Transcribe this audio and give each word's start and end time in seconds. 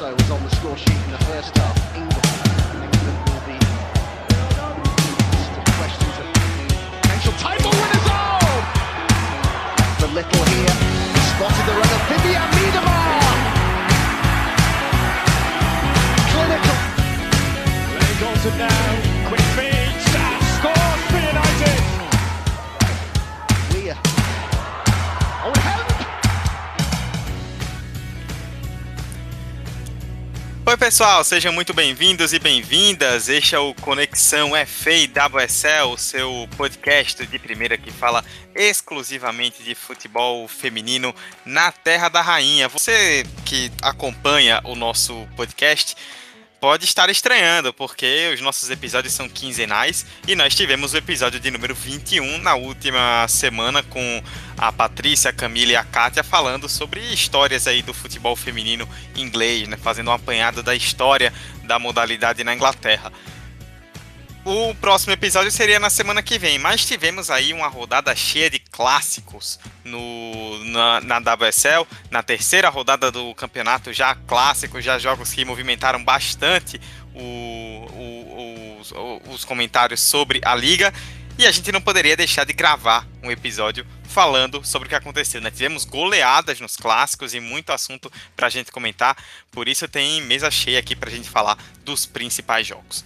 also 0.00 0.16
was 0.16 0.30
on 0.30 0.42
the 0.42 0.50
score 0.56 0.76
sheet 0.78 0.96
in 0.96 1.10
the 1.10 1.18
first 1.24 1.54
half. 1.58 1.76
England, 1.94 2.24
England 2.72 3.18
will 3.28 3.44
be 3.44 3.58
questions 5.76 6.16
of 6.20 6.26
potential 7.02 7.34
title 7.36 7.70
winners. 7.70 8.06
Oh! 8.08 8.40
The 10.00 10.08
little 10.16 10.44
here 10.52 10.74
spotted 11.28 11.64
the 11.68 11.74
runner 11.76 12.00
Vivian 12.08 12.48
Miedemar. 12.56 13.20
Clinical. 16.32 16.78
Lenny 17.92 18.16
Goldson 18.20 18.56
now, 18.56 19.19
Oi, 30.70 30.76
pessoal, 30.76 31.24
sejam 31.24 31.52
muito 31.52 31.74
bem-vindos 31.74 32.32
e 32.32 32.38
bem-vindas. 32.38 33.28
Este 33.28 33.56
é 33.56 33.58
o 33.58 33.74
Conexão 33.74 34.50
FA 34.64 34.92
e 34.92 35.08
WSL, 35.08 35.92
o 35.92 35.98
seu 35.98 36.48
podcast 36.56 37.26
de 37.26 37.38
primeira 37.40 37.76
que 37.76 37.90
fala 37.90 38.24
exclusivamente 38.54 39.64
de 39.64 39.74
futebol 39.74 40.46
feminino 40.46 41.12
na 41.44 41.72
Terra 41.72 42.08
da 42.08 42.20
Rainha. 42.20 42.68
Você 42.68 43.26
que 43.44 43.68
acompanha 43.82 44.60
o 44.62 44.76
nosso 44.76 45.26
podcast 45.34 45.96
pode 46.60 46.84
estar 46.84 47.08
estranhando, 47.08 47.72
porque 47.72 48.30
os 48.34 48.40
nossos 48.42 48.70
episódios 48.70 49.14
são 49.14 49.28
quinzenais 49.28 50.04
e 50.28 50.36
nós 50.36 50.54
tivemos 50.54 50.92
o 50.92 50.96
episódio 50.98 51.40
de 51.40 51.50
número 51.50 51.74
21 51.74 52.36
na 52.38 52.54
última 52.54 53.26
semana 53.28 53.82
com 53.82 54.22
a 54.58 54.70
Patrícia, 54.70 55.30
a 55.30 55.32
Camila 55.32 55.72
e 55.72 55.76
a 55.76 55.82
Kátia 55.82 56.22
falando 56.22 56.68
sobre 56.68 57.00
histórias 57.00 57.66
aí 57.66 57.80
do 57.80 57.94
futebol 57.94 58.36
feminino 58.36 58.86
inglês, 59.16 59.66
né, 59.66 59.78
fazendo 59.78 60.10
um 60.10 60.12
apanhado 60.12 60.62
da 60.62 60.74
história 60.74 61.32
da 61.64 61.78
modalidade 61.78 62.44
na 62.44 62.54
Inglaterra. 62.54 63.10
O 64.42 64.74
próximo 64.76 65.12
episódio 65.12 65.50
seria 65.50 65.78
na 65.78 65.90
semana 65.90 66.22
que 66.22 66.38
vem, 66.38 66.58
mas 66.58 66.82
tivemos 66.86 67.28
aí 67.28 67.52
uma 67.52 67.68
rodada 67.68 68.16
cheia 68.16 68.48
de 68.48 68.58
clássicos 68.58 69.60
no, 69.84 70.64
na, 70.64 71.00
na 71.02 71.18
WSL, 71.18 71.86
na 72.10 72.22
terceira 72.22 72.70
rodada 72.70 73.12
do 73.12 73.34
campeonato, 73.34 73.92
já 73.92 74.14
clássicos, 74.14 74.82
já 74.82 74.98
jogos 74.98 75.30
que 75.30 75.44
movimentaram 75.44 76.02
bastante 76.02 76.80
o, 77.14 77.20
o, 77.20 78.78
os, 78.80 78.92
os 79.28 79.44
comentários 79.44 80.00
sobre 80.00 80.40
a 80.42 80.54
liga. 80.54 80.90
E 81.38 81.46
a 81.46 81.50
gente 81.50 81.70
não 81.70 81.80
poderia 81.80 82.16
deixar 82.16 82.44
de 82.44 82.54
gravar 82.54 83.06
um 83.22 83.30
episódio 83.30 83.86
falando 84.04 84.64
sobre 84.64 84.86
o 84.86 84.88
que 84.88 84.94
aconteceu. 84.94 85.40
Né? 85.42 85.50
Tivemos 85.50 85.84
goleadas 85.84 86.60
nos 86.60 86.78
clássicos 86.78 87.34
e 87.34 87.40
muito 87.40 87.72
assunto 87.72 88.10
para 88.34 88.46
a 88.46 88.50
gente 88.50 88.72
comentar, 88.72 89.16
por 89.50 89.68
isso 89.68 89.86
tem 89.86 90.22
mesa 90.22 90.50
cheia 90.50 90.78
aqui 90.78 90.96
para 90.96 91.10
a 91.10 91.12
gente 91.12 91.28
falar 91.28 91.58
dos 91.84 92.06
principais 92.06 92.66
jogos. 92.66 93.04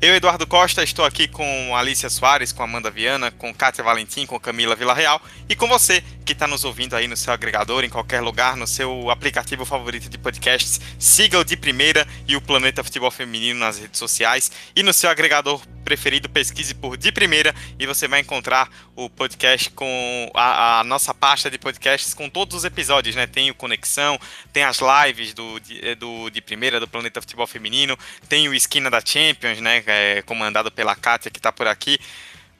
Eu, 0.00 0.14
Eduardo 0.14 0.46
Costa, 0.46 0.84
estou 0.84 1.06
aqui 1.06 1.26
com 1.26 1.74
Alicia 1.74 2.10
Soares, 2.10 2.52
com 2.52 2.62
Amanda 2.62 2.90
Viana, 2.90 3.30
com 3.30 3.54
Kátia 3.54 3.82
Valentim, 3.82 4.26
com 4.26 4.38
Camila 4.38 4.76
Villarreal 4.76 5.22
e 5.48 5.56
com 5.56 5.66
você 5.66 6.04
que 6.26 6.32
está 6.32 6.48
nos 6.48 6.64
ouvindo 6.64 6.96
aí 6.96 7.06
no 7.06 7.16
seu 7.16 7.32
agregador, 7.32 7.84
em 7.84 7.88
qualquer 7.88 8.20
lugar, 8.20 8.56
no 8.56 8.66
seu 8.66 9.08
aplicativo 9.10 9.64
favorito 9.64 10.08
de 10.10 10.18
podcasts. 10.18 10.80
Siga 10.98 11.38
o 11.38 11.44
de 11.44 11.56
primeira 11.56 12.04
e 12.26 12.34
o 12.34 12.40
Planeta 12.40 12.82
Futebol 12.82 13.12
Feminino 13.12 13.60
nas 13.60 13.78
redes 13.78 13.96
sociais 13.96 14.50
e 14.74 14.82
no 14.82 14.92
seu 14.92 15.08
agregador 15.08 15.62
preferido, 15.84 16.28
pesquise 16.28 16.74
por 16.74 16.96
de 16.96 17.12
primeira 17.12 17.54
e 17.78 17.86
você 17.86 18.08
vai 18.08 18.18
encontrar 18.18 18.68
o 18.96 19.08
podcast 19.08 19.70
com 19.70 20.28
a, 20.34 20.80
a, 20.80 20.84
nossa 20.84 21.14
pasta 21.14 21.48
de 21.48 21.58
podcasts 21.58 22.12
com 22.12 22.28
todos 22.28 22.56
os 22.56 22.64
episódios, 22.64 23.14
né? 23.14 23.28
Tem 23.28 23.48
o 23.48 23.54
Conexão, 23.54 24.18
tem 24.52 24.64
as 24.64 24.80
lives 24.80 25.32
do, 25.32 25.60
de, 25.60 25.94
do, 25.94 26.28
de 26.28 26.40
primeira 26.40 26.80
do 26.80 26.88
Planeta 26.88 27.20
Futebol 27.20 27.46
Feminino, 27.46 27.96
tem 28.28 28.48
o 28.48 28.54
Esquina 28.54 28.90
da 28.90 29.00
Champions, 29.00 29.60
né? 29.60 29.80
É, 29.86 30.22
comandado 30.22 30.72
pela 30.72 30.96
Kátia 30.96 31.30
que 31.30 31.38
está 31.38 31.52
por 31.52 31.68
aqui. 31.68 32.00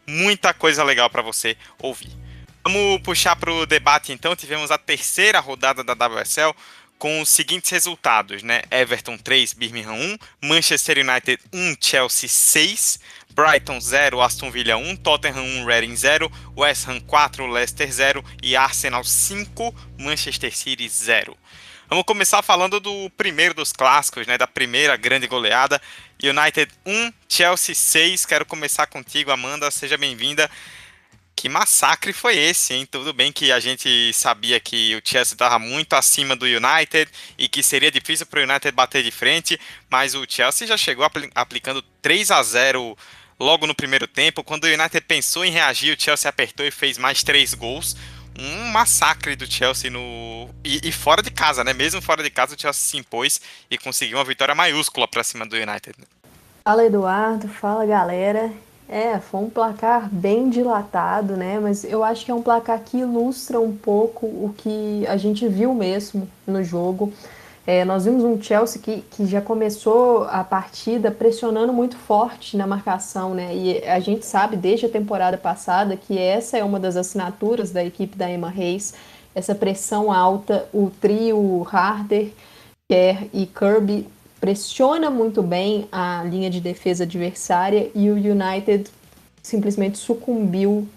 Muita 0.06 0.54
coisa 0.54 0.84
legal 0.84 1.10
para 1.10 1.20
você 1.20 1.56
ouvir. 1.80 2.25
Vamos 2.66 3.00
puxar 3.02 3.36
para 3.36 3.52
o 3.52 3.64
debate 3.64 4.10
então. 4.10 4.34
Tivemos 4.34 4.72
a 4.72 4.76
terceira 4.76 5.38
rodada 5.38 5.84
da 5.84 5.92
WSL 5.92 6.52
com 6.98 7.20
os 7.20 7.28
seguintes 7.28 7.70
resultados, 7.70 8.42
né? 8.42 8.62
Everton 8.72 9.16
3, 9.16 9.52
Birmingham 9.52 9.92
1, 9.92 10.18
Manchester 10.48 10.98
United 10.98 11.40
1, 11.52 11.76
Chelsea 11.80 12.28
6, 12.28 12.98
Brighton 13.30 13.80
0, 13.80 14.20
Aston 14.20 14.50
Villa 14.50 14.76
1, 14.76 14.96
Tottenham 14.96 15.44
1, 15.62 15.64
Reading 15.64 15.94
0, 15.94 16.28
West 16.56 16.88
Ham 16.88 16.98
4, 17.02 17.46
Leicester 17.46 17.88
0 17.88 18.24
e 18.42 18.56
Arsenal 18.56 19.04
5, 19.04 19.72
Manchester 19.96 20.52
City 20.52 20.88
0. 20.88 21.36
Vamos 21.88 22.04
começar 22.04 22.42
falando 22.42 22.80
do 22.80 23.08
primeiro 23.10 23.54
dos 23.54 23.72
clássicos, 23.72 24.26
né? 24.26 24.36
Da 24.36 24.48
primeira 24.48 24.96
grande 24.96 25.28
goleada. 25.28 25.80
United 26.20 26.72
1, 26.84 27.12
Chelsea 27.28 27.76
6. 27.76 28.26
Quero 28.26 28.44
começar 28.44 28.88
contigo, 28.88 29.30
Amanda. 29.30 29.70
Seja 29.70 29.96
bem-vinda. 29.96 30.50
Que 31.36 31.50
massacre 31.50 32.14
foi 32.14 32.38
esse, 32.38 32.72
hein? 32.72 32.88
Tudo 32.90 33.12
bem 33.12 33.30
que 33.30 33.52
a 33.52 33.60
gente 33.60 34.10
sabia 34.14 34.58
que 34.58 34.96
o 34.96 35.02
Chelsea 35.04 35.34
estava 35.34 35.58
muito 35.58 35.92
acima 35.92 36.34
do 36.34 36.46
United 36.46 37.10
e 37.36 37.46
que 37.46 37.62
seria 37.62 37.90
difícil 37.90 38.24
para 38.24 38.40
o 38.40 38.42
United 38.42 38.72
bater 38.74 39.02
de 39.04 39.10
frente, 39.10 39.60
mas 39.90 40.14
o 40.14 40.24
Chelsea 40.26 40.66
já 40.66 40.78
chegou 40.78 41.04
apl 41.04 41.26
aplicando 41.34 41.82
3 42.00 42.30
a 42.30 42.42
0 42.42 42.96
logo 43.38 43.66
no 43.66 43.74
primeiro 43.74 44.06
tempo. 44.06 44.42
Quando 44.42 44.64
o 44.64 44.66
United 44.66 45.02
pensou 45.02 45.44
em 45.44 45.50
reagir, 45.50 45.94
o 45.94 46.02
Chelsea 46.02 46.26
apertou 46.26 46.64
e 46.64 46.70
fez 46.70 46.96
mais 46.96 47.22
três 47.22 47.52
gols. 47.52 47.94
Um 48.38 48.68
massacre 48.68 49.36
do 49.36 49.50
Chelsea 49.50 49.90
no 49.90 50.48
e, 50.64 50.88
e 50.88 50.90
fora 50.90 51.22
de 51.22 51.30
casa, 51.30 51.62
né? 51.62 51.74
Mesmo 51.74 52.00
fora 52.00 52.22
de 52.22 52.30
casa, 52.30 52.56
o 52.56 52.60
Chelsea 52.60 52.82
se 52.82 52.96
impôs 52.96 53.42
e 53.70 53.76
conseguiu 53.76 54.16
uma 54.16 54.24
vitória 54.24 54.54
maiúscula 54.54 55.06
para 55.06 55.22
cima 55.22 55.44
do 55.44 55.54
United. 55.54 55.96
Fala 56.64 56.84
Eduardo, 56.84 57.46
fala 57.46 57.84
galera. 57.84 58.50
É, 58.88 59.18
foi 59.18 59.40
um 59.40 59.50
placar 59.50 60.08
bem 60.10 60.48
dilatado, 60.48 61.36
né? 61.36 61.58
Mas 61.58 61.82
eu 61.82 62.04
acho 62.04 62.24
que 62.24 62.30
é 62.30 62.34
um 62.34 62.42
placar 62.42 62.80
que 62.80 62.98
ilustra 62.98 63.60
um 63.60 63.76
pouco 63.76 64.26
o 64.26 64.54
que 64.56 65.04
a 65.08 65.16
gente 65.16 65.48
viu 65.48 65.74
mesmo 65.74 66.28
no 66.46 66.62
jogo. 66.62 67.12
É, 67.66 67.84
nós 67.84 68.04
vimos 68.04 68.22
um 68.22 68.40
Chelsea 68.40 68.80
que, 68.80 69.02
que 69.10 69.26
já 69.26 69.40
começou 69.40 70.22
a 70.24 70.44
partida 70.44 71.10
pressionando 71.10 71.72
muito 71.72 71.96
forte 71.96 72.56
na 72.56 72.64
marcação, 72.64 73.34
né? 73.34 73.52
E 73.52 73.84
a 73.84 73.98
gente 73.98 74.24
sabe 74.24 74.56
desde 74.56 74.86
a 74.86 74.88
temporada 74.88 75.36
passada 75.36 75.96
que 75.96 76.16
essa 76.16 76.56
é 76.56 76.62
uma 76.62 76.78
das 76.78 76.96
assinaturas 76.96 77.72
da 77.72 77.84
equipe 77.84 78.16
da 78.16 78.30
Emma 78.30 78.48
Reis, 78.48 78.94
essa 79.34 79.52
pressão 79.52 80.12
alta, 80.12 80.68
o 80.72 80.90
trio 81.00 81.66
Harder, 81.68 82.30
Kerr 82.88 83.28
e 83.34 83.46
Kirby 83.46 84.06
pressiona 84.40 85.10
muito 85.10 85.42
bem 85.42 85.88
a 85.90 86.22
linha 86.24 86.50
de 86.50 86.60
defesa 86.60 87.04
adversária 87.04 87.90
e 87.94 88.10
o 88.10 88.14
United 88.14 88.90
simplesmente 89.42 89.98
sucumbiu 89.98 90.88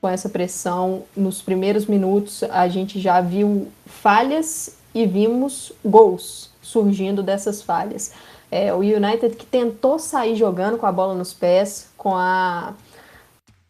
com 0.00 0.08
essa 0.08 0.28
pressão. 0.28 1.04
Nos 1.16 1.42
primeiros 1.42 1.86
minutos, 1.86 2.42
a 2.44 2.68
gente 2.68 3.00
já 3.00 3.20
viu 3.20 3.68
falhas 3.86 4.76
e 4.94 5.06
vimos 5.06 5.72
gols 5.84 6.50
surgindo 6.62 7.22
dessas 7.22 7.62
falhas. 7.62 8.12
É, 8.50 8.72
o 8.72 8.78
United 8.78 9.36
que 9.36 9.46
tentou 9.46 9.98
sair 9.98 10.34
jogando 10.34 10.76
com 10.76 10.86
a 10.86 10.92
bola 10.92 11.14
nos 11.14 11.32
pés, 11.32 11.88
com 11.96 12.16
a 12.16 12.74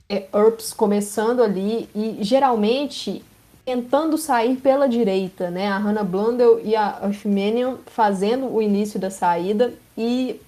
é, 0.08 0.26
Earps 0.34 0.72
começando 0.72 1.42
ali 1.42 1.88
e 1.94 2.18
geralmente 2.20 3.22
tentando 3.70 4.18
sair 4.18 4.56
pela 4.56 4.88
direita, 4.88 5.48
né? 5.48 5.68
A 5.68 5.78
Hannah 5.78 6.02
Blundell 6.02 6.60
e 6.64 6.74
a 6.74 7.02
Oshmanian 7.04 7.76
fazendo 7.86 8.52
o 8.52 8.60
início 8.60 8.98
da 8.98 9.10
saída 9.10 9.72
e 9.96 10.40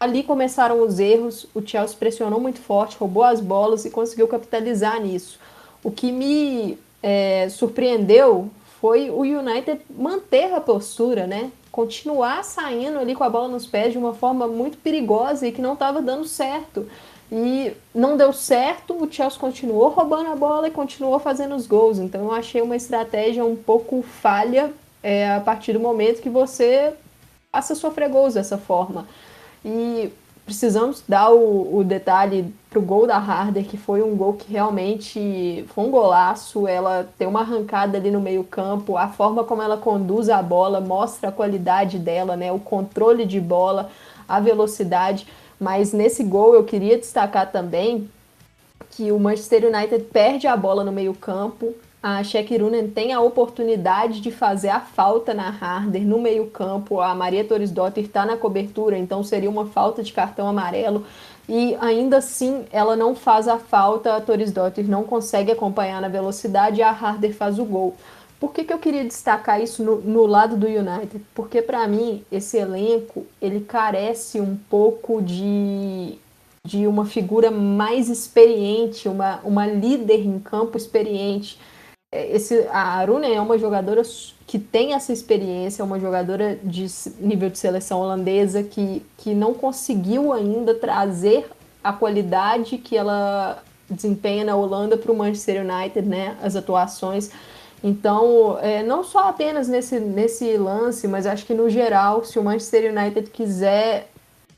ali 0.00 0.24
começaram 0.24 0.82
os 0.82 0.98
erros. 0.98 1.46
O 1.54 1.64
Chelsea 1.64 1.96
pressionou 1.96 2.40
muito 2.40 2.58
forte, 2.58 2.96
roubou 2.96 3.22
as 3.22 3.40
bolas 3.40 3.84
e 3.84 3.90
conseguiu 3.90 4.26
capitalizar 4.26 5.00
nisso. 5.00 5.38
O 5.84 5.90
que 5.92 6.10
me 6.10 6.76
é, 7.00 7.48
surpreendeu 7.48 8.50
foi 8.80 9.08
o 9.08 9.20
United 9.20 9.80
manter 9.88 10.52
a 10.52 10.60
postura, 10.60 11.28
né? 11.28 11.52
Continuar 11.70 12.42
saindo 12.42 12.98
ali 12.98 13.14
com 13.14 13.22
a 13.22 13.30
bola 13.30 13.46
nos 13.46 13.68
pés 13.68 13.92
de 13.92 13.98
uma 13.98 14.14
forma 14.14 14.48
muito 14.48 14.78
perigosa 14.78 15.46
e 15.46 15.52
que 15.52 15.62
não 15.62 15.74
estava 15.74 16.02
dando 16.02 16.24
certo. 16.24 16.88
E 17.32 17.72
não 17.94 18.16
deu 18.16 18.32
certo, 18.32 18.94
o 18.94 19.10
Chelsea 19.10 19.38
continuou 19.38 19.88
roubando 19.88 20.30
a 20.30 20.36
bola 20.36 20.68
e 20.68 20.70
continuou 20.70 21.18
fazendo 21.18 21.54
os 21.54 21.66
gols. 21.66 21.98
Então 21.98 22.24
eu 22.24 22.32
achei 22.32 22.60
uma 22.60 22.76
estratégia 22.76 23.44
um 23.44 23.56
pouco 23.56 24.02
falha 24.02 24.72
é, 25.02 25.34
a 25.34 25.40
partir 25.40 25.72
do 25.72 25.80
momento 25.80 26.22
que 26.22 26.30
você 26.30 26.92
passa 27.50 27.72
a 27.72 27.76
sofrer 27.76 28.08
gols 28.08 28.34
dessa 28.34 28.58
forma. 28.58 29.06
E 29.64 30.12
precisamos 30.44 31.02
dar 31.08 31.30
o, 31.30 31.78
o 31.78 31.84
detalhe 31.84 32.52
pro 32.68 32.80
gol 32.80 33.06
da 33.06 33.16
Harder, 33.16 33.64
que 33.64 33.76
foi 33.76 34.02
um 34.02 34.14
gol 34.16 34.34
que 34.34 34.52
realmente 34.52 35.64
foi 35.68 35.84
um 35.84 35.90
golaço. 35.90 36.66
Ela 36.68 37.08
tem 37.18 37.26
uma 37.26 37.40
arrancada 37.40 37.96
ali 37.96 38.10
no 38.10 38.20
meio-campo, 38.20 38.96
a 38.96 39.08
forma 39.08 39.44
como 39.44 39.62
ela 39.62 39.76
conduz 39.76 40.28
a 40.28 40.42
bola 40.42 40.80
mostra 40.80 41.30
a 41.30 41.32
qualidade 41.32 41.98
dela, 41.98 42.36
né? 42.36 42.52
O 42.52 42.58
controle 42.58 43.24
de 43.24 43.40
bola, 43.40 43.90
a 44.28 44.40
velocidade. 44.40 45.26
Mas 45.64 45.94
nesse 45.94 46.22
gol 46.22 46.54
eu 46.54 46.62
queria 46.62 46.98
destacar 46.98 47.50
também 47.50 48.10
que 48.90 49.10
o 49.10 49.18
Manchester 49.18 49.64
United 49.64 50.04
perde 50.12 50.46
a 50.46 50.54
bola 50.54 50.84
no 50.84 50.92
meio-campo. 50.92 51.74
a 52.02 52.22
Shaq 52.22 52.54
Runen 52.58 52.88
tem 52.88 53.14
a 53.14 53.20
oportunidade 53.22 54.20
de 54.20 54.30
fazer 54.30 54.68
a 54.68 54.78
falta 54.78 55.32
na 55.32 55.48
Harder 55.48 56.02
no 56.02 56.18
meio-campo. 56.18 57.00
A 57.00 57.14
Maria 57.14 57.42
Torres 57.44 57.70
Dotter 57.70 58.04
está 58.04 58.26
na 58.26 58.36
cobertura, 58.36 58.98
então 58.98 59.24
seria 59.24 59.48
uma 59.48 59.64
falta 59.64 60.02
de 60.02 60.12
cartão 60.12 60.46
amarelo. 60.46 61.06
E 61.48 61.74
ainda 61.80 62.18
assim, 62.18 62.66
ela 62.70 62.94
não 62.94 63.14
faz 63.14 63.48
a 63.48 63.58
falta, 63.58 64.14
a 64.14 64.20
Torres 64.20 64.52
Dotter 64.52 64.86
não 64.86 65.04
consegue 65.04 65.50
acompanhar 65.50 66.02
na 66.02 66.08
velocidade 66.08 66.80
e 66.80 66.82
a 66.82 66.90
Harder 66.90 67.34
faz 67.34 67.58
o 67.58 67.64
gol. 67.64 67.96
Por 68.38 68.52
que, 68.52 68.64
que 68.64 68.72
eu 68.72 68.78
queria 68.78 69.04
destacar 69.04 69.60
isso 69.62 69.82
no, 69.82 70.00
no 70.00 70.26
lado 70.26 70.56
do 70.56 70.66
United? 70.66 71.24
Porque 71.34 71.62
para 71.62 71.86
mim 71.88 72.24
esse 72.30 72.56
elenco 72.56 73.26
ele 73.40 73.60
carece 73.60 74.40
um 74.40 74.56
pouco 74.68 75.22
de, 75.22 76.18
de 76.66 76.86
uma 76.86 77.06
figura 77.06 77.50
mais 77.50 78.08
experiente, 78.08 79.08
uma, 79.08 79.40
uma 79.44 79.66
líder 79.66 80.24
em 80.26 80.38
campo 80.38 80.76
experiente. 80.76 81.58
É, 82.12 82.36
esse, 82.36 82.66
a 82.70 82.82
Aruna 82.82 83.26
é 83.26 83.40
uma 83.40 83.58
jogadora 83.58 84.02
que 84.46 84.58
tem 84.58 84.92
essa 84.92 85.12
experiência, 85.12 85.82
é 85.82 85.84
uma 85.84 85.98
jogadora 85.98 86.58
de 86.62 86.86
nível 87.18 87.48
de 87.48 87.58
seleção 87.58 88.00
holandesa 88.00 88.62
que, 88.62 89.04
que 89.16 89.34
não 89.34 89.54
conseguiu 89.54 90.32
ainda 90.32 90.74
trazer 90.74 91.48
a 91.82 91.92
qualidade 91.92 92.78
que 92.78 92.96
ela 92.96 93.62
desempenha 93.88 94.44
na 94.44 94.56
Holanda 94.56 94.96
para 94.96 95.12
o 95.12 95.16
Manchester 95.16 95.64
United, 95.64 96.08
né? 96.08 96.36
As 96.42 96.56
atuações 96.56 97.30
então, 97.86 98.58
é, 98.62 98.82
não 98.82 99.04
só 99.04 99.28
apenas 99.28 99.68
nesse, 99.68 100.00
nesse 100.00 100.56
lance, 100.56 101.06
mas 101.06 101.26
acho 101.26 101.44
que 101.44 101.52
no 101.52 101.68
geral, 101.68 102.24
se 102.24 102.38
o 102.38 102.42
Manchester 102.42 102.90
United 102.90 103.28
quiser 103.28 104.08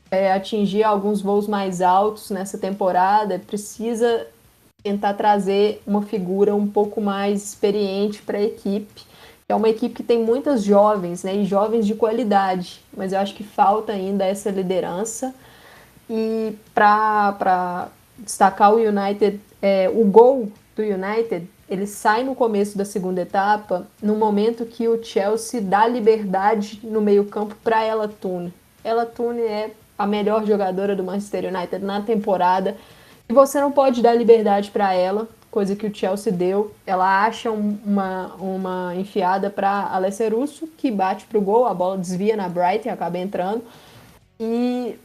é, 0.09 0.31
atingir 0.31 0.81
alguns 0.83 1.21
voos 1.21 1.45
mais 1.45 1.81
altos 1.81 2.29
nessa 2.29 2.57
temporada, 2.57 3.37
precisa 3.37 4.27
tentar 4.81 5.13
trazer 5.15 5.81
uma 5.85 6.03
figura 6.03 6.55
um 6.55 6.65
pouco 6.65 7.01
mais 7.01 7.43
experiente 7.43 8.21
para 8.21 8.37
a 8.37 8.43
equipe. 8.43 9.05
É 9.49 9.53
uma 9.53 9.67
equipe 9.67 9.95
que 9.95 10.03
tem 10.03 10.23
muitas 10.23 10.63
jovens, 10.63 11.21
né, 11.25 11.35
e 11.35 11.43
jovens 11.43 11.85
de 11.85 11.95
qualidade, 11.95 12.81
mas 12.95 13.11
eu 13.11 13.19
acho 13.19 13.35
que 13.35 13.43
falta 13.43 13.91
ainda 13.91 14.23
essa 14.23 14.49
liderança. 14.49 15.35
E 16.09 16.55
para 16.73 17.89
destacar 18.19 18.73
o 18.73 18.77
United, 18.77 19.41
é, 19.61 19.89
o 19.89 20.05
gol 20.05 20.49
do 20.77 20.81
United 20.81 21.45
ele 21.69 21.85
sai 21.85 22.23
no 22.23 22.33
começo 22.33 22.77
da 22.77 22.85
segunda 22.85 23.21
etapa, 23.21 23.85
no 24.01 24.15
momento 24.15 24.65
que 24.65 24.87
o 24.87 25.03
Chelsea 25.03 25.61
dá 25.61 25.87
liberdade 25.87 26.79
no 26.83 27.01
meio-campo 27.01 27.55
para 27.63 27.83
ela 27.83 28.07
Tune. 28.07 28.53
Tune 29.15 29.41
é 29.41 29.71
a 29.97 30.07
melhor 30.07 30.45
jogadora 30.45 30.95
do 30.95 31.03
Manchester 31.03 31.53
United 31.53 31.83
na 31.83 32.01
temporada 32.01 32.77
e 33.27 33.33
você 33.33 33.59
não 33.59 33.71
pode 33.71 34.01
dar 34.01 34.13
liberdade 34.13 34.71
para 34.71 34.93
ela, 34.93 35.27
coisa 35.51 35.75
que 35.75 35.85
o 35.85 35.93
Chelsea 35.93 36.31
deu. 36.31 36.73
Ela 36.85 37.25
acha 37.25 37.51
uma, 37.51 38.33
uma 38.39 38.95
enfiada 38.95 39.49
para 39.49 39.89
Alessia 39.91 40.29
Russo, 40.29 40.67
que 40.77 40.89
bate 40.89 41.25
para 41.25 41.37
o 41.37 41.41
gol, 41.41 41.65
a 41.65 41.73
bola 41.73 41.97
desvia 41.97 42.37
na 42.37 42.47
Brighton 42.47 42.87
e 42.87 42.91
acaba 42.91 43.17
entrando. 43.17 43.63
E 44.39 44.97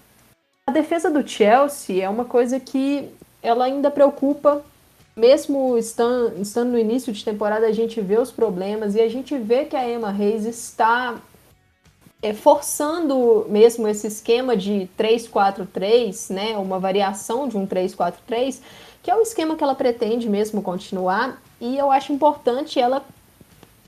a 0.64 0.70
defesa 0.70 1.10
do 1.10 1.26
Chelsea 1.26 2.04
é 2.04 2.08
uma 2.08 2.24
coisa 2.24 2.60
que 2.60 3.10
ela 3.42 3.64
ainda 3.64 3.90
preocupa 3.90 4.62
mesmo 5.14 5.76
estando, 5.76 6.40
estando 6.40 6.70
no 6.70 6.78
início 6.78 7.12
de 7.12 7.24
temporada, 7.24 7.66
a 7.66 7.72
gente 7.72 8.00
vê 8.00 8.18
os 8.18 8.30
problemas 8.30 8.94
e 8.94 9.00
a 9.00 9.08
gente 9.08 9.36
vê 9.36 9.64
que 9.64 9.76
a 9.76 9.88
Emma 9.88 10.10
Reis 10.10 10.44
está 10.44 11.16
é, 12.22 12.32
forçando 12.32 13.44
mesmo 13.48 13.86
esse 13.86 14.06
esquema 14.06 14.56
de 14.56 14.88
3-4-3, 14.98 16.32
né, 16.32 16.56
uma 16.56 16.78
variação 16.78 17.48
de 17.48 17.56
um 17.56 17.66
3-4-3, 17.66 18.60
que 19.02 19.10
é 19.10 19.16
o 19.16 19.20
esquema 19.20 19.56
que 19.56 19.64
ela 19.64 19.74
pretende 19.74 20.28
mesmo 20.28 20.62
continuar, 20.62 21.42
e 21.60 21.76
eu 21.76 21.90
acho 21.90 22.12
importante 22.12 22.78
ela 22.78 23.04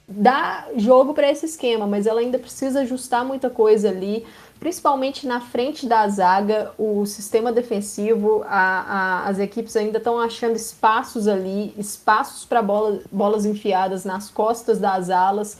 dar 0.07 0.69
jogo 0.77 1.15
para 1.15 1.31
esse 1.31 1.47
esquema, 1.47 1.87
mas 1.87 2.07
ela 2.07 2.21
ainda 2.21 2.39
precisa 2.39 2.81
ajustar 2.81 3.25
muita 3.25 3.49
coisa 3.49 3.89
ali 3.89 4.27
principalmente 4.59 5.27
na 5.27 5.41
frente 5.41 5.87
da 5.87 6.09
zaga, 6.09 6.73
o 6.79 7.05
sistema 7.07 7.53
defensivo, 7.53 8.43
a, 8.47 9.25
a, 9.25 9.29
as 9.29 9.39
equipes 9.39 9.77
ainda 9.77 9.99
estão 9.99 10.19
achando 10.19 10.57
espaços 10.57 11.29
ali, 11.29 11.75
espaços 11.77 12.45
para 12.45 12.63
bola, 12.63 13.01
bolas 13.11 13.45
enfiadas 13.45 14.05
nas 14.05 14.31
costas 14.31 14.79
das 14.79 15.11
alas. 15.11 15.59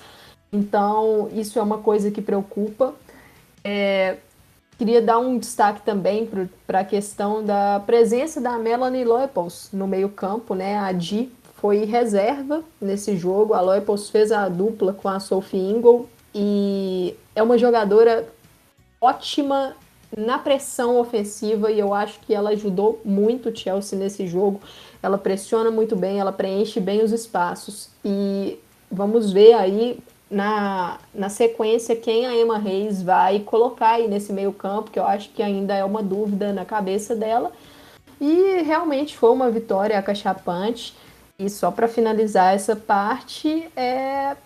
Então, 0.53 1.29
isso 1.33 1.59
é 1.59 1.63
uma 1.63 1.79
coisa 1.79 2.11
que 2.11 2.23
preocupa. 2.23 2.95
É, 3.63 4.17
queria 4.79 5.03
dar 5.03 5.19
um 5.19 5.39
destaque 5.39 5.83
também 5.83 6.29
para 6.67 6.81
a 6.81 6.85
questão 6.85 7.45
da 7.45 7.83
presença 7.85 8.41
da 8.41 8.59
Melanie 8.59 9.05
Leupolz 9.05 9.69
no 9.73 9.87
meio-campo, 9.87 10.55
né? 10.55 10.79
A 10.79 10.93
Di 10.93 11.31
foi 11.57 11.85
reserva 11.85 12.63
nesse 12.81 13.17
jogo. 13.17 13.55
A 13.55 13.61
Leupolz 13.61 14.11
fez 14.11 14.31
a 14.31 14.49
dupla 14.49 14.93
com 14.93 15.09
a 15.09 15.19
Sophie 15.19 15.59
Ingle 15.59 16.09
e 16.35 17.17
é 17.35 17.43
uma 17.43 17.57
jogadora 17.57 18.29
ótima 19.05 19.77
na 20.17 20.39
pressão 20.39 20.99
ofensiva 20.99 21.71
e 21.71 21.79
eu 21.79 21.93
acho 21.93 22.21
que 22.21 22.33
ela 22.33 22.51
ajudou 22.51 23.01
muito 23.05 23.49
o 23.49 23.57
Chelsea 23.57 23.99
nesse 23.99 24.27
jogo. 24.27 24.61
Ela 25.03 25.19
pressiona 25.19 25.71
muito 25.71 25.97
bem, 25.97 26.19
ela 26.19 26.33
preenche 26.33 26.81
bem 26.81 27.03
os 27.03 27.13
espaços 27.13 27.91
e 28.05 28.59
vamos 28.91 29.33
ver 29.33 29.55
aí 29.55 29.99
na, 30.31 30.99
na 31.15 31.29
sequência 31.29 31.95
quem 31.97 32.27
a 32.27 32.35
Emma 32.35 32.59
Reis 32.59 33.03
vai 33.03 33.41
colocar 33.41 33.91
aí 33.91 34.09
nesse 34.09 34.33
meio 34.33 34.53
campo, 34.53 34.91
que 34.91 34.99
eu 34.99 35.07
acho 35.07 35.31
que 35.31 35.43
ainda 35.43 35.75
é 35.75 35.85
uma 35.85 36.03
dúvida 36.03 36.53
na 36.53 36.65
cabeça 36.65 37.15
dela. 37.15 37.53
E 38.21 38.63
realmente 38.63 39.17
foi 39.17 39.31
uma 39.31 39.51
vitória 39.51 39.99
acachapante. 39.99 40.97
E 41.39 41.51
só 41.51 41.71
para 41.71 41.89
finalizar 41.89 42.55
essa 42.55 42.77
parte, 42.77 43.69
é 43.77 44.37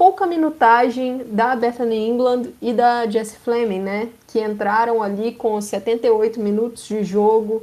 pouca 0.00 0.26
minutagem 0.26 1.26
da 1.26 1.54
Bethany 1.54 2.08
England 2.08 2.54
e 2.62 2.72
da 2.72 3.06
Jessie 3.06 3.38
Fleming, 3.38 3.80
né? 3.80 4.08
Que 4.26 4.42
entraram 4.42 5.02
ali 5.02 5.32
com 5.32 5.60
78 5.60 6.40
minutos 6.40 6.88
de 6.88 7.04
jogo. 7.04 7.62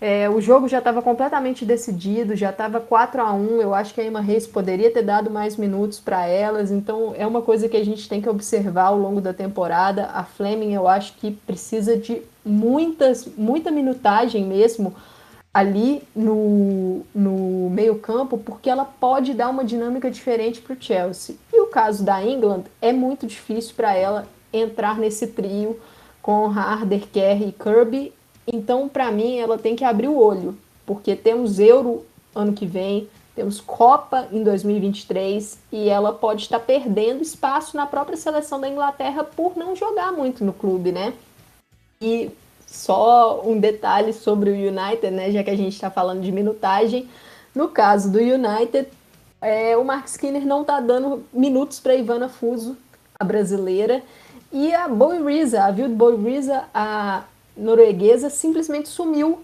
É, 0.00 0.28
o 0.28 0.40
jogo 0.40 0.66
já 0.66 0.78
estava 0.78 1.00
completamente 1.00 1.64
decidido, 1.64 2.34
já 2.34 2.50
estava 2.50 2.80
4 2.80 3.22
a 3.22 3.32
1 3.32 3.62
Eu 3.62 3.72
acho 3.72 3.94
que 3.94 4.00
a 4.00 4.04
Emma 4.04 4.20
Reis 4.20 4.48
poderia 4.48 4.90
ter 4.90 5.02
dado 5.02 5.30
mais 5.30 5.56
minutos 5.56 6.00
para 6.00 6.26
elas, 6.26 6.72
então 6.72 7.14
é 7.16 7.24
uma 7.24 7.40
coisa 7.40 7.68
que 7.68 7.76
a 7.76 7.84
gente 7.84 8.08
tem 8.08 8.20
que 8.20 8.28
observar 8.28 8.86
ao 8.86 8.98
longo 8.98 9.20
da 9.20 9.32
temporada. 9.32 10.06
A 10.06 10.24
Fleming, 10.24 10.74
eu 10.74 10.88
acho 10.88 11.12
que 11.14 11.30
precisa 11.30 11.96
de 11.96 12.20
muitas, 12.44 13.28
muita 13.36 13.70
minutagem 13.70 14.44
mesmo 14.44 14.92
ali 15.56 16.02
no, 16.14 17.00
no 17.14 17.70
meio-campo, 17.70 18.36
porque 18.36 18.68
ela 18.68 18.84
pode 18.84 19.32
dar 19.32 19.48
uma 19.48 19.64
dinâmica 19.64 20.10
diferente 20.10 20.60
para 20.60 20.74
o 20.74 20.76
Chelsea. 20.78 21.36
Caso 21.76 22.02
da 22.02 22.24
England 22.24 22.62
é 22.80 22.90
muito 22.90 23.26
difícil 23.26 23.74
para 23.76 23.94
ela 23.94 24.26
entrar 24.50 24.98
nesse 24.98 25.26
trio 25.26 25.78
com 26.22 26.46
Harder, 26.46 27.06
Kerr 27.12 27.42
e 27.42 27.52
Kirby. 27.52 28.14
Então, 28.46 28.88
para 28.88 29.12
mim, 29.12 29.36
ela 29.36 29.58
tem 29.58 29.76
que 29.76 29.84
abrir 29.84 30.08
o 30.08 30.16
olho, 30.16 30.56
porque 30.86 31.14
temos 31.14 31.58
Euro 31.58 32.02
ano 32.34 32.54
que 32.54 32.64
vem, 32.64 33.10
temos 33.34 33.60
Copa 33.60 34.26
em 34.32 34.42
2023 34.42 35.58
e 35.70 35.90
ela 35.90 36.14
pode 36.14 36.44
estar 36.44 36.60
perdendo 36.60 37.20
espaço 37.20 37.76
na 37.76 37.84
própria 37.86 38.16
seleção 38.16 38.58
da 38.58 38.70
Inglaterra 38.70 39.22
por 39.22 39.54
não 39.54 39.76
jogar 39.76 40.12
muito 40.12 40.42
no 40.42 40.54
clube, 40.54 40.92
né? 40.92 41.12
E 42.00 42.30
só 42.66 43.42
um 43.44 43.60
detalhe 43.60 44.14
sobre 44.14 44.48
o 44.48 44.54
United, 44.54 45.10
né? 45.10 45.30
Já 45.30 45.44
que 45.44 45.50
a 45.50 45.56
gente 45.56 45.74
está 45.74 45.90
falando 45.90 46.22
de 46.22 46.32
minutagem. 46.32 47.06
No 47.54 47.68
caso 47.68 48.10
do 48.10 48.18
United, 48.18 48.88
é, 49.46 49.76
o 49.76 49.84
Mark 49.84 50.08
Skinner 50.08 50.44
não 50.44 50.62
está 50.62 50.80
dando 50.80 51.24
minutos 51.32 51.78
para 51.78 51.94
Ivana 51.94 52.28
Fuso, 52.28 52.76
a 53.16 53.24
brasileira. 53.24 54.02
E 54.52 54.74
a 54.74 54.88
Boy 54.88 55.18
a 55.18 55.68
Wild 55.68 55.94
Boy 55.94 56.16
a 56.74 57.22
norueguesa, 57.56 58.28
simplesmente 58.28 58.88
sumiu. 58.88 59.38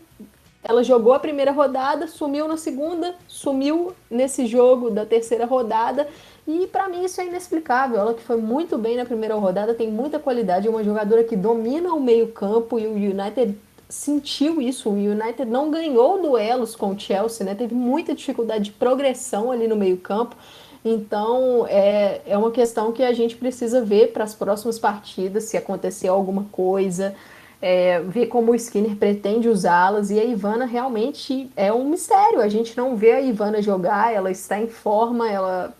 Ela 0.65 0.83
jogou 0.83 1.13
a 1.13 1.21
primeira 1.21 1.53
rodada, 1.53 2.09
sumiu 2.09 2.49
na 2.49 2.57
segunda, 2.57 3.15
sumiu 3.29 3.93
nesse 4.11 4.45
jogo 4.47 4.91
da 4.91 5.07
terceira 5.07 5.47
rodada 5.47 6.09
e 6.49 6.67
para 6.67 6.89
mim 6.89 7.05
isso 7.05 7.21
é 7.21 7.27
inexplicável. 7.27 8.01
Ela 8.01 8.15
que 8.15 8.23
foi 8.25 8.39
muito 8.39 8.77
bem 8.77 8.97
na 8.97 9.05
primeira 9.05 9.37
rodada, 9.37 9.73
tem 9.73 9.89
muita 9.89 10.19
qualidade, 10.19 10.67
é 10.67 10.71
uma 10.71 10.83
jogadora 10.83 11.23
que 11.23 11.37
domina 11.37 11.95
o 11.95 12.01
meio-campo 12.01 12.77
e 12.77 12.89
o 12.89 12.95
United 12.95 13.57
sentiu 13.93 14.61
isso. 14.61 14.89
O 14.89 14.95
United 14.95 15.45
não 15.45 15.71
ganhou 15.71 16.21
duelos 16.21 16.75
com 16.75 16.93
o 16.93 16.99
Chelsea, 16.99 17.45
né? 17.45 17.55
Teve 17.55 17.75
muita 17.75 18.15
dificuldade 18.15 18.65
de 18.65 18.73
progressão 18.73 19.53
ali 19.53 19.69
no 19.69 19.77
meio-campo. 19.77 20.35
Então 20.83 21.67
é, 21.69 22.23
é 22.27 22.37
uma 22.37 22.51
questão 22.51 22.91
que 22.91 23.03
a 23.03 23.13
gente 23.13 23.37
precisa 23.37 23.85
ver 23.85 24.13
para 24.13 24.25
as 24.25 24.35
próximas 24.35 24.79
partidas, 24.79 25.45
se 25.45 25.57
acontecer 25.57 26.09
alguma 26.09 26.45
coisa, 26.51 27.15
é, 27.61 28.01
ver 28.01 28.27
como 28.27 28.53
o 28.53 28.55
Skinner 28.55 28.97
pretende 28.97 29.49
usá-las. 29.49 30.11
E 30.11 30.19
a 30.19 30.25
Ivana 30.25 30.65
realmente 30.65 31.51
é 31.55 31.71
um 31.71 31.87
mistério. 31.89 32.41
A 32.41 32.49
gente 32.49 32.75
não 32.77 32.97
vê 32.97 33.13
a 33.13 33.21
Ivana 33.21 33.61
jogar, 33.61 34.13
ela 34.13 34.31
está 34.31 34.59
em 34.59 34.69
forma, 34.69 35.31
ela 35.31 35.75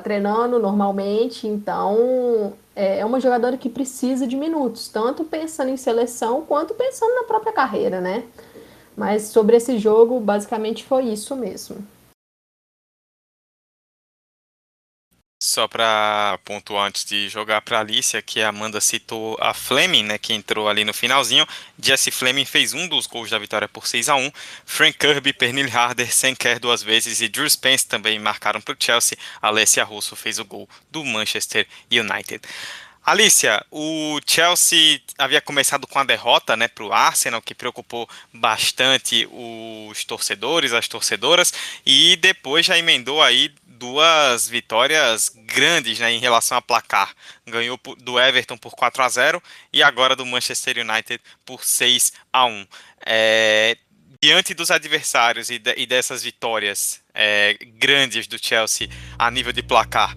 treinando 0.00 0.58
normalmente, 0.58 1.46
então 1.46 2.52
é, 2.74 3.00
é 3.00 3.04
uma 3.04 3.20
jogadora 3.20 3.56
que 3.56 3.68
precisa 3.68 4.26
de 4.26 4.36
minutos, 4.36 4.88
tanto 4.88 5.24
pensando 5.24 5.70
em 5.70 5.76
seleção 5.76 6.42
quanto 6.42 6.74
pensando 6.74 7.14
na 7.14 7.24
própria 7.24 7.52
carreira, 7.52 8.00
né? 8.00 8.24
Mas 8.96 9.24
sobre 9.24 9.56
esse 9.56 9.78
jogo, 9.78 10.18
basicamente 10.20 10.84
foi 10.84 11.04
isso 11.04 11.36
mesmo. 11.36 11.76
Só 15.56 15.66
para 15.66 16.38
pontuar 16.44 16.86
antes 16.86 17.02
de 17.02 17.30
jogar 17.30 17.62
para 17.62 17.80
Alicia, 17.80 18.20
que 18.20 18.42
a 18.42 18.50
Amanda 18.50 18.78
citou 18.78 19.38
a 19.40 19.54
Fleming, 19.54 20.02
né, 20.02 20.18
que 20.18 20.34
entrou 20.34 20.68
ali 20.68 20.84
no 20.84 20.92
finalzinho. 20.92 21.46
Jesse 21.82 22.10
Fleming 22.10 22.44
fez 22.44 22.74
um 22.74 22.86
dos 22.86 23.06
gols 23.06 23.30
da 23.30 23.38
vitória 23.38 23.66
por 23.66 23.86
6 23.86 24.10
a 24.10 24.16
1 24.16 24.30
Frank 24.66 24.98
Kirby, 24.98 25.32
Pernil 25.32 25.74
Harder, 25.74 26.12
Senker 26.12 26.60
duas 26.60 26.82
vezes 26.82 27.22
e 27.22 27.28
Drew 27.28 27.48
Spence 27.48 27.86
também 27.86 28.18
marcaram 28.18 28.60
para 28.60 28.74
o 28.74 28.76
Chelsea. 28.78 29.16
Alessia 29.40 29.82
Russo 29.82 30.14
fez 30.14 30.38
o 30.38 30.44
gol 30.44 30.68
do 30.90 31.02
Manchester 31.02 31.66
United. 31.90 32.42
Alicia, 33.06 33.64
o 33.70 34.20
Chelsea 34.26 35.00
havia 35.16 35.40
começado 35.40 35.86
com 35.86 35.98
a 35.98 36.04
derrota 36.04 36.54
né, 36.56 36.68
para 36.68 36.84
o 36.84 36.92
Arsenal, 36.92 37.40
que 37.40 37.54
preocupou 37.54 38.06
bastante 38.30 39.26
os 39.30 40.04
torcedores, 40.04 40.72
as 40.72 40.88
torcedoras, 40.88 41.50
e 41.86 42.16
depois 42.16 42.66
já 42.66 42.76
emendou 42.76 43.22
aí 43.22 43.54
duas 43.78 44.48
vitórias 44.48 45.30
grandes 45.34 45.98
né, 45.98 46.12
em 46.12 46.18
relação 46.18 46.58
a 46.58 46.62
placar. 46.62 47.14
Ganhou 47.46 47.78
do 47.98 48.18
Everton 48.18 48.56
por 48.56 48.72
4 48.72 49.02
a 49.02 49.08
0 49.08 49.42
e 49.72 49.82
agora 49.82 50.16
do 50.16 50.26
Manchester 50.26 50.78
United 50.78 51.22
por 51.44 51.64
6 51.64 52.12
a 52.32 52.46
1 52.46 52.66
é, 53.06 53.76
Diante 54.22 54.54
dos 54.54 54.70
adversários 54.70 55.50
e, 55.50 55.58
de, 55.58 55.74
e 55.76 55.86
dessas 55.86 56.22
vitórias 56.22 57.00
é, 57.14 57.56
grandes 57.78 58.26
do 58.26 58.38
Chelsea 58.38 58.88
a 59.18 59.30
nível 59.30 59.52
de 59.52 59.62
placar, 59.62 60.16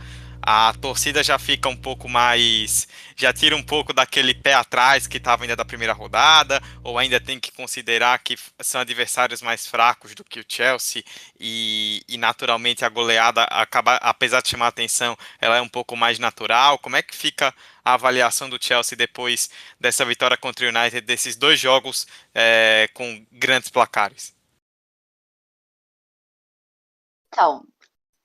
a 0.51 0.73
torcida 0.73 1.23
já 1.23 1.37
fica 1.37 1.69
um 1.69 1.75
pouco 1.75 2.09
mais. 2.09 2.87
já 3.15 3.31
tira 3.31 3.55
um 3.55 3.61
pouco 3.61 3.93
daquele 3.93 4.33
pé 4.33 4.55
atrás 4.55 5.05
que 5.05 5.17
estava 5.17 5.43
ainda 5.43 5.55
da 5.55 5.63
primeira 5.63 5.93
rodada, 5.93 6.59
ou 6.83 6.97
ainda 6.97 7.19
tem 7.19 7.39
que 7.39 7.51
considerar 7.51 8.17
que 8.17 8.35
são 8.59 8.81
adversários 8.81 9.43
mais 9.43 9.67
fracos 9.67 10.15
do 10.15 10.23
que 10.23 10.39
o 10.39 10.45
Chelsea, 10.47 11.03
e, 11.39 12.03
e 12.07 12.17
naturalmente 12.17 12.83
a 12.83 12.89
goleada, 12.89 13.43
acaba, 13.43 13.97
apesar 13.97 14.41
de 14.41 14.49
chamar 14.49 14.69
atenção, 14.69 15.15
ela 15.39 15.57
é 15.57 15.61
um 15.61 15.69
pouco 15.69 15.95
mais 15.95 16.17
natural. 16.17 16.79
Como 16.79 16.95
é 16.95 17.03
que 17.03 17.15
fica 17.15 17.53
a 17.85 17.93
avaliação 17.93 18.49
do 18.49 18.57
Chelsea 18.59 18.97
depois 18.97 19.51
dessa 19.79 20.03
vitória 20.03 20.35
contra 20.35 20.65
o 20.65 20.69
United, 20.69 21.01
desses 21.01 21.35
dois 21.35 21.59
jogos 21.59 22.07
é, 22.33 22.89
com 22.95 23.23
grandes 23.31 23.69
placares? 23.69 24.33
Então, 27.31 27.63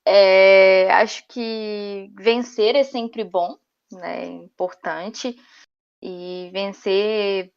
é, 0.07 0.91
acho 0.93 1.27
que 1.29 2.11
vencer 2.19 2.77
é 2.77 2.85
sempre 2.85 3.25
bom, 3.25 3.57
né? 3.93 4.25
É 4.25 4.27
importante. 4.27 5.37
E 6.03 6.51
vencer 6.53 7.53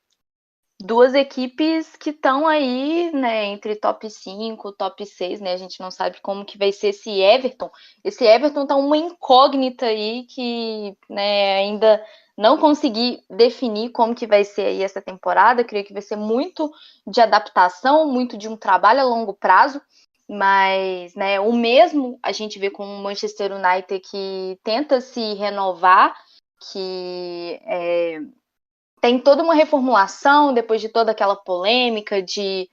duas 0.80 1.14
equipes 1.14 1.96
que 1.96 2.12
estão 2.12 2.48
aí, 2.48 3.12
né, 3.12 3.46
entre 3.46 3.76
top 3.76 4.10
5, 4.10 4.72
top 4.74 5.06
6, 5.06 5.42
né? 5.42 5.54
A 5.54 5.58
gente 5.58 5.80
não 5.80 5.90
sabe 5.90 6.22
como 6.22 6.46
que 6.46 6.58
vai 6.58 6.72
ser 6.72 6.90
esse 6.90 7.10
Everton. 7.10 7.70
Esse 8.04 8.24
Everton 8.26 8.66
tá 8.66 8.76
uma 8.76 8.96
incógnita 8.96 9.88
aí 9.88 10.26
que, 10.26 10.96
né, 11.10 11.58
ainda 11.58 12.04
não 12.38 12.58
consegui 12.60 13.24
definir 13.30 13.90
como 13.90 14.14
que 14.14 14.28
vai 14.28 14.44
ser 14.44 14.68
aí 14.68 14.84
essa 14.84 15.02
temporada. 15.02 15.64
creio 15.64 15.84
que 15.84 15.94
vai 15.94 16.02
ser 16.02 16.16
muito 16.16 16.72
de 17.08 17.20
adaptação, 17.20 18.08
muito 18.08 18.38
de 18.38 18.48
um 18.48 18.56
trabalho 18.56 19.02
a 19.02 19.04
longo 19.04 19.34
prazo. 19.34 19.82
Mas, 20.30 21.16
né, 21.16 21.40
o 21.40 21.54
mesmo 21.54 22.20
a 22.22 22.34
gente 22.34 22.60
vê 22.60 22.70
com 22.70 22.84
o 22.84 23.02
Manchester 23.02 23.52
United 23.54 24.02
que 24.02 24.60
tenta 24.62 25.00
se 25.00 25.34
renovar, 25.36 26.14
que 26.72 27.60
é, 27.66 28.20
tem 29.00 29.20
toda 29.20 29.42
uma 29.42 29.56
reformulação 29.56 30.54
depois 30.54 30.82
de 30.82 30.90
toda 30.90 31.12
aquela 31.12 31.36
polêmica 31.36 32.22
de, 32.22 32.70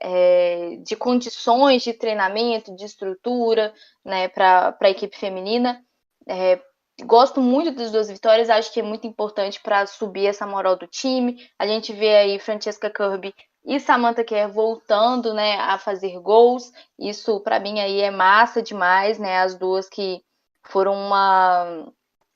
é, 0.00 0.76
de 0.84 0.94
condições 0.96 1.82
de 1.82 1.94
treinamento, 1.94 2.76
de 2.76 2.84
estrutura, 2.84 3.72
né, 4.04 4.28
para 4.28 4.76
a 4.78 4.90
equipe 4.90 5.16
feminina. 5.16 5.82
É, 6.26 6.60
gosto 7.04 7.40
muito 7.40 7.70
das 7.70 7.90
duas 7.90 8.10
vitórias, 8.10 8.50
acho 8.50 8.72
que 8.72 8.80
é 8.80 8.82
muito 8.82 9.06
importante 9.06 9.60
para 9.62 9.86
subir 9.86 10.26
essa 10.26 10.46
moral 10.46 10.76
do 10.76 10.86
time. 10.86 11.48
A 11.58 11.66
gente 11.66 11.90
vê 11.92 12.16
aí 12.16 12.38
Francesca 12.38 12.90
Kirby 12.90 13.32
e 13.64 13.78
Samantha 13.78 14.24
Kerr 14.24 14.50
voltando, 14.52 15.34
né, 15.34 15.56
a 15.56 15.78
fazer 15.78 16.18
gols. 16.20 16.72
Isso 16.98 17.40
para 17.40 17.60
mim 17.60 17.80
aí 17.80 18.00
é 18.00 18.10
massa 18.10 18.62
demais, 18.62 19.18
né? 19.18 19.38
As 19.40 19.54
duas 19.54 19.88
que 19.88 20.22
foram 20.64 20.94
uma 20.94 21.86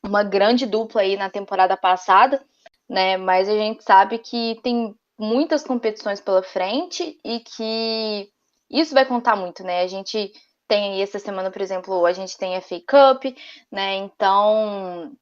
uma 0.05 0.25
grande 0.25 0.67
dupla 0.67 1.03
aí 1.03 1.17
na 1.17 1.31
temporada 1.31 1.77
passada, 1.77 2.45
né? 2.89 3.17
Mas 3.17 3.49
a 3.49 3.53
gente 3.53 3.85
sabe 3.85 4.19
que 4.19 4.59
tem 4.63 4.95
muitas 5.19 5.63
competições 5.63 6.21
pela 6.21 6.43
frente 6.43 7.19
e 7.25 7.41
que 7.41 8.29
isso 8.69 8.95
vai 8.95 9.07
contar 9.07 9.37
muito, 9.37 9.63
né? 9.63 9.83
A 9.83 9.87
gente 9.87 10.33
tem 10.67 10.95
aí 10.95 11.03
essa 11.03 11.19
semana, 11.19 11.51
por 11.51 11.63
exemplo, 11.63 12.05
a 12.05 12.13
gente 12.13 12.37
tem 12.37 12.57
a 12.57 12.61
FA 12.61 12.81
Cup, 12.81 13.25
né? 13.71 13.95
Então 13.97 15.13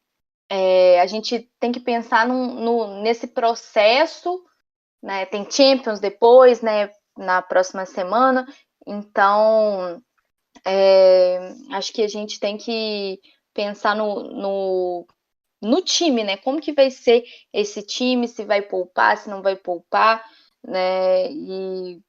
é, 0.49 1.01
a 1.01 1.07
gente 1.07 1.49
tem 1.61 1.71
que 1.71 1.81
pensar 1.81 2.27
no, 2.27 3.03
nesse 3.03 3.27
processo 3.29 4.43
né? 5.03 5.27
Tem 5.27 5.49
Champions 5.51 6.01
depois, 6.01 6.61
né? 6.61 6.91
Na 7.17 7.43
próxima 7.43 7.85
semana. 7.87 8.47
Então, 8.87 10.03
é, 10.65 11.55
acho 11.73 11.93
que 11.93 12.03
a 12.03 12.09
gente 12.09 12.41
tem 12.41 12.57
que 12.57 13.21
pensar 13.53 13.95
no, 13.97 14.23
no, 14.23 15.07
no, 15.61 15.83
time, 15.83 16.25
né? 16.25 16.37
Como 16.37 16.61
que 16.61 16.73
vai 16.73 16.91
ser 16.91 17.25
esse 17.53 17.83
time, 17.83 18.29
se 18.29 18.45
vai 18.45 18.63
poupar, 18.63 19.17
se 19.17 19.29
não 19.29 19.43
vai 19.43 19.57
poupar, 19.57 20.25
né? 20.63 21.31
E 21.31 22.01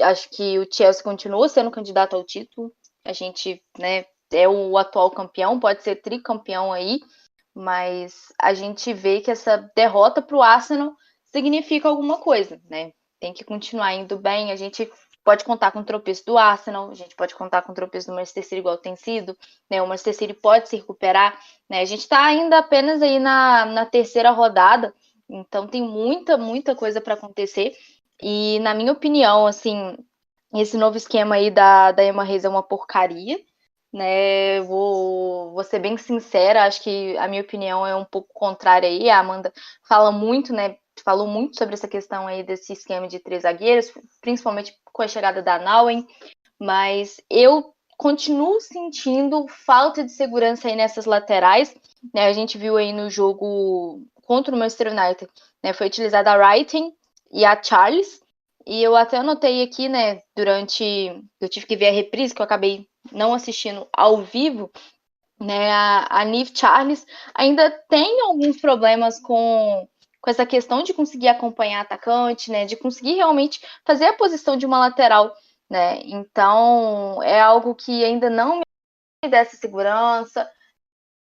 acho 0.00 0.28
que 0.30 0.58
o 0.58 0.66
Chelsea 0.70 1.02
continua 1.02 1.48
sendo 1.48 1.70
candidato 1.70 2.16
ao 2.16 2.24
título. 2.24 2.72
A 3.04 3.12
gente, 3.12 3.62
né, 3.78 4.04
é 4.32 4.48
o 4.48 4.76
atual 4.76 5.10
campeão, 5.10 5.60
pode 5.60 5.82
ser 5.82 5.96
tricampeão 5.96 6.72
aí, 6.72 7.00
mas 7.54 8.32
a 8.40 8.52
gente 8.52 8.92
vê 8.92 9.20
que 9.20 9.30
essa 9.30 9.56
derrota 9.74 10.20
para 10.20 10.36
o 10.36 10.42
Arsenal 10.42 10.92
significa 11.36 11.86
alguma 11.86 12.16
coisa, 12.16 12.58
né? 12.70 12.92
Tem 13.20 13.34
que 13.34 13.44
continuar 13.44 13.92
indo 13.92 14.16
bem. 14.16 14.50
A 14.50 14.56
gente 14.56 14.90
pode 15.22 15.44
contar 15.44 15.70
com 15.70 15.80
o 15.80 15.84
tropeço 15.84 16.24
do 16.24 16.38
Arsenal, 16.38 16.90
a 16.90 16.94
gente 16.94 17.14
pode 17.14 17.34
contar 17.34 17.60
com 17.60 17.72
o 17.72 17.74
tropeço 17.74 18.06
do 18.06 18.14
Manchester 18.14 18.42
City 18.42 18.56
igual 18.56 18.78
tem 18.78 18.96
sido, 18.96 19.36
né? 19.68 19.82
O 19.82 19.86
Manchester 19.86 20.14
City 20.14 20.32
pode 20.32 20.68
se 20.68 20.76
recuperar, 20.76 21.38
né? 21.68 21.80
A 21.80 21.84
gente 21.84 22.00
está 22.00 22.24
ainda 22.24 22.58
apenas 22.58 23.02
aí 23.02 23.18
na, 23.18 23.66
na 23.66 23.84
terceira 23.84 24.30
rodada, 24.30 24.94
então 25.28 25.66
tem 25.66 25.82
muita, 25.82 26.38
muita 26.38 26.74
coisa 26.74 27.00
para 27.00 27.14
acontecer. 27.14 27.76
E 28.22 28.58
na 28.60 28.72
minha 28.72 28.92
opinião, 28.92 29.46
assim, 29.46 29.96
esse 30.54 30.78
novo 30.78 30.96
esquema 30.96 31.34
aí 31.34 31.50
da, 31.50 31.92
da 31.92 32.02
Emma 32.02 32.24
Reis 32.24 32.44
é 32.44 32.48
uma 32.48 32.62
porcaria, 32.62 33.38
né? 33.92 34.60
Vou, 34.62 35.52
vou 35.52 35.64
ser 35.64 35.80
bem 35.80 35.98
sincera, 35.98 36.64
acho 36.64 36.82
que 36.82 37.14
a 37.18 37.28
minha 37.28 37.42
opinião 37.42 37.86
é 37.86 37.94
um 37.94 38.04
pouco 38.06 38.28
contrária 38.32 38.88
aí. 38.88 39.10
A 39.10 39.18
Amanda 39.18 39.52
fala 39.86 40.10
muito, 40.10 40.52
né? 40.54 40.76
Falou 41.02 41.26
muito 41.26 41.56
sobre 41.56 41.74
essa 41.74 41.88
questão 41.88 42.26
aí 42.26 42.42
desse 42.42 42.72
esquema 42.72 43.08
de 43.08 43.18
três 43.18 43.42
zagueiros, 43.42 43.92
principalmente 44.20 44.74
com 44.84 45.02
a 45.02 45.08
chegada 45.08 45.42
da 45.42 45.58
Nauen, 45.58 46.06
mas 46.58 47.20
eu 47.30 47.74
continuo 47.96 48.60
sentindo 48.60 49.46
falta 49.48 50.04
de 50.04 50.12
segurança 50.12 50.68
aí 50.68 50.76
nessas 50.76 51.06
laterais, 51.06 51.74
né? 52.12 52.26
A 52.26 52.32
gente 52.32 52.58
viu 52.58 52.76
aí 52.76 52.92
no 52.92 53.08
jogo 53.08 54.02
contra 54.22 54.54
o 54.54 54.58
Manchester 54.58 54.92
United, 54.92 55.30
né? 55.62 55.72
Foi 55.72 55.86
utilizada 55.86 56.32
a 56.32 56.36
Writing 56.36 56.92
e 57.30 57.44
a 57.44 57.60
Charles, 57.62 58.20
e 58.66 58.82
eu 58.82 58.96
até 58.96 59.18
anotei 59.18 59.62
aqui, 59.62 59.88
né, 59.88 60.22
durante 60.34 60.84
eu 61.40 61.48
tive 61.48 61.66
que 61.66 61.76
ver 61.76 61.88
a 61.88 61.92
reprise 61.92 62.34
que 62.34 62.42
eu 62.42 62.44
acabei 62.44 62.88
não 63.12 63.32
assistindo 63.32 63.86
ao 63.92 64.22
vivo, 64.22 64.70
né, 65.38 65.70
a, 65.70 66.06
a 66.10 66.24
Nive 66.24 66.52
Charles 66.52 67.06
ainda 67.32 67.70
tem 67.88 68.22
alguns 68.22 68.60
problemas 68.60 69.20
com 69.20 69.86
com 70.26 70.30
essa 70.30 70.44
questão 70.44 70.82
de 70.82 70.92
conseguir 70.92 71.28
acompanhar 71.28 71.82
atacante, 71.82 72.50
né, 72.50 72.64
de 72.64 72.74
conseguir 72.74 73.14
realmente 73.14 73.60
fazer 73.84 74.06
a 74.06 74.12
posição 74.12 74.56
de 74.56 74.66
uma 74.66 74.80
lateral, 74.80 75.32
né? 75.70 76.00
Então 76.02 77.22
é 77.22 77.40
algo 77.40 77.76
que 77.76 78.04
ainda 78.04 78.28
não 78.28 78.56
me 78.56 79.30
dá 79.30 79.38
essa 79.38 79.56
segurança. 79.56 80.50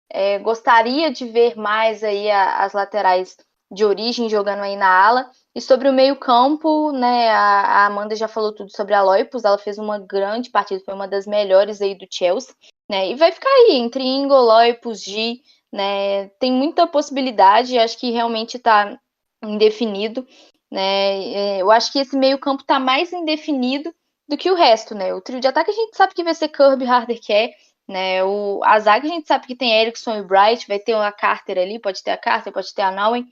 É, 0.08 0.38
gostaria 0.38 1.10
de 1.10 1.26
ver 1.26 1.56
mais 1.56 2.04
aí 2.04 2.30
a, 2.30 2.62
as 2.62 2.74
laterais 2.74 3.36
de 3.72 3.84
origem 3.84 4.28
jogando 4.28 4.60
aí 4.60 4.76
na 4.76 4.86
ala. 4.86 5.30
E 5.52 5.60
sobre 5.60 5.88
o 5.88 5.92
meio-campo, 5.92 6.92
né, 6.92 7.28
a, 7.30 7.82
a, 7.82 7.86
Amanda 7.86 8.14
já 8.14 8.28
falou 8.28 8.54
tudo 8.54 8.70
sobre 8.70 8.94
a 8.94 9.02
Loipus, 9.02 9.44
ela 9.44 9.58
fez 9.58 9.78
uma 9.78 9.98
grande 9.98 10.48
partida, 10.48 10.80
foi 10.84 10.94
uma 10.94 11.08
das 11.08 11.26
melhores 11.26 11.82
aí 11.82 11.96
do 11.96 12.06
Chelsea, 12.08 12.54
né? 12.88 13.10
E 13.10 13.16
vai 13.16 13.32
ficar 13.32 13.50
aí 13.50 13.72
entre 13.78 14.04
Ingo, 14.04 14.32
Loipus, 14.32 15.02
Gi, 15.02 15.42
né? 15.72 16.28
Tem 16.38 16.52
muita 16.52 16.86
possibilidade, 16.86 17.78
acho 17.78 17.98
que 17.98 18.10
realmente 18.10 18.56
está 18.56 18.98
indefinido, 19.42 20.26
né? 20.70 21.32
É, 21.32 21.62
eu 21.62 21.70
acho 21.70 21.92
que 21.92 21.98
esse 21.98 22.16
meio-campo 22.16 22.62
está 22.62 22.78
mais 22.78 23.12
indefinido 23.12 23.94
do 24.28 24.36
que 24.36 24.50
o 24.50 24.54
resto, 24.54 24.94
né? 24.94 25.14
O 25.14 25.20
trio 25.20 25.40
de 25.40 25.48
ataque 25.48 25.70
a 25.70 25.74
gente 25.74 25.96
sabe 25.96 26.14
que 26.14 26.24
vai 26.24 26.34
ser 26.34 26.48
Kirby, 26.48 26.86
Harder, 26.86 27.20
Kerr, 27.20 27.50
né? 27.88 28.22
O, 28.24 28.60
a 28.64 28.78
zaga 28.78 29.06
a 29.06 29.10
gente 29.10 29.26
sabe 29.26 29.46
que 29.46 29.56
tem 29.56 29.72
Erickson 29.72 30.16
e 30.16 30.22
Bright, 30.22 30.68
vai 30.68 30.78
ter 30.78 30.94
a 30.94 31.12
Carter 31.12 31.58
ali, 31.58 31.78
pode 31.78 32.02
ter 32.02 32.10
a 32.10 32.16
Carter, 32.16 32.52
pode 32.52 32.72
ter 32.74 32.82
a 32.82 32.90
Nowen, 32.90 33.26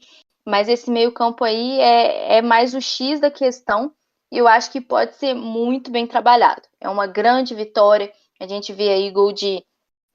mas 0.47 0.68
esse 0.68 0.90
meio-campo 0.90 1.44
aí 1.44 1.80
é, 1.80 2.38
é 2.38 2.42
mais 2.42 2.75
o 2.75 2.80
X 2.80 3.20
da 3.20 3.30
questão 3.30 3.92
e 4.32 4.38
eu 4.38 4.47
acho 4.47 4.70
que 4.70 4.80
pode 4.80 5.16
ser 5.16 5.35
muito 5.35 5.90
bem 5.90 6.06
trabalhado. 6.06 6.62
É 6.80 6.88
uma 6.88 7.06
grande 7.06 7.54
vitória. 7.54 8.12
A 8.38 8.47
gente 8.47 8.73
vê 8.73 8.88
aí 8.88 9.11
gol 9.11 9.32
de 9.32 9.64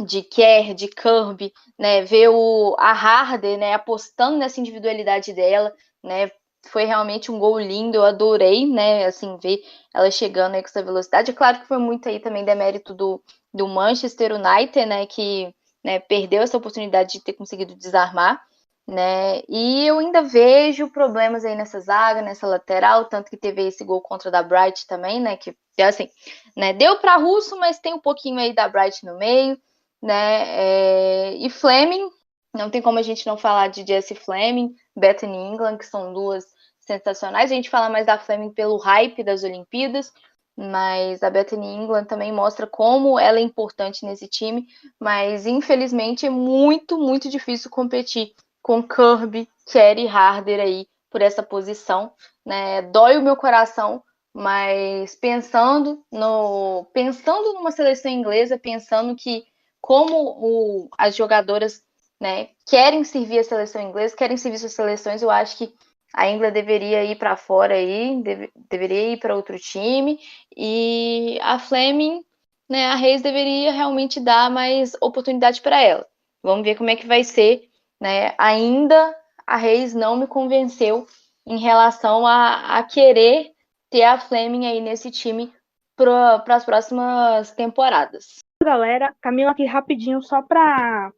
de 0.03 0.21
Kerr, 0.21 0.73
de 0.73 0.87
Kirby, 0.87 1.53
né, 1.79 2.01
ver 2.03 2.29
o, 2.29 2.75
a 2.77 2.91
Harder, 2.91 3.57
né, 3.57 3.73
apostando 3.73 4.37
nessa 4.37 4.59
individualidade 4.59 5.33
dela, 5.33 5.73
né, 6.03 6.31
foi 6.67 6.85
realmente 6.85 7.31
um 7.31 7.39
gol 7.39 7.59
lindo, 7.59 7.95
eu 7.95 8.03
adorei, 8.03 8.65
né, 8.65 9.05
assim, 9.05 9.37
ver 9.37 9.59
ela 9.93 10.09
chegando 10.11 10.55
aí 10.55 10.61
com 10.61 10.67
essa 10.67 10.83
velocidade. 10.83 11.31
É 11.31 11.33
claro 11.33 11.59
que 11.59 11.67
foi 11.67 11.77
muito 11.77 12.09
aí 12.09 12.19
também 12.19 12.43
demérito 12.43 12.93
do, 12.93 13.23
do 13.53 13.67
Manchester 13.67 14.33
United, 14.33 14.85
né, 14.85 15.05
que 15.05 15.53
né, 15.83 15.99
perdeu 15.99 16.41
essa 16.41 16.57
oportunidade 16.57 17.13
de 17.13 17.23
ter 17.23 17.33
conseguido 17.33 17.75
desarmar, 17.75 18.41
né, 18.87 19.41
e 19.47 19.87
eu 19.87 19.99
ainda 19.99 20.21
vejo 20.21 20.91
problemas 20.91 21.45
aí 21.45 21.55
nessa 21.55 21.79
zaga, 21.79 22.21
nessa 22.21 22.45
lateral, 22.45 23.05
tanto 23.05 23.29
que 23.29 23.37
teve 23.37 23.65
esse 23.65 23.83
gol 23.83 24.01
contra 24.01 24.29
da 24.29 24.43
Bright 24.43 24.85
também, 24.85 25.21
né, 25.21 25.37
que, 25.37 25.55
assim, 25.81 26.09
né, 26.55 26.73
deu 26.73 26.97
para 26.99 27.15
Russo, 27.15 27.57
mas 27.57 27.79
tem 27.79 27.93
um 27.93 27.99
pouquinho 27.99 28.39
aí 28.39 28.53
da 28.53 28.67
Bright 28.67 29.05
no 29.05 29.17
meio, 29.17 29.57
né? 30.01 30.43
É, 30.47 31.33
e 31.35 31.49
Fleming, 31.49 32.09
não 32.53 32.69
tem 32.69 32.81
como 32.81 32.99
a 32.99 33.01
gente 33.01 33.25
não 33.27 33.37
falar 33.37 33.67
de 33.67 33.85
Jesse 33.85 34.15
Fleming, 34.15 34.75
Bethany 34.95 35.35
England, 35.35 35.77
que 35.77 35.85
são 35.85 36.13
duas 36.13 36.45
sensacionais. 36.79 37.51
A 37.51 37.55
gente 37.55 37.69
fala 37.69 37.89
mais 37.89 38.05
da 38.05 38.17
Fleming 38.17 38.51
pelo 38.51 38.77
hype 38.77 39.23
das 39.23 39.43
Olimpíadas, 39.43 40.11
mas 40.57 41.21
a 41.21 41.29
Bethany 41.29 41.67
England 41.67 42.05
também 42.05 42.31
mostra 42.31 42.65
como 42.65 43.19
ela 43.19 43.39
é 43.39 43.41
importante 43.41 44.05
nesse 44.05 44.27
time, 44.27 44.67
mas 44.99 45.45
infelizmente 45.45 46.25
é 46.25 46.29
muito, 46.29 46.97
muito 46.97 47.29
difícil 47.29 47.69
competir 47.69 48.33
com 48.61 48.81
Kirby, 48.81 49.49
Kerry 49.69 50.07
Harder 50.07 50.59
aí 50.59 50.87
por 51.11 51.21
essa 51.21 51.43
posição, 51.43 52.11
né? 52.45 52.81
Dói 52.83 53.17
o 53.17 53.21
meu 53.21 53.35
coração, 53.35 54.01
mas 54.33 55.15
pensando 55.15 56.03
no 56.11 56.85
pensando 56.93 57.53
numa 57.53 57.71
seleção 57.71 58.11
inglesa, 58.11 58.57
pensando 58.57 59.15
que 59.15 59.45
como 59.85 60.15
o, 60.17 60.89
as 60.97 61.15
jogadoras 61.15 61.83
né, 62.19 62.49
querem 62.65 63.03
servir 63.03 63.37
a 63.37 63.43
seleção 63.43 63.79
inglesa, 63.83 64.17
querem 64.17 64.35
servir 64.35 64.57
suas 64.57 64.73
seleções, 64.73 65.21
eu 65.21 65.29
acho 65.29 65.59
que 65.59 65.71
a 66.11 66.27
Inglaterra 66.27 66.65
deveria 66.65 67.05
ir 67.05 67.15
para 67.17 67.37
fora 67.37 67.75
aí, 67.75 68.19
deve, 68.23 68.51
deveria 68.67 69.13
ir 69.13 69.19
para 69.19 69.35
outro 69.35 69.59
time, 69.59 70.19
e 70.57 71.37
a 71.39 71.59
Fleming, 71.59 72.25
né, 72.67 72.87
a 72.87 72.95
Reis 72.95 73.21
deveria 73.21 73.71
realmente 73.71 74.19
dar 74.19 74.49
mais 74.49 74.97
oportunidade 74.99 75.61
para 75.61 75.79
ela. 75.79 76.07
Vamos 76.41 76.65
ver 76.65 76.75
como 76.75 76.89
é 76.89 76.95
que 76.95 77.05
vai 77.05 77.23
ser, 77.23 77.69
né? 78.01 78.33
Ainda 78.39 79.15
a 79.45 79.55
Reis 79.55 79.93
não 79.93 80.15
me 80.15 80.25
convenceu 80.25 81.05
em 81.45 81.59
relação 81.59 82.25
a, 82.25 82.79
a 82.79 82.81
querer 82.81 83.51
ter 83.91 84.01
a 84.01 84.17
Fleming 84.17 84.65
aí 84.65 84.81
nesse 84.81 85.11
time 85.11 85.53
para 85.95 86.43
as 86.47 86.65
próximas 86.65 87.51
temporadas 87.51 88.44
galera, 88.63 89.13
Camila 89.21 89.51
aqui 89.51 89.65
rapidinho, 89.65 90.21
só 90.21 90.41
para 90.41 91.11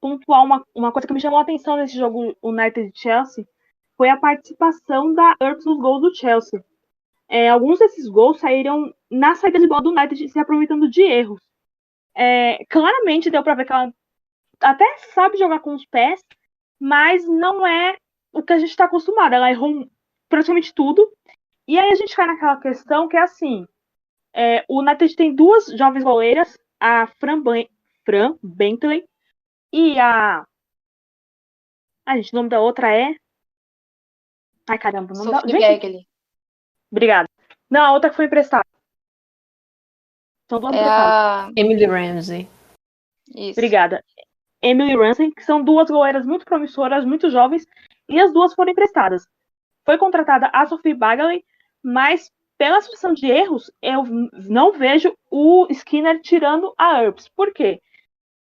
pontuar 0.00 0.44
uma, 0.44 0.64
uma 0.74 0.92
coisa 0.92 1.06
que 1.06 1.14
me 1.14 1.20
chamou 1.20 1.38
a 1.38 1.42
atenção 1.42 1.76
nesse 1.76 1.96
jogo 1.96 2.36
United-Chelsea, 2.42 3.46
foi 3.96 4.08
a 4.08 4.16
participação 4.16 5.12
da 5.12 5.36
Earps 5.40 5.64
nos 5.66 5.78
gols 5.78 6.00
do 6.00 6.14
Chelsea. 6.14 6.64
É, 7.28 7.48
alguns 7.48 7.78
desses 7.78 8.08
gols 8.08 8.40
saíram 8.40 8.92
na 9.10 9.34
saída 9.34 9.58
de 9.58 9.68
bola 9.68 9.82
do 9.82 9.90
United 9.90 10.28
se 10.28 10.38
aproveitando 10.38 10.90
de 10.90 11.02
erros. 11.02 11.40
É, 12.14 12.64
claramente 12.68 13.30
deu 13.30 13.42
para 13.42 13.54
ver 13.54 13.66
que 13.66 13.72
ela 13.72 13.92
até 14.60 14.84
sabe 15.14 15.36
jogar 15.36 15.60
com 15.60 15.74
os 15.74 15.84
pés, 15.84 16.20
mas 16.78 17.26
não 17.26 17.66
é 17.66 17.96
o 18.32 18.42
que 18.42 18.52
a 18.52 18.58
gente 18.58 18.70
está 18.70 18.86
acostumado. 18.86 19.34
Ela 19.34 19.50
errou 19.50 19.88
praticamente 20.28 20.74
tudo. 20.74 21.08
E 21.68 21.78
aí 21.78 21.92
a 21.92 21.94
gente 21.94 22.16
cai 22.16 22.26
naquela 22.26 22.56
questão 22.56 23.06
que 23.06 23.16
é 23.16 23.20
assim: 23.20 23.66
é, 24.34 24.64
o 24.68 24.80
United 24.80 25.14
tem 25.14 25.34
duas 25.34 25.66
jovens 25.66 26.02
goleiras 26.02 26.58
a 26.80 27.06
Fran, 27.18 27.42
Fran 28.04 28.36
Bentley 28.42 29.04
e 29.72 29.98
a. 30.00 30.44
A 32.06 32.16
gente, 32.16 32.32
o 32.32 32.36
nome 32.36 32.48
da 32.48 32.60
outra 32.60 32.92
é. 32.92 33.14
Ai, 34.68 34.78
caramba, 34.78 35.12
o 35.12 35.16
nome 35.16 35.30
Sophie 35.30 35.52
da. 35.52 35.60
Gente... 35.60 36.08
Obrigada. 36.90 37.28
Não, 37.68 37.82
a 37.82 37.92
outra 37.92 38.10
que 38.10 38.16
foi 38.16 38.24
emprestada. 38.24 38.64
São 40.48 40.58
duas 40.58 40.74
é 40.74 40.82
a... 40.82 41.48
Emily 41.56 41.86
Ramsey. 41.86 42.48
Isso. 43.32 43.52
Obrigada. 43.52 44.02
Emily 44.60 44.96
Ramsey, 44.96 45.30
que 45.30 45.44
são 45.44 45.62
duas 45.62 45.88
goleiras 45.88 46.26
muito 46.26 46.44
promissoras, 46.44 47.04
muito 47.04 47.30
jovens, 47.30 47.64
e 48.08 48.18
as 48.18 48.32
duas 48.32 48.52
foram 48.54 48.72
emprestadas. 48.72 49.24
Foi 49.84 49.96
contratada 49.96 50.50
a 50.52 50.66
Sophie 50.66 50.94
Bagley, 50.94 51.44
mas 51.82 52.32
pela 52.60 52.82
situação 52.82 53.14
de 53.14 53.26
erros, 53.26 53.72
eu 53.80 54.04
não 54.50 54.72
vejo 54.72 55.16
o 55.30 55.66
Skinner 55.70 56.20
tirando 56.20 56.74
a 56.76 57.02
Herbs. 57.02 57.26
Por 57.26 57.54
quê? 57.54 57.80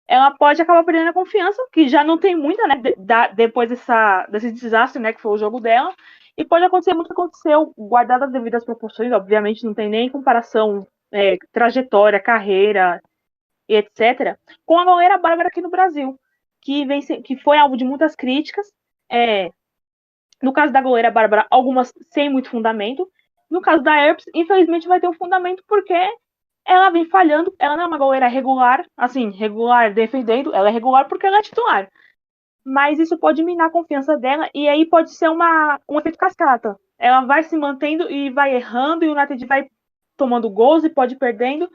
Ela 0.08 0.30
pode 0.30 0.62
acabar 0.62 0.82
perdendo 0.84 1.10
a 1.10 1.12
confiança, 1.12 1.62
que 1.70 1.86
já 1.86 2.02
não 2.02 2.16
tem 2.16 2.34
muita, 2.34 2.66
né? 2.66 2.80
Da, 2.96 3.28
depois 3.28 3.68
dessa, 3.68 4.26
desse 4.28 4.50
desastre, 4.52 5.02
né? 5.02 5.12
Que 5.12 5.20
foi 5.20 5.32
o 5.32 5.36
jogo 5.36 5.60
dela. 5.60 5.94
E 6.34 6.46
pode 6.46 6.64
acontecer 6.64 6.94
muito 6.94 7.08
que 7.08 7.12
aconteceu, 7.12 7.74
guardado 7.76 8.22
as 8.22 8.32
devidas 8.32 8.64
proporções, 8.64 9.12
obviamente 9.12 9.66
não 9.66 9.74
tem 9.74 9.90
nem 9.90 10.08
comparação, 10.08 10.86
é, 11.12 11.36
trajetória, 11.52 12.18
carreira 12.18 13.02
etc., 13.68 14.38
com 14.64 14.78
a 14.78 14.84
goleira 14.86 15.18
Bárbara 15.18 15.48
aqui 15.48 15.60
no 15.60 15.68
Brasil, 15.68 16.18
que, 16.62 16.86
vem, 16.86 17.02
que 17.02 17.36
foi 17.36 17.58
alvo 17.58 17.76
de 17.76 17.84
muitas 17.84 18.16
críticas. 18.16 18.66
É, 19.10 19.50
no 20.42 20.54
caso 20.54 20.72
da 20.72 20.80
goleira 20.80 21.10
Bárbara, 21.10 21.46
algumas 21.50 21.92
sem 22.10 22.30
muito 22.30 22.48
fundamento, 22.48 23.06
no 23.50 23.60
caso 23.60 23.82
da 23.82 23.96
Herpes, 23.96 24.26
infelizmente 24.34 24.88
vai 24.88 25.00
ter 25.00 25.08
um 25.08 25.12
fundamento 25.12 25.62
porque 25.66 25.94
ela 26.64 26.90
vem 26.90 27.06
falhando. 27.06 27.54
Ela 27.58 27.76
não 27.76 27.84
é 27.84 27.86
uma 27.86 27.98
goleira 27.98 28.26
regular, 28.28 28.84
assim, 28.96 29.30
regular 29.30 29.94
defendendo, 29.94 30.54
ela 30.54 30.68
é 30.68 30.72
regular 30.72 31.08
porque 31.08 31.26
ela 31.26 31.38
é 31.38 31.42
titular. 31.42 31.90
Mas 32.64 32.98
isso 32.98 33.18
pode 33.18 33.44
minar 33.44 33.68
a 33.68 33.72
confiança 33.72 34.16
dela 34.18 34.50
e 34.52 34.68
aí 34.68 34.84
pode 34.86 35.12
ser 35.12 35.28
uma, 35.28 35.80
um 35.88 35.98
efeito 35.98 36.18
cascata. 36.18 36.78
Ela 36.98 37.24
vai 37.24 37.42
se 37.44 37.56
mantendo 37.56 38.10
e 38.10 38.30
vai 38.30 38.54
errando 38.54 39.04
e 39.04 39.08
o 39.08 39.12
United 39.12 39.46
vai 39.46 39.70
tomando 40.16 40.50
gols 40.50 40.82
e 40.82 40.90
pode 40.90 41.16
perdendo. 41.16 41.70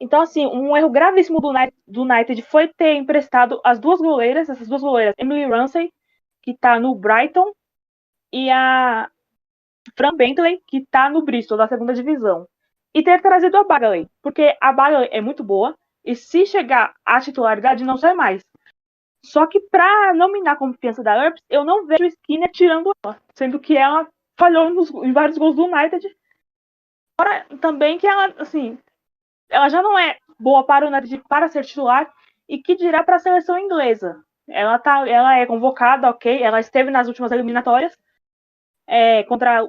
Então, 0.00 0.20
assim, 0.20 0.46
um 0.46 0.76
erro 0.76 0.90
gravíssimo 0.90 1.40
do 1.40 1.48
United, 1.48 1.74
do 1.86 2.02
United 2.02 2.42
foi 2.42 2.68
ter 2.68 2.94
emprestado 2.94 3.60
as 3.64 3.78
duas 3.78 3.98
goleiras, 3.98 4.48
essas 4.48 4.68
duas 4.68 4.82
goleiras, 4.82 5.14
Emily 5.18 5.46
Ramsey, 5.46 5.92
que 6.42 6.54
tá 6.54 6.78
no 6.78 6.94
Brighton, 6.94 7.52
e 8.32 8.50
a 8.50 9.10
Fran 9.96 10.14
Bentley, 10.14 10.62
que 10.66 10.78
está 10.78 11.08
no 11.08 11.22
Bristol, 11.22 11.58
da 11.58 11.68
segunda 11.68 11.92
divisão. 11.92 12.46
E 12.94 13.02
ter 13.02 13.20
trazido 13.20 13.56
a 13.58 13.64
Bagley, 13.64 14.08
porque 14.22 14.56
a 14.60 14.72
Bagley 14.72 15.08
é 15.12 15.20
muito 15.20 15.44
boa, 15.44 15.76
e 16.04 16.14
se 16.14 16.46
chegar 16.46 16.94
à 17.04 17.20
titularidade, 17.20 17.84
não 17.84 17.96
sai 17.96 18.14
mais. 18.14 18.42
Só 19.24 19.46
que 19.46 19.60
para 19.60 20.14
não 20.14 20.30
minar 20.30 20.54
a 20.54 20.58
confiança 20.58 21.02
da 21.02 21.16
Herbs, 21.16 21.42
eu 21.50 21.64
não 21.64 21.86
vejo 21.86 22.04
o 22.04 22.06
Skinner 22.06 22.50
tirando 22.52 22.92
ela, 23.04 23.20
sendo 23.34 23.58
que 23.58 23.76
ela 23.76 24.08
falhou 24.38 24.70
nos, 24.70 24.90
em 24.90 25.12
vários 25.12 25.36
gols 25.36 25.56
do 25.56 25.64
United. 25.64 26.06
Fora 27.20 27.44
também 27.60 27.98
que 27.98 28.06
ela, 28.06 28.32
assim, 28.38 28.78
ela 29.48 29.68
já 29.68 29.82
não 29.82 29.98
é 29.98 30.16
boa 30.38 30.64
para 30.64 30.84
o 30.84 30.88
United 30.88 31.22
para 31.28 31.48
ser 31.48 31.64
titular, 31.64 32.10
e 32.48 32.58
que 32.58 32.76
dirá 32.76 33.02
para 33.02 33.16
a 33.16 33.18
seleção 33.18 33.58
inglesa. 33.58 34.22
Ela, 34.48 34.78
tá, 34.78 35.08
ela 35.08 35.36
é 35.36 35.46
convocada, 35.46 36.08
ok, 36.08 36.40
ela 36.40 36.60
esteve 36.60 36.90
nas 36.90 37.08
últimas 37.08 37.32
eliminatórias, 37.32 37.98
é, 38.86 39.24
contra 39.24 39.68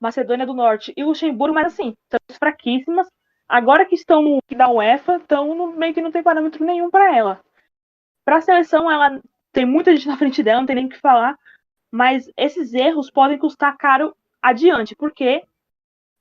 Macedônia 0.00 0.46
do 0.46 0.54
Norte 0.54 0.92
e 0.96 1.04
Luxemburgo, 1.04 1.54
mas 1.54 1.68
assim, 1.68 1.94
são 2.10 2.20
fraquíssimas. 2.38 3.08
Agora 3.48 3.84
que 3.84 3.94
estão 3.94 4.38
da 4.54 4.70
UEFA, 4.70 5.16
estão 5.16 5.72
meio 5.72 5.94
que 5.94 6.02
não 6.02 6.12
tem 6.12 6.22
parâmetro 6.22 6.64
nenhum 6.64 6.90
para 6.90 7.16
ela. 7.16 7.40
Para 8.24 8.36
a 8.36 8.40
seleção, 8.40 8.90
ela 8.90 9.20
tem 9.52 9.64
muita 9.64 9.94
gente 9.96 10.06
na 10.06 10.16
frente 10.18 10.42
dela, 10.42 10.60
não 10.60 10.66
tem 10.66 10.76
nem 10.76 10.86
o 10.86 10.88
que 10.90 11.00
falar, 11.00 11.36
mas 11.90 12.30
esses 12.36 12.74
erros 12.74 13.10
podem 13.10 13.38
custar 13.38 13.76
caro 13.76 14.14
adiante, 14.42 14.94
porque 14.94 15.42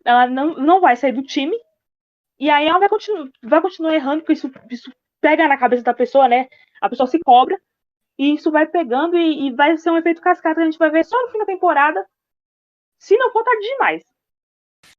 ela 0.05 0.25
não, 0.27 0.55
não 0.55 0.79
vai 0.79 0.95
sair 0.95 1.11
do 1.11 1.21
time 1.21 1.55
e 2.39 2.49
aí 2.49 2.67
ela 2.67 2.79
vai, 2.79 2.87
continu 2.89 3.29
vai 3.43 3.61
continuar 3.61 3.93
errando, 3.93 4.21
porque 4.21 4.33
isso, 4.33 4.49
isso 4.69 4.91
pega 5.19 5.47
na 5.47 5.57
cabeça 5.57 5.83
da 5.83 5.93
pessoa, 5.93 6.27
né? 6.27 6.47
A 6.81 6.89
pessoa 6.89 7.07
se 7.07 7.19
cobra 7.19 7.59
e 8.17 8.33
isso 8.33 8.51
vai 8.51 8.65
pegando 8.65 9.17
e, 9.17 9.47
e 9.47 9.51
vai 9.51 9.77
ser 9.77 9.91
um 9.91 9.97
efeito 9.97 10.21
cascata 10.21 10.55
que 10.55 10.61
a 10.61 10.65
gente 10.65 10.79
vai 10.79 10.89
ver 10.89 11.03
só 11.03 11.21
no 11.21 11.31
fim 11.31 11.39
da 11.39 11.45
temporada 11.45 12.05
se 12.97 13.17
não 13.17 13.31
for 13.31 13.43
tarde 13.43 13.61
demais. 13.61 14.03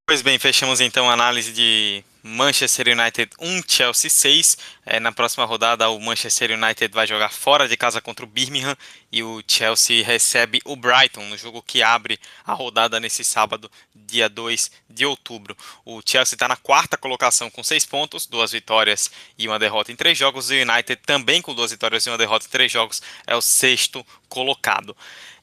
Pois 0.07 0.23
bem, 0.23 0.39
fechamos 0.39 0.81
então 0.81 1.09
a 1.11 1.13
análise 1.13 1.53
de 1.53 2.03
Manchester 2.23 2.89
United 2.89 3.31
1, 3.39 3.63
Chelsea 3.69 4.11
6. 4.11 4.57
É, 4.87 4.99
na 4.99 5.13
próxima 5.13 5.45
rodada, 5.45 5.89
o 5.91 6.01
Manchester 6.01 6.53
United 6.53 6.95
vai 6.95 7.07
jogar 7.07 7.31
fora 7.31 7.69
de 7.69 7.77
casa 7.77 8.01
contra 8.01 8.25
o 8.25 8.29
Birmingham 8.29 8.77
e 9.13 9.23
o 9.23 9.43
Chelsea 9.47 10.05
recebe 10.05 10.61
o 10.65 10.75
Brighton 10.77 11.25
no 11.27 11.37
jogo 11.37 11.63
que 11.63 11.83
abre 11.83 12.19
a 12.45 12.55
rodada 12.55 12.99
nesse 12.99 13.23
sábado, 13.23 13.71
dia 13.95 14.29
2 14.31 14.71
de 14.89 15.05
outubro. 15.05 15.55
O 15.85 16.01
Chelsea 16.05 16.35
está 16.35 16.49
na 16.49 16.57
quarta 16.57 16.97
colocação 16.97 17.51
com 17.51 17.63
6 17.63 17.85
pontos, 17.85 18.27
duas 18.27 18.53
vitórias 18.53 19.11
e 19.39 19.47
uma 19.47 19.59
derrota 19.59 19.93
em 19.93 19.97
três 19.97 20.17
jogos. 20.17 20.51
E 20.51 20.63
o 20.63 20.71
United 20.71 21.03
também 21.05 21.43
com 21.43 21.55
duas 21.55 21.71
vitórias 21.71 22.07
e 22.07 22.11
uma 22.11 22.19
derrota 22.19 22.47
em 22.47 22.51
três 22.51 22.73
jogos 22.73 23.03
é 23.27 23.37
o 23.37 23.43
sexto 23.43 24.05
colocado. 24.29 24.97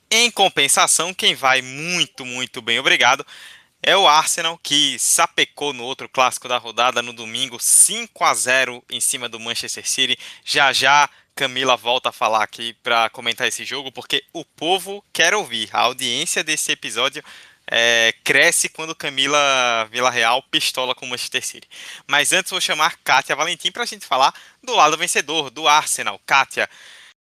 Em 0.10 0.30
compensação, 0.30 1.14
quem 1.14 1.36
vai 1.36 1.62
muito, 1.62 2.26
muito 2.26 2.62
bem, 2.62 2.80
obrigado, 2.80 3.26
é 3.82 3.96
o 3.96 4.08
Arsenal 4.08 4.58
que 4.58 4.98
sapecou 5.00 5.74
no 5.74 5.84
outro 5.84 6.10
clássico 6.10 6.48
da 6.48 6.58
rodada 6.58 7.02
no 7.02 7.14
domingo 7.14 7.60
5 7.60 8.24
a 8.24 8.34
0 8.34 8.84
em 8.90 9.00
cima 9.00 9.30
do 9.30 9.40
Manchester 9.40 9.88
City. 9.88 10.18
Já 10.44 10.74
já 10.74 11.10
Camila 11.36 11.76
volta 11.76 12.10
a 12.10 12.14
falar 12.14 12.44
aqui 12.44 12.74
para 12.82 13.10
comentar 13.10 13.48
esse 13.48 13.66
jogo 13.66 13.92
porque 13.92 14.24
o 14.32 14.46
povo 14.46 15.04
quer 15.12 15.34
ouvir. 15.34 15.70
A 15.74 15.82
audiência 15.82 16.44
desse 16.44 16.72
episódio 16.72 17.24
é, 17.68 18.14
cresce 18.24 18.70
quando 18.70 18.96
Camila 18.96 19.88
Villarreal 19.92 20.42
pistola 20.44 20.96
com 20.96 21.06
o 21.06 21.10
Manchester 21.10 21.46
City. 21.46 21.68
Mas 22.08 22.32
antes 22.32 22.52
vou 22.52 22.62
chamar 22.62 22.98
Kátia 23.04 23.36
Valentim 23.36 23.72
para 23.72 23.84
a 23.84 23.86
gente 23.86 24.06
falar 24.06 24.34
do 24.64 24.74
lado 24.74 24.98
vencedor, 24.98 25.50
do 25.50 25.68
Arsenal. 25.68 26.20
Kátia, 26.26 26.70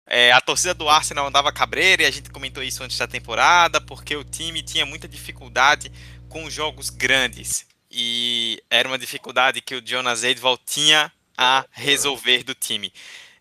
é, 0.08 0.32
a 0.32 0.40
torcida 0.40 0.74
do 0.74 0.88
Arsenal 0.88 1.28
andava 1.28 1.52
cabreira 1.52 2.04
e 2.04 2.06
a 2.06 2.12
gente 2.12 2.30
comentou 2.30 2.64
isso 2.64 2.82
antes 2.82 2.98
da 2.98 3.08
temporada, 3.08 3.82
porque 3.82 4.16
o 4.16 4.24
time 4.24 4.64
tinha 4.64 4.86
muita 4.86 5.08
dificuldade 5.08 5.92
com 6.30 6.50
jogos 6.50 6.90
grandes. 6.90 7.68
E 7.92 8.62
era 8.70 8.88
uma 8.88 8.98
dificuldade 8.98 9.62
que 9.62 9.76
o 9.76 9.86
Jonas 9.86 10.24
Eidval 10.24 10.58
tinha 10.58 11.12
a 11.38 11.66
resolver 11.72 12.44
do 12.44 12.56
time. 12.56 12.92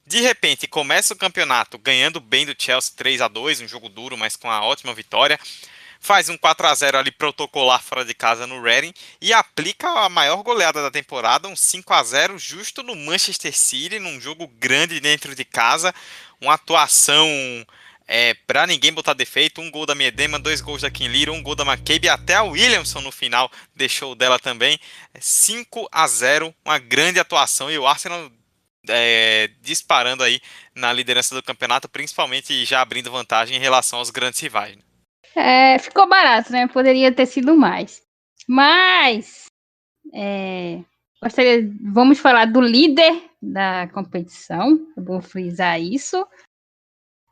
De 0.05 0.21
repente, 0.21 0.69
começa 0.69 1.15
o 1.15 1.17
campeonato 1.17 1.79
ganhando 1.79 2.21
bem 2.21 2.45
do 2.45 2.55
Chelsea 2.57 2.93
3 2.97 3.21
a 3.21 3.29
2 3.29 3.61
um 3.61 3.69
jogo 3.69 3.89
duro, 3.89 4.17
mas 4.17 4.37
com 4.37 4.49
uma 4.49 4.65
ótima 4.65 4.95
vitória 4.95 5.39
faz 6.07 6.29
um 6.29 6.39
4 6.39 6.69
a 6.69 6.75
0 6.75 6.99
ali 6.99 7.11
protocolar 7.11 7.83
fora 7.83 8.05
de 8.05 8.15
casa 8.15 8.47
no 8.47 8.63
Reading 8.63 8.95
e 9.21 9.33
aplica 9.33 9.89
a 9.89 10.09
maior 10.09 10.41
goleada 10.45 10.81
da 10.81 10.91
temporada, 10.91 11.49
um 11.49 11.57
5 11.57 11.93
a 11.93 12.03
0 12.05 12.39
justo 12.39 12.85
no 12.85 12.95
Manchester 12.95 13.53
City, 13.53 13.99
num 13.99 14.21
jogo 14.21 14.47
grande 14.47 15.01
dentro 15.01 15.35
de 15.35 15.45
casa, 15.45 15.93
uma 16.41 16.55
atuação 16.55 17.29
é, 18.07 18.35
para 18.47 18.69
ninguém 18.69 18.93
botar 18.93 19.15
defeito, 19.15 19.61
um 19.61 19.69
gol 19.69 19.85
da 19.85 19.97
Miedema, 19.97 20.39
dois 20.39 20.61
gols 20.61 20.83
da 20.83 20.91
Kim 20.93 21.09
Lira, 21.09 21.33
um 21.33 21.43
gol 21.43 21.57
da 21.57 21.65
McCabe, 21.65 22.09
até 22.09 22.35
a 22.35 22.45
Williamson 22.45 23.01
no 23.01 23.11
final 23.11 23.51
deixou 23.75 24.15
dela 24.15 24.39
também, 24.39 24.79
5 25.19 25.89
a 25.91 26.07
0 26.07 26.55
uma 26.65 26.79
grande 26.79 27.19
atuação 27.19 27.69
e 27.69 27.77
o 27.77 27.85
Arsenal 27.85 28.31
é, 28.89 29.51
disparando 29.61 30.23
aí 30.23 30.41
na 30.73 30.93
liderança 30.93 31.35
do 31.35 31.43
campeonato, 31.43 31.89
principalmente 31.89 32.65
já 32.65 32.81
abrindo 32.81 33.11
vantagem 33.11 33.57
em 33.57 33.61
relação 33.61 33.99
aos 33.99 34.11
grandes 34.11 34.39
rivais. 34.39 34.77
Né? 34.77 34.86
É, 35.37 35.79
ficou 35.79 36.09
barato, 36.09 36.51
né? 36.51 36.67
Poderia 36.67 37.13
ter 37.13 37.27
sido 37.27 37.55
mais. 37.55 38.03
Mas 38.49 39.45
é, 40.15 40.81
gostaria, 41.23 41.71
vamos 41.93 42.19
falar 42.19 42.47
do 42.47 42.61
líder 42.61 43.23
da 43.43 43.87
competição. 43.89 44.81
Eu 44.97 45.05
vou 45.05 45.21
frisar 45.21 45.79
isso. 45.81 46.27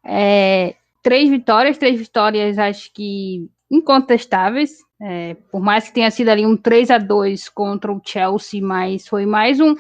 É, 0.05 0.77
três 1.03 1.31
vitórias, 1.31 1.79
três 1.79 1.99
vitórias 1.99 2.59
acho 2.59 2.93
que 2.93 3.49
incontestáveis. 3.71 4.79
É, 5.01 5.35
por 5.51 5.61
mais 5.61 5.89
que 5.89 5.95
tenha 5.95 6.11
sido 6.11 6.29
ali 6.29 6.45
um 6.45 6.57
3 6.57 6.91
a 6.91 6.99
2 6.99 7.49
contra 7.49 7.93
o 7.93 8.01
Chelsea, 8.05 8.63
mas 8.63 9.09
foi 9.09 9.25
mais 9.25 9.61
um. 9.61 9.75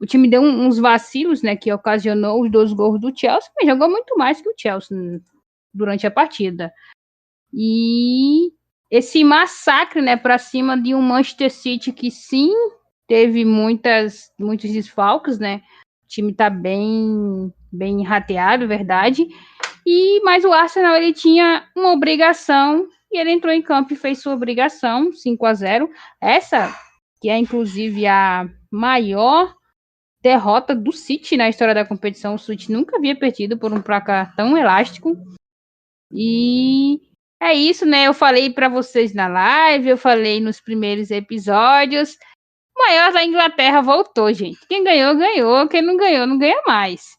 O 0.00 0.06
time 0.06 0.28
deu 0.28 0.42
uns 0.42 0.78
vacilos, 0.78 1.42
né? 1.42 1.56
Que 1.56 1.72
ocasionou 1.72 2.42
os 2.42 2.50
dois 2.50 2.72
gols 2.72 3.00
do 3.00 3.16
Chelsea, 3.16 3.50
mas 3.56 3.68
jogou 3.68 3.90
muito 3.90 4.16
mais 4.16 4.40
que 4.40 4.48
o 4.48 4.54
Chelsea 4.56 5.20
durante 5.72 6.06
a 6.06 6.10
partida. 6.10 6.72
E 7.56 8.50
esse 8.90 9.22
massacre, 9.22 10.02
né, 10.02 10.16
para 10.16 10.38
cima 10.38 10.76
de 10.76 10.94
um 10.94 11.00
Manchester 11.00 11.50
City 11.50 11.92
que 11.92 12.10
sim 12.10 12.50
teve 13.06 13.44
muitas 13.44 14.32
muitos 14.38 14.72
desfalques, 14.72 15.38
né? 15.38 15.62
O 16.04 16.08
time 16.08 16.32
tá 16.34 16.50
bem 16.50 17.52
bem 17.72 18.02
rateado, 18.02 18.66
verdade. 18.66 19.26
E 19.86 20.20
mas 20.24 20.44
o 20.44 20.52
Arsenal 20.52 20.96
ele 20.96 21.12
tinha 21.12 21.68
uma 21.76 21.92
obrigação 21.92 22.88
e 23.12 23.18
ele 23.18 23.30
entrou 23.30 23.52
em 23.52 23.62
campo 23.62 23.92
e 23.92 23.96
fez 23.96 24.18
sua 24.18 24.34
obrigação, 24.34 25.12
5 25.12 25.46
a 25.46 25.54
0. 25.54 25.90
Essa 26.20 26.74
que 27.20 27.28
é 27.28 27.38
inclusive 27.38 28.06
a 28.06 28.48
maior 28.70 29.54
derrota 30.22 30.74
do 30.74 30.90
City 30.90 31.36
na 31.36 31.48
história 31.48 31.74
da 31.74 31.84
competição. 31.84 32.34
O 32.34 32.38
City 32.38 32.72
nunca 32.72 32.96
havia 32.96 33.14
perdido 33.14 33.58
por 33.58 33.72
um 33.72 33.80
placar 33.80 34.34
tão 34.34 34.56
elástico. 34.56 35.16
E 36.10 37.00
é 37.44 37.54
isso, 37.54 37.84
né? 37.84 38.06
Eu 38.06 38.14
falei 38.14 38.50
para 38.50 38.68
vocês 38.68 39.12
na 39.12 39.28
live, 39.28 39.90
eu 39.90 39.98
falei 39.98 40.40
nos 40.40 40.60
primeiros 40.60 41.10
episódios. 41.10 42.16
O 42.76 42.80
maior 42.86 43.12
da 43.12 43.24
Inglaterra 43.24 43.80
voltou, 43.82 44.32
gente. 44.32 44.58
Quem 44.66 44.82
ganhou, 44.82 45.14
ganhou. 45.16 45.68
Quem 45.68 45.82
não 45.82 45.96
ganhou, 45.96 46.26
não 46.26 46.38
ganha 46.38 46.60
mais. 46.66 47.16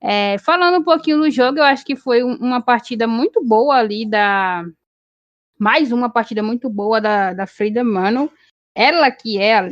É, 0.00 0.36
falando 0.38 0.78
um 0.78 0.84
pouquinho 0.84 1.18
do 1.18 1.30
jogo, 1.30 1.58
eu 1.58 1.64
acho 1.64 1.84
que 1.84 1.96
foi 1.96 2.22
uma 2.22 2.60
partida 2.60 3.06
muito 3.06 3.42
boa 3.44 3.76
ali 3.76 4.08
da. 4.08 4.64
Mais 5.58 5.92
uma 5.92 6.10
partida 6.10 6.42
muito 6.42 6.68
boa 6.68 7.00
da, 7.00 7.32
da 7.32 7.46
Frida 7.46 7.82
Mano. 7.84 8.30
Ela 8.74 9.10
que 9.10 9.40
é 9.40 9.70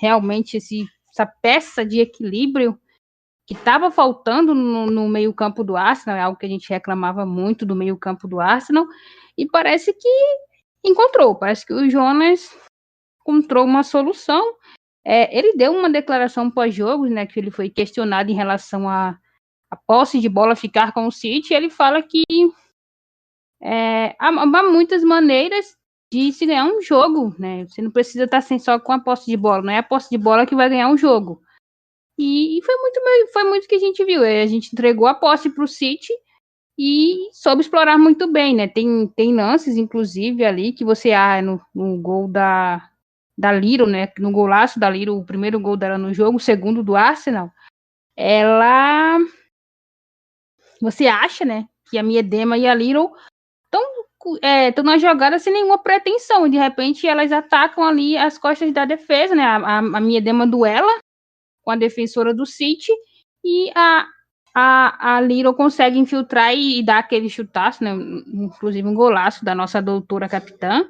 realmente 0.00 0.56
esse, 0.56 0.84
essa 1.12 1.26
peça 1.26 1.84
de 1.84 2.00
equilíbrio 2.00 2.78
que 3.48 3.54
estava 3.54 3.90
faltando 3.90 4.54
no, 4.54 4.90
no 4.90 5.08
meio-campo 5.08 5.64
do 5.64 5.74
Arsenal, 5.74 6.18
é 6.18 6.20
algo 6.20 6.38
que 6.38 6.44
a 6.44 6.48
gente 6.48 6.68
reclamava 6.68 7.24
muito 7.24 7.64
do 7.64 7.74
meio-campo 7.74 8.28
do 8.28 8.38
Arsenal, 8.40 8.86
e 9.38 9.46
parece 9.46 9.90
que 9.94 10.08
encontrou, 10.84 11.34
parece 11.34 11.64
que 11.64 11.72
o 11.72 11.88
Jonas 11.88 12.54
encontrou 13.22 13.64
uma 13.64 13.82
solução. 13.82 14.54
É, 15.02 15.34
ele 15.36 15.56
deu 15.56 15.72
uma 15.72 15.88
declaração 15.88 16.50
pós-jogo, 16.50 17.06
né, 17.06 17.24
que 17.24 17.40
ele 17.40 17.50
foi 17.50 17.70
questionado 17.70 18.30
em 18.30 18.34
relação 18.34 18.86
a 18.86 19.18
posse 19.86 20.20
de 20.20 20.28
bola 20.28 20.54
ficar 20.54 20.92
com 20.92 21.06
o 21.06 21.10
City, 21.10 21.54
ele 21.54 21.70
fala 21.70 22.02
que 22.02 22.24
é, 23.62 24.14
há, 24.18 24.28
há, 24.28 24.62
muitas 24.64 25.02
maneiras 25.02 25.74
de 26.12 26.32
se 26.32 26.44
ganhar 26.44 26.66
um 26.66 26.82
jogo, 26.82 27.34
né? 27.38 27.64
Você 27.64 27.80
não 27.80 27.90
precisa 27.90 28.24
estar 28.24 28.42
sem 28.42 28.58
só 28.58 28.78
com 28.78 28.92
a 28.92 29.00
posse 29.00 29.26
de 29.26 29.36
bola, 29.38 29.62
não 29.62 29.72
é 29.72 29.78
a 29.78 29.82
posse 29.82 30.10
de 30.10 30.18
bola 30.18 30.44
que 30.44 30.54
vai 30.54 30.68
ganhar 30.68 30.88
um 30.88 30.96
jogo. 30.98 31.42
E, 32.18 32.58
e 32.58 32.62
foi 32.62 32.74
muito 32.76 33.00
foi 33.32 33.44
muito 33.44 33.68
que 33.68 33.76
a 33.76 33.78
gente 33.78 34.04
viu. 34.04 34.24
É, 34.24 34.42
a 34.42 34.46
gente 34.46 34.70
entregou 34.72 35.06
a 35.06 35.14
posse 35.14 35.48
para 35.48 35.62
o 35.62 35.68
City 35.68 36.12
e 36.76 37.28
soube 37.32 37.62
explorar 37.62 37.96
muito 37.96 38.30
bem, 38.30 38.54
né? 38.54 38.66
Tem, 38.66 39.06
tem 39.08 39.34
lances, 39.34 39.76
inclusive, 39.76 40.44
ali 40.44 40.72
que 40.72 40.84
você 40.84 41.12
ah, 41.12 41.40
no, 41.40 41.60
no 41.74 42.00
gol 42.00 42.28
da, 42.28 42.90
da 43.36 43.52
Liro, 43.52 43.86
né? 43.86 44.12
No 44.18 44.32
golaço 44.32 44.80
da 44.80 44.90
Liro, 44.90 45.16
o 45.16 45.24
primeiro 45.24 45.60
gol 45.60 45.76
dela 45.76 45.96
no 45.96 46.12
jogo, 46.12 46.38
o 46.38 46.40
segundo 46.40 46.82
do 46.82 46.96
Arsenal, 46.96 47.50
ela. 48.16 49.18
Você 50.80 51.06
acha, 51.06 51.44
né? 51.44 51.68
Que 51.88 51.98
a 51.98 52.02
Miedema 52.02 52.58
e 52.58 52.66
a 52.66 52.74
Liro 52.74 53.12
estão 53.64 53.82
é, 54.42 54.70
na 54.82 54.98
jogada 54.98 55.38
sem 55.38 55.52
nenhuma 55.52 55.78
pretensão. 55.78 56.46
E 56.46 56.50
de 56.50 56.58
repente 56.58 57.06
elas 57.06 57.30
atacam 57.30 57.84
ali 57.84 58.16
as 58.16 58.38
costas 58.38 58.72
da 58.72 58.84
defesa, 58.84 59.34
né? 59.34 59.44
A, 59.44 59.56
a, 59.56 59.78
a 59.78 60.00
Miedema 60.00 60.46
duela 60.46 60.98
com 61.68 61.72
a 61.72 61.76
defensora 61.76 62.32
do 62.32 62.46
City 62.46 62.90
e 63.44 63.70
a, 63.74 64.06
a, 64.54 65.18
a 65.18 65.54
consegue 65.54 65.98
infiltrar 65.98 66.54
e, 66.54 66.78
e 66.78 66.82
dar 66.82 66.96
aquele 67.00 67.28
chutaço, 67.28 67.84
né? 67.84 67.90
Inclusive 68.32 68.88
um 68.88 68.94
golaço 68.94 69.44
da 69.44 69.54
nossa 69.54 69.82
doutora 69.82 70.26
capitã. 70.30 70.88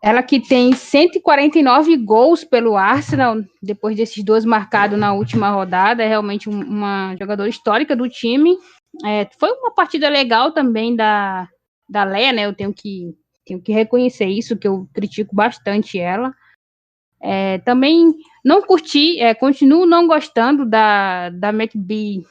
Ela 0.00 0.22
que 0.22 0.38
tem 0.38 0.72
149 0.72 1.96
gols 1.96 2.44
pelo 2.44 2.76
Arsenal, 2.76 3.38
depois 3.60 3.96
desses 3.96 4.22
dois 4.22 4.44
marcados 4.44 4.96
na 4.96 5.12
última 5.12 5.50
rodada, 5.50 6.04
é 6.04 6.06
realmente 6.06 6.48
uma 6.48 7.16
jogadora 7.18 7.48
histórica 7.48 7.96
do 7.96 8.08
time. 8.08 8.56
É, 9.04 9.28
foi 9.36 9.50
uma 9.50 9.74
partida 9.74 10.08
legal 10.08 10.52
também 10.52 10.94
da, 10.94 11.48
da 11.90 12.04
Leia, 12.04 12.32
né? 12.32 12.46
Eu 12.46 12.54
tenho 12.54 12.72
que, 12.72 13.16
tenho 13.44 13.60
que 13.60 13.72
reconhecer 13.72 14.26
isso, 14.26 14.56
que 14.56 14.68
eu 14.68 14.88
critico 14.94 15.34
bastante 15.34 15.98
ela. 15.98 16.32
É, 17.22 17.58
também 17.58 18.12
não 18.44 18.62
curti, 18.62 19.20
é, 19.20 19.32
continuo 19.32 19.86
não 19.86 20.08
gostando 20.08 20.66
da, 20.66 21.30
da 21.30 21.50
McBee 21.50 22.26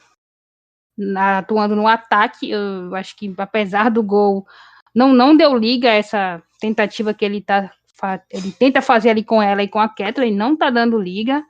atuando 1.16 1.74
no 1.74 1.86
ataque. 1.86 2.50
Eu 2.50 2.94
acho 2.94 3.16
que, 3.16 3.32
apesar 3.38 3.90
do 3.90 4.02
gol, 4.02 4.46
não, 4.94 5.14
não 5.14 5.34
deu 5.34 5.56
liga 5.56 5.88
essa 5.88 6.42
tentativa 6.60 7.14
que 7.14 7.24
ele 7.24 7.40
tá. 7.40 7.72
Ele 8.30 8.52
tenta 8.52 8.82
fazer 8.82 9.10
ali 9.10 9.24
com 9.24 9.40
ela 9.40 9.62
e 9.62 9.68
com 9.68 9.78
a 9.78 9.88
Kathleen, 9.88 10.34
não 10.34 10.56
tá 10.56 10.68
dando 10.70 10.98
liga. 10.98 11.42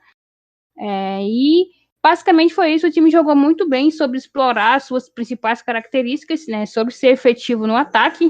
É, 0.78 1.22
e 1.22 1.66
basicamente 2.02 2.55
foi 2.55 2.74
isso. 2.74 2.87
O 2.87 2.90
time 2.90 3.11
jogou 3.11 3.35
muito 3.35 3.68
bem 3.68 3.90
sobre 3.90 4.18
explorar 4.18 4.81
suas 4.81 5.09
principais 5.09 5.62
características, 5.62 6.46
né? 6.46 6.66
Sobre 6.66 6.94
ser 6.94 7.09
efetivo 7.09 7.66
no 7.66 7.74
ataque. 7.74 8.28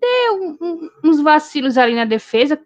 Deu 0.00 0.56
uns 1.04 1.20
vacilos 1.20 1.78
ali 1.78 1.94
na 1.94 2.04
defesa, 2.04 2.60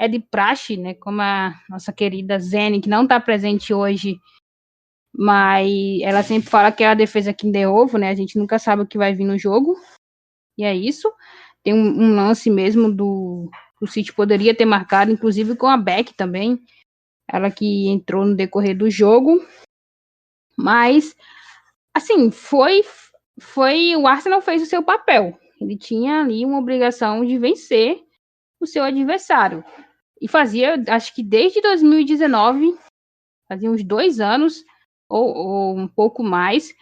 é 0.00 0.08
de 0.08 0.18
praxe, 0.18 0.78
né? 0.78 0.94
Como 0.94 1.20
a 1.20 1.54
nossa 1.68 1.92
querida 1.92 2.38
Zene, 2.38 2.80
que 2.80 2.88
não 2.88 3.02
está 3.02 3.20
presente 3.20 3.74
hoje, 3.74 4.18
mas 5.14 5.70
ela 6.02 6.22
sempre 6.22 6.48
fala 6.48 6.72
que 6.72 6.82
é 6.82 6.88
a 6.88 6.94
defesa 6.94 7.34
que 7.34 7.50
de 7.50 7.66
ovo, 7.66 7.98
né? 7.98 8.08
A 8.08 8.14
gente 8.14 8.38
nunca 8.38 8.58
sabe 8.58 8.80
o 8.80 8.86
que 8.86 8.96
vai 8.96 9.14
vir 9.14 9.26
no 9.26 9.38
jogo. 9.38 9.76
E 10.56 10.64
é 10.64 10.74
isso. 10.74 11.12
Tem 11.62 11.74
um, 11.74 12.02
um 12.02 12.16
lance 12.16 12.48
mesmo 12.48 12.90
do 12.90 13.50
o 13.78 13.86
City 13.86 14.12
poderia 14.12 14.54
ter 14.54 14.64
marcado, 14.64 15.10
inclusive 15.10 15.54
com 15.54 15.66
a 15.66 15.76
Beck 15.76 16.14
também. 16.14 16.58
Ela 17.30 17.50
que 17.50 17.88
entrou 17.88 18.24
no 18.24 18.34
decorrer 18.34 18.76
do 18.76 18.90
jogo. 18.90 19.46
Mas 20.56 21.14
assim, 21.94 22.30
foi 22.30 22.82
foi 23.38 23.94
o 23.96 24.06
Arsenal 24.06 24.40
fez 24.40 24.62
o 24.62 24.66
seu 24.66 24.82
papel. 24.82 25.38
Ele 25.60 25.76
tinha 25.76 26.22
ali 26.22 26.46
uma 26.46 26.58
obrigação 26.58 27.22
de 27.22 27.36
vencer 27.38 28.02
o 28.58 28.66
seu 28.66 28.82
adversário. 28.82 29.62
E 30.20 30.28
fazia, 30.28 30.82
acho 30.88 31.14
que 31.14 31.22
desde 31.22 31.60
2019, 31.60 32.76
fazia 33.48 33.70
uns 33.70 33.82
dois 33.82 34.20
anos, 34.20 34.64
ou, 35.08 35.34
ou 35.34 35.78
um 35.78 35.88
pouco 35.88 36.22
mais, 36.22 36.74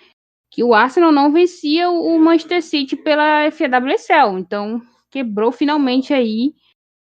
que 0.51 0.65
o 0.65 0.75
Arsenal 0.75 1.13
não 1.13 1.33
vencia 1.33 1.89
o 1.89 2.19
Manchester 2.19 2.63
City 2.63 2.97
pela 2.97 3.51
FAWSL. 3.51 4.39
Então, 4.39 4.83
quebrou 5.11 5.53
finalmente 5.53 6.13
aí 6.13 6.55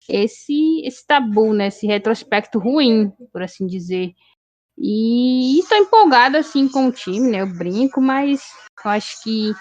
esse, 0.10 0.82
esse 0.86 1.06
tabu, 1.06 1.54
né? 1.54 1.68
Esse 1.68 1.88
retrospecto 1.88 2.60
ruim, 2.60 3.12
por 3.32 3.42
assim 3.42 3.66
dizer. 3.66 4.14
E 4.78 5.60
estou 5.60 5.78
empolgada 5.78 6.40
assim 6.40 6.68
com 6.68 6.88
o 6.88 6.92
time, 6.92 7.32
né? 7.32 7.42
Eu 7.42 7.48
brinco, 7.48 8.02
mas 8.02 8.44
eu 8.84 8.92
acho 8.92 9.24
que 9.24 9.54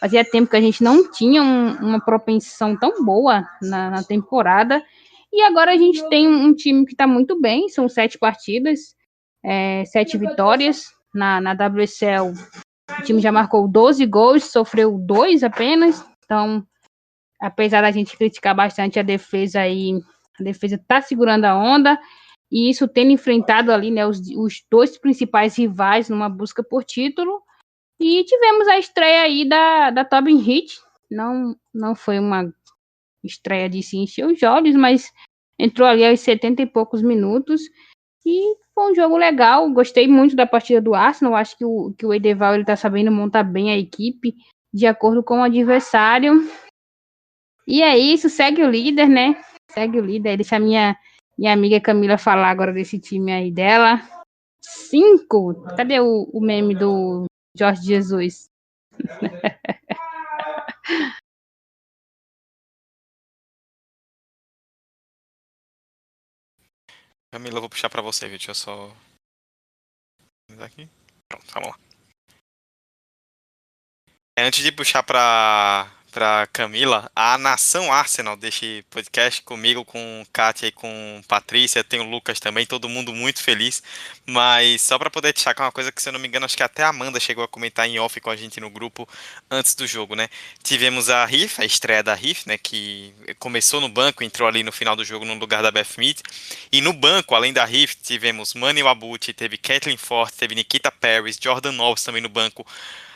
fazia 0.00 0.24
tempo 0.24 0.50
que 0.50 0.56
a 0.56 0.60
gente 0.60 0.82
não 0.82 1.10
tinha 1.10 1.42
um, 1.42 1.74
uma 1.76 2.00
propensão 2.00 2.76
tão 2.76 3.04
boa 3.04 3.46
na, 3.60 3.90
na, 3.90 4.02
temporada. 4.02 4.82
E 5.32 5.40
agora 5.42 5.72
a 5.72 5.76
gente 5.76 6.06
tem 6.08 6.28
um 6.28 6.54
time 6.54 6.84
que 6.84 6.92
está 6.92 7.06
muito 7.06 7.40
bem, 7.40 7.68
são 7.68 7.88
sete 7.88 8.18
partidas, 8.18 8.94
é, 9.42 9.84
sete 9.86 10.18
vitórias. 10.18 10.92
Na, 11.14 11.42
na 11.42 11.52
WSL, 11.52 12.32
o 12.98 13.02
time 13.02 13.20
já 13.20 13.30
marcou 13.30 13.68
12 13.68 14.04
gols, 14.06 14.44
sofreu 14.44 14.98
dois 14.98 15.42
apenas. 15.42 16.02
Então, 16.24 16.66
apesar 17.40 17.82
da 17.82 17.90
gente 17.90 18.16
criticar 18.16 18.54
bastante 18.54 18.98
a 18.98 19.02
defesa 19.02 19.60
aí, 19.60 20.00
a 20.40 20.42
defesa 20.42 20.76
está 20.76 21.02
segurando 21.02 21.44
a 21.44 21.54
onda 21.54 21.98
e 22.50 22.68
isso 22.68 22.86
tendo 22.86 23.10
enfrentado 23.10 23.72
ali, 23.72 23.90
né, 23.90 24.06
os, 24.06 24.20
os 24.36 24.62
dois 24.70 24.98
principais 24.98 25.56
rivais 25.56 26.10
numa 26.10 26.28
busca 26.28 26.62
por 26.62 26.84
título. 26.84 27.42
E 27.98 28.24
tivemos 28.24 28.68
a 28.68 28.78
estreia 28.78 29.22
aí 29.22 29.48
da, 29.48 29.90
da 29.90 30.04
Tobin 30.04 30.38
Heat. 30.38 30.78
Não, 31.10 31.56
não 31.72 31.94
foi 31.94 32.18
uma 32.18 32.52
estreia 33.24 33.68
de 33.68 33.82
se 33.82 33.96
encher 33.96 34.26
os 34.26 34.42
olhos, 34.42 34.74
mas 34.74 35.12
entrou 35.58 35.86
ali 35.86 36.04
aos 36.04 36.20
70 36.20 36.62
e 36.62 36.66
poucos 36.66 37.02
minutos. 37.02 37.62
E 38.24 38.56
foi 38.74 38.92
um 38.92 38.94
jogo 38.94 39.16
legal. 39.16 39.70
Gostei 39.70 40.08
muito 40.08 40.36
da 40.36 40.46
partida 40.46 40.80
do 40.80 40.94
Arsenal. 40.94 41.34
Acho 41.34 41.56
que 41.56 41.64
o, 41.64 41.92
que 41.96 42.06
o 42.06 42.14
Edeval 42.14 42.54
ele 42.54 42.64
tá 42.64 42.76
sabendo 42.76 43.10
montar 43.10 43.42
bem 43.42 43.70
a 43.70 43.78
equipe 43.78 44.34
de 44.72 44.86
acordo 44.86 45.22
com 45.22 45.40
o 45.40 45.44
adversário. 45.44 46.34
E 47.66 47.82
é 47.82 47.96
isso, 47.96 48.28
segue 48.28 48.62
o 48.62 48.70
líder, 48.70 49.08
né? 49.08 49.40
Segue 49.70 49.98
o 49.98 50.04
líder. 50.04 50.36
Deixa 50.36 50.56
a 50.56 50.60
minha 50.60 50.96
minha 51.38 51.52
amiga 51.52 51.80
Camila 51.80 52.18
falar 52.18 52.50
agora 52.50 52.72
desse 52.72 52.98
time 52.98 53.32
aí 53.32 53.50
dela. 53.50 54.00
Cinco? 54.60 55.64
Cadê 55.76 55.98
o, 55.98 56.28
o 56.32 56.40
meme 56.40 56.74
do 56.74 57.24
Jorge 57.56 57.82
Jesus? 57.82 58.46
Camila, 67.32 67.56
eu 67.56 67.60
vou 67.62 67.70
puxar 67.70 67.88
pra 67.88 68.02
você, 68.02 68.28
viu? 68.28 68.36
Deixa 68.36 68.50
eu 68.50 68.54
só. 68.54 68.94
Aqui. 70.60 70.86
Pronto, 71.26 71.46
vamos 71.54 71.70
lá. 71.70 71.78
É, 74.38 74.44
antes 74.44 74.62
de 74.62 74.70
puxar 74.70 75.02
pra, 75.02 75.90
para 76.12 76.46
Camila, 76.52 77.10
a 77.16 77.38
Nação 77.38 77.90
Arsenal 77.90 78.36
deste 78.36 78.84
podcast 78.90 79.40
comigo, 79.40 79.82
com 79.82 80.24
Kátia 80.30 80.66
e 80.66 80.72
com 80.72 81.22
Patrícia, 81.26 81.82
tem 81.82 82.00
o 82.00 82.04
Lucas 82.04 82.38
também, 82.38 82.66
todo 82.66 82.88
mundo 82.88 83.14
muito 83.14 83.42
feliz. 83.42 83.82
Mas 84.26 84.82
só 84.82 84.98
para 84.98 85.10
poder 85.10 85.32
destacar 85.32 85.66
uma 85.66 85.72
coisa 85.72 85.90
que, 85.90 86.02
se 86.02 86.10
eu 86.10 86.12
não 86.12 86.20
me 86.20 86.28
engano, 86.28 86.44
acho 86.44 86.56
que 86.56 86.62
até 86.62 86.82
a 86.82 86.88
Amanda 86.88 87.18
chegou 87.18 87.42
a 87.42 87.48
comentar 87.48 87.88
em 87.88 87.98
off 87.98 88.20
com 88.20 88.28
a 88.28 88.36
gente 88.36 88.60
no 88.60 88.68
grupo 88.68 89.08
antes 89.50 89.74
do 89.74 89.86
jogo, 89.86 90.14
né? 90.14 90.28
Tivemos 90.62 91.08
a 91.08 91.24
Riff, 91.24 91.60
a 91.60 91.64
estreia 91.64 92.02
da 92.02 92.14
Riff, 92.14 92.46
né? 92.46 92.58
Que 92.58 93.14
começou 93.38 93.80
no 93.80 93.88
banco, 93.88 94.22
entrou 94.22 94.46
ali 94.46 94.62
no 94.62 94.70
final 94.70 94.94
do 94.94 95.04
jogo 95.04 95.24
no 95.24 95.34
lugar 95.34 95.62
da 95.62 95.70
Beth 95.70 95.96
Mead. 95.96 96.22
E 96.70 96.82
no 96.82 96.92
banco, 96.92 97.34
além 97.34 97.54
da 97.54 97.64
Riff, 97.64 97.96
tivemos 97.96 98.52
Manny 98.52 98.82
Wabuti, 98.82 99.32
teve 99.32 99.56
Kathleen 99.56 99.96
Forte, 99.96 100.36
teve 100.36 100.54
Nikita 100.54 100.92
Paris, 100.92 101.38
Jordan 101.42 101.72
Knowles 101.72 102.04
também 102.04 102.20
no 102.20 102.28
banco 102.28 102.66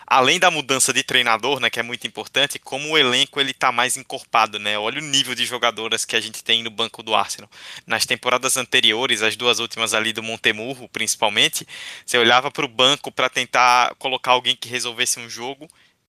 além 0.06 0.38
da 0.38 0.50
mudança 0.50 0.92
de 0.92 1.02
treinador, 1.02 1.58
né, 1.60 1.68
que 1.68 1.80
é 1.80 1.82
muito 1.82 2.06
importante, 2.06 2.58
como 2.58 2.90
o 2.90 2.98
elenco 2.98 3.40
ele 3.40 3.52
tá 3.52 3.72
mais 3.72 3.96
encorpado, 3.96 4.58
né? 4.58 4.78
Olha 4.78 4.98
o 5.00 5.04
nível 5.04 5.34
de 5.34 5.44
jogadoras 5.44 6.04
que 6.04 6.14
a 6.14 6.20
gente 6.20 6.44
tem 6.44 6.62
no 6.62 6.70
banco 6.70 7.02
do 7.02 7.14
Arsenal. 7.14 7.50
Nas 7.86 8.06
temporadas 8.06 8.56
anteriores, 8.56 9.22
as 9.22 9.36
duas 9.36 9.58
últimas 9.58 9.94
ali 9.94 10.12
do 10.12 10.22
Montemurro, 10.22 10.88
principalmente, 10.88 11.66
você 12.04 12.18
olhava 12.18 12.50
para 12.50 12.64
o 12.64 12.68
banco 12.68 13.10
para 13.10 13.28
tentar 13.28 13.94
colocar 13.96 14.32
alguém 14.32 14.54
que 14.54 14.68
resolvesse 14.68 15.18
um 15.18 15.28
jogo 15.28 15.68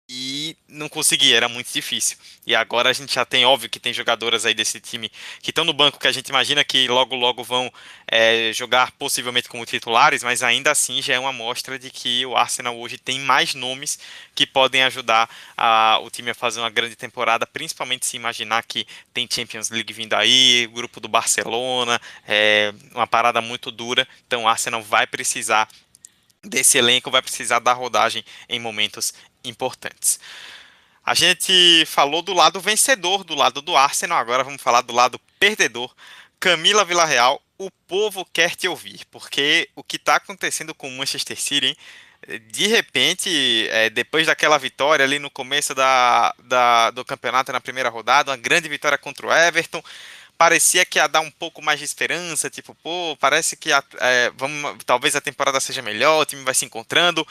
e 0.09 0.55
não 0.69 0.87
conseguia, 0.87 1.35
era 1.35 1.49
muito 1.49 1.71
difícil. 1.71 2.17
E 2.45 2.55
agora 2.55 2.89
a 2.89 2.93
gente 2.93 3.13
já 3.13 3.25
tem, 3.25 3.45
óbvio 3.45 3.69
que 3.69 3.79
tem 3.79 3.91
jogadoras 3.93 4.45
aí 4.45 4.53
desse 4.53 4.79
time 4.79 5.11
que 5.41 5.49
estão 5.49 5.65
no 5.65 5.73
banco 5.73 5.99
que 5.99 6.07
a 6.07 6.11
gente 6.11 6.29
imagina 6.29 6.63
que 6.63 6.87
logo 6.87 7.13
logo 7.13 7.43
vão 7.43 7.71
é, 8.07 8.51
jogar 8.53 8.91
possivelmente 8.91 9.49
como 9.49 9.65
titulares, 9.65 10.23
mas 10.23 10.43
ainda 10.43 10.71
assim 10.71 11.01
já 11.01 11.15
é 11.15 11.19
uma 11.19 11.31
amostra 11.31 11.77
de 11.77 11.89
que 11.89 12.25
o 12.25 12.37
Arsenal 12.37 12.77
hoje 12.77 12.97
tem 12.97 13.19
mais 13.19 13.53
nomes 13.53 13.99
que 14.33 14.47
podem 14.47 14.83
ajudar 14.83 15.29
a, 15.57 15.99
o 16.01 16.09
time 16.09 16.31
a 16.31 16.35
fazer 16.35 16.61
uma 16.61 16.69
grande 16.69 16.95
temporada, 16.95 17.45
principalmente 17.45 18.05
se 18.05 18.15
imaginar 18.15 18.63
que 18.63 18.87
tem 19.13 19.27
Champions 19.29 19.69
League 19.69 19.91
vindo 19.91 20.13
aí, 20.13 20.69
grupo 20.73 21.01
do 21.01 21.09
Barcelona, 21.09 21.99
é, 22.25 22.73
uma 22.93 23.07
parada 23.07 23.41
muito 23.41 23.71
dura, 23.71 24.07
então 24.25 24.43
o 24.43 24.47
Arsenal 24.47 24.81
vai 24.81 25.05
precisar 25.05 25.67
desse 26.43 26.77
elenco 26.77 27.11
vai 27.11 27.21
precisar 27.21 27.59
dar 27.59 27.73
rodagem 27.73 28.23
em 28.47 28.59
momentos 28.59 29.13
importantes. 29.47 30.19
A 31.05 31.13
gente 31.13 31.85
falou 31.85 32.21
do 32.21 32.33
lado 32.33 32.59
vencedor, 32.59 33.23
do 33.23 33.33
lado 33.33 33.61
do 33.61 33.75
Arsenal, 33.75 34.17
agora 34.17 34.43
vamos 34.43 34.61
falar 34.61 34.81
do 34.81 34.93
lado 34.93 35.19
perdedor. 35.39 35.93
Camila 36.39 36.83
Villarreal, 36.83 37.41
o 37.57 37.71
povo 37.87 38.25
quer 38.31 38.55
te 38.55 38.67
ouvir, 38.67 39.05
porque 39.09 39.69
o 39.75 39.83
que 39.83 39.95
está 39.95 40.17
acontecendo 40.17 40.75
com 40.75 40.87
o 40.87 40.91
Manchester 40.91 41.39
City, 41.39 41.67
hein? 41.67 41.77
de 42.51 42.67
repente, 42.67 43.69
é, 43.71 43.89
depois 43.89 44.27
daquela 44.27 44.57
vitória 44.57 45.05
ali 45.05 45.19
no 45.19 45.29
começo 45.29 45.73
da, 45.73 46.33
da, 46.43 46.91
do 46.91 47.05
campeonato 47.05 47.51
na 47.51 47.61
primeira 47.61 47.89
rodada, 47.89 48.31
uma 48.31 48.37
grande 48.37 48.67
vitória 48.67 48.97
contra 48.97 49.27
o 49.27 49.31
Everton, 49.31 49.81
parecia 50.37 50.85
que 50.85 50.99
ia 50.99 51.07
dar 51.07 51.21
um 51.21 51.31
pouco 51.31 51.61
mais 51.61 51.79
de 51.79 51.85
esperança, 51.85 52.49
tipo, 52.49 52.75
pô, 52.75 53.17
parece 53.19 53.55
que 53.55 53.71
a, 53.71 53.83
é, 53.99 54.31
vamos, 54.35 54.83
talvez 54.85 55.15
a 55.15 55.21
temporada 55.21 55.59
seja 55.59 55.81
melhor, 55.81 56.21
o 56.21 56.25
time 56.25 56.43
vai 56.43 56.53
se 56.53 56.65
encontrando 56.65 57.25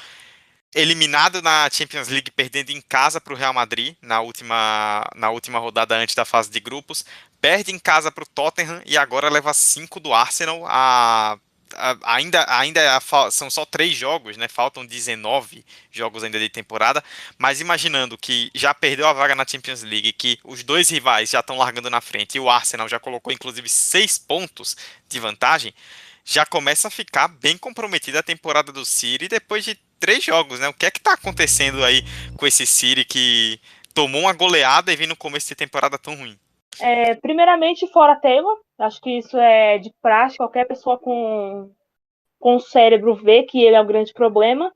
eliminado 0.74 1.40
na 1.40 1.68
Champions 1.72 2.08
League, 2.08 2.30
perdendo 2.30 2.70
em 2.70 2.80
casa 2.80 3.20
para 3.20 3.32
o 3.32 3.36
Real 3.36 3.52
Madrid 3.52 3.96
na 4.02 4.20
última, 4.20 5.04
na 5.14 5.30
última 5.30 5.58
rodada 5.58 5.96
antes 5.96 6.14
da 6.14 6.24
fase 6.24 6.50
de 6.50 6.60
grupos, 6.60 7.04
perde 7.40 7.72
em 7.72 7.78
casa 7.78 8.10
para 8.12 8.24
o 8.24 8.26
Tottenham 8.26 8.82
e 8.84 8.96
agora 8.98 9.30
leva 9.30 9.54
5 9.54 10.00
do 10.00 10.12
Arsenal. 10.12 10.64
A, 10.66 11.38
a, 11.74 11.96
ainda 12.04 12.44
ainda 12.48 12.80
é 12.80 12.98
são 13.30 13.50
só 13.50 13.64
três 13.64 13.96
jogos, 13.96 14.36
né? 14.36 14.48
Faltam 14.48 14.84
19 14.84 15.64
jogos 15.90 16.22
ainda 16.22 16.38
de 16.38 16.48
temporada, 16.48 17.02
mas 17.38 17.60
imaginando 17.60 18.18
que 18.18 18.50
já 18.54 18.74
perdeu 18.74 19.06
a 19.06 19.12
vaga 19.12 19.34
na 19.34 19.46
Champions 19.46 19.82
League, 19.82 20.12
que 20.12 20.38
os 20.44 20.62
dois 20.62 20.88
rivais 20.90 21.30
já 21.30 21.40
estão 21.40 21.56
largando 21.56 21.90
na 21.90 22.00
frente 22.00 22.36
e 22.36 22.40
o 22.40 22.50
Arsenal 22.50 22.88
já 22.88 22.98
colocou 22.98 23.32
inclusive 23.32 23.68
seis 23.68 24.18
pontos 24.18 24.76
de 25.08 25.18
vantagem, 25.20 25.74
já 26.24 26.44
começa 26.44 26.88
a 26.88 26.90
ficar 26.90 27.28
bem 27.28 27.56
comprometida 27.56 28.18
a 28.18 28.22
temporada 28.22 28.72
do 28.72 28.84
City 28.84 29.28
depois 29.28 29.64
de 29.64 29.78
três 29.98 30.22
jogos, 30.22 30.60
né? 30.60 30.68
O 30.68 30.74
que 30.74 30.86
é 30.86 30.90
que 30.90 31.00
tá 31.00 31.14
acontecendo 31.14 31.84
aí 31.84 32.02
com 32.36 32.46
esse 32.46 32.66
City 32.66 33.04
que 33.04 33.60
tomou 33.94 34.22
uma 34.22 34.32
goleada 34.32 34.92
e 34.92 34.96
vem 34.96 35.06
no 35.06 35.16
começo 35.16 35.48
de 35.48 35.54
temporada 35.54 35.98
tão 35.98 36.14
ruim? 36.14 36.38
É, 36.80 37.14
primeiramente, 37.14 37.90
fora 37.90 38.16
Taylor. 38.16 38.58
Acho 38.78 39.00
que 39.00 39.18
isso 39.18 39.36
é 39.38 39.78
de 39.78 39.92
praxe. 40.02 40.36
Qualquer 40.36 40.66
pessoa 40.66 40.98
com, 40.98 41.70
com 42.38 42.58
cérebro 42.58 43.14
vê 43.14 43.42
que 43.44 43.62
ele 43.62 43.76
é 43.76 43.80
o 43.80 43.86
grande 43.86 44.12
problema. 44.12 44.72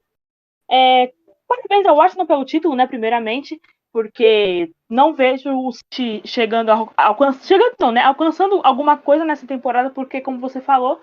É, 0.71 1.13
parabéns 1.47 1.87
ao 1.87 2.01
Arsenal 2.01 2.27
pelo 2.27 2.45
título, 2.45 2.75
né? 2.75 2.87
Primeiramente, 2.87 3.61
porque 3.93 4.71
não 4.89 5.13
vejo 5.13 5.51
o 5.51 5.73
City 5.73 6.23
chegando, 6.25 6.71
alcan 6.97 7.33
chegando 7.43 7.75
não, 7.79 7.93
né? 7.93 8.03
Alcançando 8.03 8.61
alguma 8.65 8.97
coisa 8.97 9.25
nessa 9.25 9.47
temporada, 9.47 9.91
porque, 9.91 10.21
como 10.21 10.39
você 10.39 10.61
falou, 10.61 11.01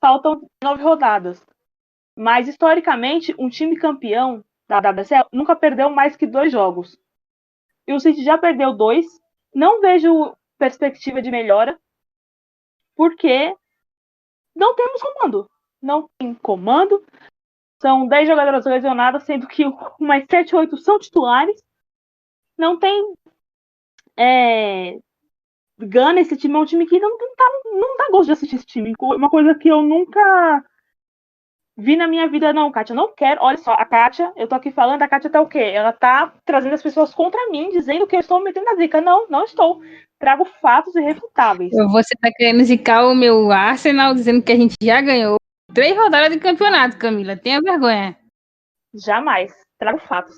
faltam 0.00 0.42
nove 0.62 0.82
rodadas. 0.82 1.40
Mas, 2.16 2.48
historicamente, 2.48 3.34
um 3.38 3.48
time 3.48 3.76
campeão 3.76 4.44
da 4.68 4.78
WSL 4.78 5.26
nunca 5.32 5.56
perdeu 5.56 5.90
mais 5.90 6.16
que 6.16 6.26
dois 6.26 6.52
jogos. 6.52 6.98
E 7.86 7.92
o 7.92 8.00
City 8.00 8.22
já 8.22 8.38
perdeu 8.38 8.72
dois. 8.72 9.06
Não 9.54 9.80
vejo 9.80 10.34
perspectiva 10.58 11.20
de 11.20 11.30
melhora, 11.30 11.78
porque 12.94 13.54
não 14.54 14.74
temos 14.74 15.02
comando. 15.02 15.50
Não 15.80 16.08
tem 16.18 16.34
comando. 16.34 17.04
São 17.80 18.06
10 18.06 18.28
jogadoras 18.28 18.64
lesionadas, 18.64 19.24
sendo 19.24 19.48
que 19.48 19.64
umas 19.98 20.24
7, 20.30 20.54
8 20.54 20.76
são 20.76 20.98
titulares. 20.98 21.60
Não 22.56 22.78
tem. 22.78 23.14
É, 24.16 24.98
Gana, 25.78 26.20
esse 26.20 26.36
time 26.36 26.54
é 26.54 26.58
um 26.58 26.64
time 26.64 26.86
que 26.86 27.00
não, 27.00 27.10
não, 27.10 27.34
tá, 27.34 27.44
não 27.64 27.96
dá 27.96 28.08
gosto 28.10 28.26
de 28.26 28.32
assistir 28.32 28.56
esse 28.56 28.66
time. 28.66 28.94
Uma 29.00 29.28
coisa 29.28 29.54
que 29.54 29.68
eu 29.68 29.82
nunca 29.82 30.64
vi 31.76 31.96
na 31.96 32.06
minha 32.06 32.28
vida, 32.28 32.52
não, 32.52 32.70
Kátia, 32.70 32.94
não 32.94 33.12
quero. 33.14 33.42
Olha 33.42 33.58
só, 33.58 33.72
a 33.72 33.84
Kátia, 33.84 34.32
eu 34.36 34.46
tô 34.46 34.54
aqui 34.54 34.70
falando, 34.70 35.02
a 35.02 35.08
Kátia 35.08 35.30
tá 35.30 35.40
o 35.40 35.48
quê? 35.48 35.58
Ela 35.58 35.92
tá 35.92 36.32
trazendo 36.44 36.74
as 36.74 36.82
pessoas 36.82 37.14
contra 37.14 37.50
mim, 37.50 37.70
dizendo 37.70 38.06
que 38.06 38.16
eu 38.16 38.20
estou 38.20 38.42
metendo 38.42 38.68
a 38.70 38.76
zica. 38.76 39.00
Não, 39.00 39.28
não 39.28 39.44
estou. 39.44 39.80
Trago 40.18 40.44
fatos 40.60 40.94
irrefutáveis. 40.94 41.72
Você 41.72 42.14
tá 42.20 42.30
querendo 42.34 42.62
zicar 42.64 43.06
o 43.06 43.14
meu 43.14 43.50
Arsenal, 43.50 44.14
dizendo 44.14 44.42
que 44.42 44.52
a 44.52 44.56
gente 44.56 44.76
já 44.82 45.00
ganhou 45.00 45.36
três 45.74 45.96
rodadas 45.96 46.30
de 46.30 46.38
campeonato, 46.38 46.98
Camila. 46.98 47.36
Tenha 47.36 47.60
vergonha. 47.60 48.16
Jamais. 48.94 49.52
Trago 49.78 49.98
fatos. 49.98 50.36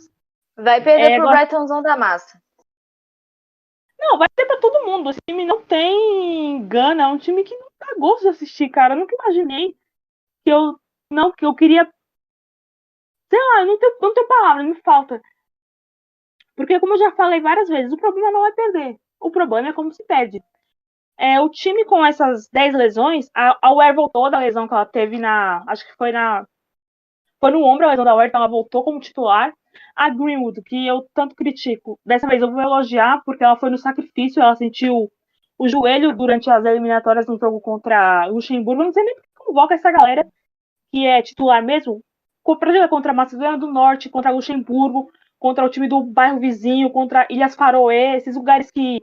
Vai 0.57 0.81
perder 0.81 1.12
é, 1.12 1.16
pro 1.16 1.29
agora... 1.29 1.38
Brightonzão 1.38 1.83
da 1.83 1.97
massa. 1.97 2.38
Não, 3.99 4.18
vai 4.18 4.29
ter 4.35 4.47
pra 4.47 4.59
todo 4.59 4.85
mundo. 4.87 5.11
Esse 5.11 5.20
time 5.29 5.44
não 5.44 5.62
tem 5.62 6.66
gana, 6.66 7.05
é 7.05 7.07
um 7.07 7.18
time 7.18 7.42
que 7.42 7.57
não 7.57 7.68
dá 7.81 7.94
gosto 7.99 8.23
de 8.23 8.29
assistir, 8.29 8.68
cara. 8.68 8.94
Eu 8.94 8.99
nunca 8.99 9.16
imaginei 9.20 9.75
que 10.44 10.53
eu 10.53 10.79
não, 11.14 11.33
que 11.33 11.46
eu 11.46 11.55
queria. 11.55 11.88
Sei 13.31 13.38
lá, 13.38 13.64
não 13.64 13.79
tenho, 13.79 13.96
não 14.00 14.14
tenho 14.14 14.29
palavra, 14.29 14.62
me 14.62 14.74
falta. 14.83 15.20
Porque, 16.57 16.79
como 16.81 16.94
eu 16.94 16.98
já 16.98 17.12
falei 17.12 17.40
várias 17.40 17.68
vezes, 17.68 17.92
o 17.92 17.96
problema 17.96 18.31
não 18.31 18.46
é 18.46 18.53
perder. 18.53 18.96
O 19.20 19.31
problema 19.31 19.68
é 19.68 19.72
como 19.72 19.92
se 19.92 20.05
perde. 20.05 20.42
É, 21.18 21.40
o 21.40 21.48
time 21.48 21.85
com 21.85 22.05
essas 22.05 22.48
10 22.50 22.74
lesões, 22.74 23.31
a, 23.35 23.57
a 23.62 23.72
Ware 23.74 23.94
voltou 23.94 24.31
da 24.31 24.38
lesão 24.40 24.66
que 24.66 24.74
ela 24.74 24.87
teve 24.87 25.18
na. 25.18 25.64
Acho 25.68 25.87
que 25.87 25.96
foi 25.96 26.12
na. 26.12 26.46
Foi 27.40 27.50
no 27.50 27.62
ombro 27.62 27.87
a 27.87 27.90
lesão 27.90 28.05
da 28.05 28.14
Ware, 28.14 28.29
então 28.29 28.40
ela 28.40 28.50
voltou 28.50 28.85
como 28.85 29.00
titular. 29.00 29.53
A 29.96 30.09
Greenwood, 30.11 30.62
que 30.62 30.87
eu 30.87 31.07
tanto 31.14 31.35
critico, 31.35 31.98
dessa 32.05 32.27
vez 32.29 32.42
eu 32.42 32.50
vou 32.50 32.61
elogiar, 32.61 33.22
porque 33.24 33.44
ela 33.44 33.57
foi 33.57 33.70
no 33.70 33.79
sacrifício, 33.79 34.42
ela 34.42 34.55
sentiu 34.57 35.11
o 35.59 35.68
joelho 35.68 36.16
durante 36.16 36.50
as 36.50 36.64
eliminatórias 36.64 37.27
no 37.27 37.38
jogo 37.38 37.61
contra 37.61 38.29
o 38.29 38.35
Luxemburgo. 38.35 38.85
Não 38.85 38.92
sei 38.92 39.05
nem 39.05 39.14
por 39.14 39.22
que 39.22 39.29
convoca 39.37 39.74
essa 39.74 39.90
galera 39.90 40.27
que 40.94 41.04
é 41.09 41.20
titular 41.20 41.61
mesmo, 41.61 42.04
contra 42.40 43.11
a 43.11 43.14
Macedônia 43.14 43.59
do 43.59 43.66
Norte, 43.66 44.09
contra 44.09 44.30
Luxemburgo, 44.30 45.11
contra 45.40 45.64
o 45.64 45.68
time 45.68 45.88
do 45.88 46.04
bairro 46.04 46.38
vizinho, 46.38 46.88
contra 46.88 47.26
Ilhas 47.28 47.57
Faroé, 47.57 48.16
esses 48.16 48.37
lugares 48.37 48.70
que, 48.70 49.02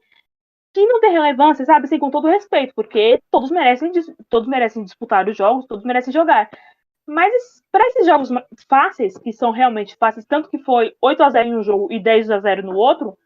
que 0.73 0.85
não 0.85 1.01
tem 1.01 1.11
relevância, 1.11 1.65
sabe? 1.65 1.83
Assim, 1.83 1.99
com 1.99 2.09
todo 2.09 2.29
respeito, 2.29 2.73
porque 2.73 3.21
todos 3.29 3.51
merecem, 3.51 3.91
todos 4.29 4.47
merecem 4.47 4.85
disputar 4.85 5.27
os 5.27 5.35
jogos, 5.35 5.65
todos 5.65 5.83
merecem 5.83 6.13
jogar. 6.13 6.49
Mas 7.05 7.61
para 7.69 7.85
esses 7.87 8.05
jogos 8.05 8.29
fáceis, 8.69 9.17
que 9.17 9.33
são 9.33 9.51
realmente 9.51 9.97
fáceis, 9.97 10.25
tanto 10.25 10.49
que 10.49 10.59
foi 10.59 10.95
8 11.01 11.21
a 11.23 11.29
0 11.29 11.49
em 11.49 11.57
um 11.57 11.63
jogo 11.63 11.91
e 11.91 11.99
10 11.99 12.31
a 12.31 12.39
0 12.39 12.63
no 12.63 12.77
outro, 12.77 13.17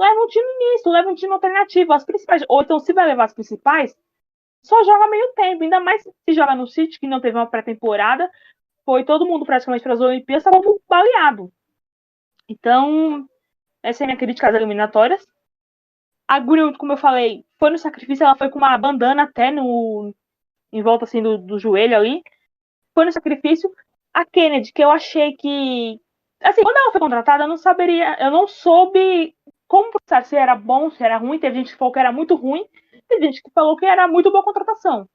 leva 0.00 0.18
um 0.18 0.26
time 0.26 0.58
misto, 0.58 0.88
leva 0.88 1.10
um 1.10 1.14
time 1.14 1.34
alternativo. 1.34 1.92
As 1.92 2.06
principais, 2.06 2.42
ou 2.48 2.62
então, 2.62 2.78
se 2.78 2.94
vai 2.94 3.06
levar 3.06 3.24
as 3.24 3.34
principais, 3.34 3.94
só 4.62 4.82
joga 4.84 5.08
meio 5.08 5.32
tempo, 5.34 5.62
ainda 5.62 5.80
mais 5.80 6.02
se 6.02 6.34
joga 6.34 6.54
no 6.54 6.66
City, 6.66 6.98
que 6.98 7.06
não 7.06 7.20
teve 7.20 7.36
uma 7.36 7.46
pré-temporada, 7.46 8.30
foi 8.84 9.04
todo 9.04 9.26
mundo 9.26 9.44
praticamente 9.44 9.82
para 9.82 9.94
as 9.94 10.00
Olimpíadas, 10.00 10.46
estava 10.46 10.62
baleado. 10.88 11.52
Então, 12.48 13.28
essa 13.82 14.02
é 14.02 14.04
a 14.04 14.06
minha 14.08 14.18
crítica 14.18 14.48
às 14.48 14.54
eliminatórias. 14.54 15.26
A 16.28 16.40
Greenwood, 16.40 16.78
como 16.78 16.92
eu 16.92 16.96
falei, 16.96 17.44
foi 17.58 17.70
no 17.70 17.78
sacrifício, 17.78 18.24
ela 18.24 18.36
foi 18.36 18.50
com 18.50 18.58
uma 18.58 18.76
bandana 18.76 19.24
até 19.24 19.50
no 19.50 20.14
em 20.72 20.82
volta 20.82 21.04
assim 21.04 21.22
do, 21.22 21.38
do 21.38 21.58
joelho 21.58 21.96
ali. 21.96 22.22
Foi 22.94 23.04
no 23.04 23.12
sacrifício. 23.12 23.70
A 24.12 24.24
Kennedy, 24.24 24.72
que 24.72 24.82
eu 24.82 24.90
achei 24.90 25.36
que 25.36 26.00
assim, 26.40 26.62
quando 26.62 26.76
ela 26.76 26.92
foi 26.92 27.00
contratada, 27.00 27.44
eu 27.44 27.48
não 27.48 27.56
saberia, 27.56 28.16
eu 28.20 28.30
não 28.30 28.46
soube 28.48 29.34
como 29.68 29.90
processar 29.90 30.24
se 30.24 30.36
era 30.36 30.54
bom, 30.54 30.90
se 30.90 31.02
era 31.02 31.16
ruim. 31.16 31.38
Teve 31.38 31.56
gente 31.56 31.72
que 31.72 31.78
falou 31.78 31.92
que 31.92 31.98
era 31.98 32.12
muito 32.12 32.34
ruim. 32.34 32.66
Tem 33.08 33.20
gente 33.20 33.42
que 33.42 33.50
falou 33.50 33.76
que 33.76 33.86
era 33.86 34.08
muito 34.08 34.30
boa 34.30 34.44
contratação. 34.44 35.08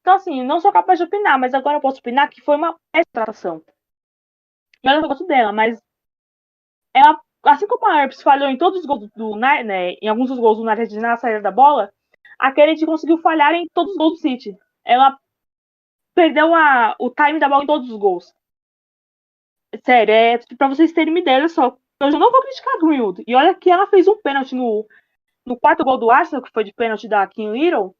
Então, 0.00 0.14
assim, 0.14 0.42
não 0.42 0.60
sou 0.60 0.72
capaz 0.72 0.98
de 0.98 1.04
opinar, 1.04 1.38
mas 1.38 1.54
agora 1.54 1.76
eu 1.76 1.80
posso 1.80 1.98
opinar 1.98 2.28
que 2.30 2.40
foi 2.40 2.56
uma 2.56 2.76
contratação. 2.92 3.62
Eu 4.82 5.00
não 5.00 5.08
gosto 5.08 5.26
dela, 5.26 5.52
mas 5.52 5.80
ela, 6.94 7.20
assim 7.44 7.66
como 7.66 7.86
a 7.86 8.02
Herbs 8.02 8.22
falhou 8.22 8.48
em 8.48 8.56
todos 8.58 8.80
os 8.80 8.86
gols 8.86 9.08
do, 9.14 9.36
né, 9.36 9.62
em 10.00 10.08
alguns 10.08 10.30
dos 10.30 10.38
gols 10.38 10.58
do 10.58 10.64
United 10.64 10.98
na 10.98 11.16
saída 11.16 11.40
da 11.40 11.50
bola, 11.50 11.92
a 12.38 12.52
Kennedy 12.52 12.86
conseguiu 12.86 13.18
falhar 13.18 13.54
em 13.54 13.68
todos 13.74 13.92
os 13.92 13.98
gols 13.98 14.14
do 14.14 14.18
City. 14.20 14.56
Ela 14.84 15.18
perdeu 16.14 16.54
a, 16.54 16.96
o 16.98 17.10
time 17.10 17.38
da 17.38 17.48
bola 17.48 17.64
em 17.64 17.66
todos 17.66 17.90
os 17.90 17.96
gols. 17.98 18.34
Sério, 19.84 20.12
é 20.12 20.38
pra 20.56 20.68
vocês 20.68 20.92
terem 20.92 21.12
uma 21.12 21.20
ideia, 21.20 21.48
só. 21.48 21.76
Eu 22.00 22.10
já 22.10 22.18
não 22.18 22.30
vou 22.30 22.40
criticar 22.40 22.74
a 22.74 22.78
Greenwood. 22.78 23.22
E 23.26 23.34
olha 23.34 23.54
que 23.54 23.70
ela 23.70 23.86
fez 23.86 24.08
um 24.08 24.16
pênalti 24.16 24.54
no, 24.54 24.86
no 25.50 25.58
quarto 25.58 25.84
gol 25.84 25.98
do 25.98 26.10
Arsenal, 26.10 26.42
que 26.42 26.52
foi 26.52 26.62
de 26.62 26.72
pênalti 26.72 27.08
da 27.08 27.26
Kim 27.26 27.52
Little, 27.52 27.92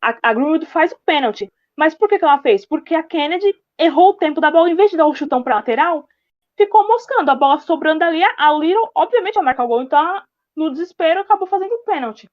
a, 0.00 0.16
a 0.22 0.32
Greenwood 0.32 0.64
faz 0.64 0.92
o 0.92 0.98
pênalti. 1.04 1.52
Mas 1.76 1.94
por 1.94 2.08
que, 2.08 2.18
que 2.18 2.24
ela 2.24 2.40
fez? 2.40 2.66
Porque 2.66 2.94
a 2.94 3.02
Kennedy 3.02 3.54
errou 3.78 4.10
o 4.10 4.14
tempo 4.14 4.40
da 4.40 4.50
bola, 4.50 4.70
em 4.70 4.74
vez 4.74 4.90
de 4.90 4.96
dar 4.96 5.06
o 5.06 5.14
chutão 5.14 5.42
para 5.42 5.56
lateral, 5.56 6.08
ficou 6.56 6.88
moscando, 6.88 7.30
a 7.30 7.34
bola 7.34 7.58
sobrando 7.58 8.02
ali, 8.02 8.22
a 8.22 8.52
Little, 8.52 8.90
obviamente, 8.94 9.34
vai 9.34 9.44
marcar 9.44 9.64
o 9.64 9.68
gol, 9.68 9.82
então 9.82 10.22
no 10.56 10.70
desespero 10.70 11.20
acabou 11.20 11.46
fazendo 11.46 11.72
o 11.72 11.84
pênalti. 11.84 12.28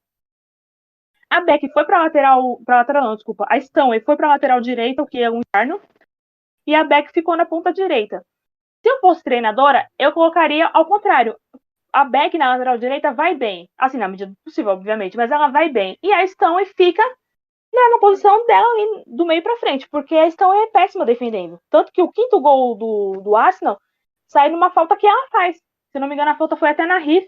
A 1.30 1.42
Beck 1.42 1.70
foi 1.74 1.84
para 1.84 2.04
lateral, 2.04 2.62
para 2.66 2.78
lateral 2.78 3.04
não, 3.04 3.16
desculpa, 3.16 3.46
a 3.50 3.58
Stanley 3.58 4.00
foi 4.00 4.16
para 4.16 4.30
lateral 4.30 4.62
direita, 4.62 5.02
o 5.02 5.06
que 5.06 5.22
é 5.22 5.30
um 5.30 5.40
interno, 5.40 5.80
e 6.66 6.74
a 6.74 6.86
Beck 6.86 7.12
ficou 7.12 7.36
na 7.36 7.46
ponta 7.46 7.72
direita. 7.74 8.26
Se 8.82 8.90
eu 8.90 9.00
fosse 9.02 9.24
treinadora, 9.24 9.86
eu 10.00 10.14
colocaria 10.14 10.68
ao 10.68 10.86
contrário 10.86 11.36
a 11.94 12.04
Beck 12.06 12.38
na 12.38 12.50
lateral 12.50 12.78
direita 12.78 13.14
vai 13.14 13.36
bem. 13.36 13.70
Assim, 13.78 13.98
na 13.98 14.08
medida 14.08 14.32
do 14.32 14.38
possível, 14.44 14.72
obviamente, 14.72 15.18
mas 15.18 15.32
ela 15.32 15.50
vai 15.50 15.70
bem. 15.70 15.98
E 16.04 16.12
a 16.12 16.26
Stone 16.28 16.66
fica 16.66 17.04
né, 17.74 17.82
na 17.92 18.00
posição 18.00 18.46
dela 18.46 18.68
ali, 18.68 19.04
do 19.08 19.26
meio 19.26 19.42
para 19.44 19.58
frente, 19.58 19.88
porque 19.90 20.16
a 20.16 20.30
Stone 20.30 20.58
é 20.60 20.68
péssima 20.68 21.06
defendendo. 21.06 21.60
Tanto 21.70 21.92
que 21.92 22.02
o 22.02 22.12
quinto 22.12 22.40
gol 22.40 22.76
do, 22.76 23.22
do 23.22 23.36
Arsenal 23.36 23.80
sai 24.28 24.50
numa 24.50 24.70
falta 24.72 24.96
que 24.96 25.08
ela 25.08 25.28
faz. 25.30 25.58
Se 25.92 26.00
não 26.00 26.08
me 26.08 26.14
engano, 26.14 26.32
a 26.32 26.36
falta 26.36 26.56
foi 26.56 26.70
até 26.70 26.86
na 26.86 26.98
Riff. 26.98 27.28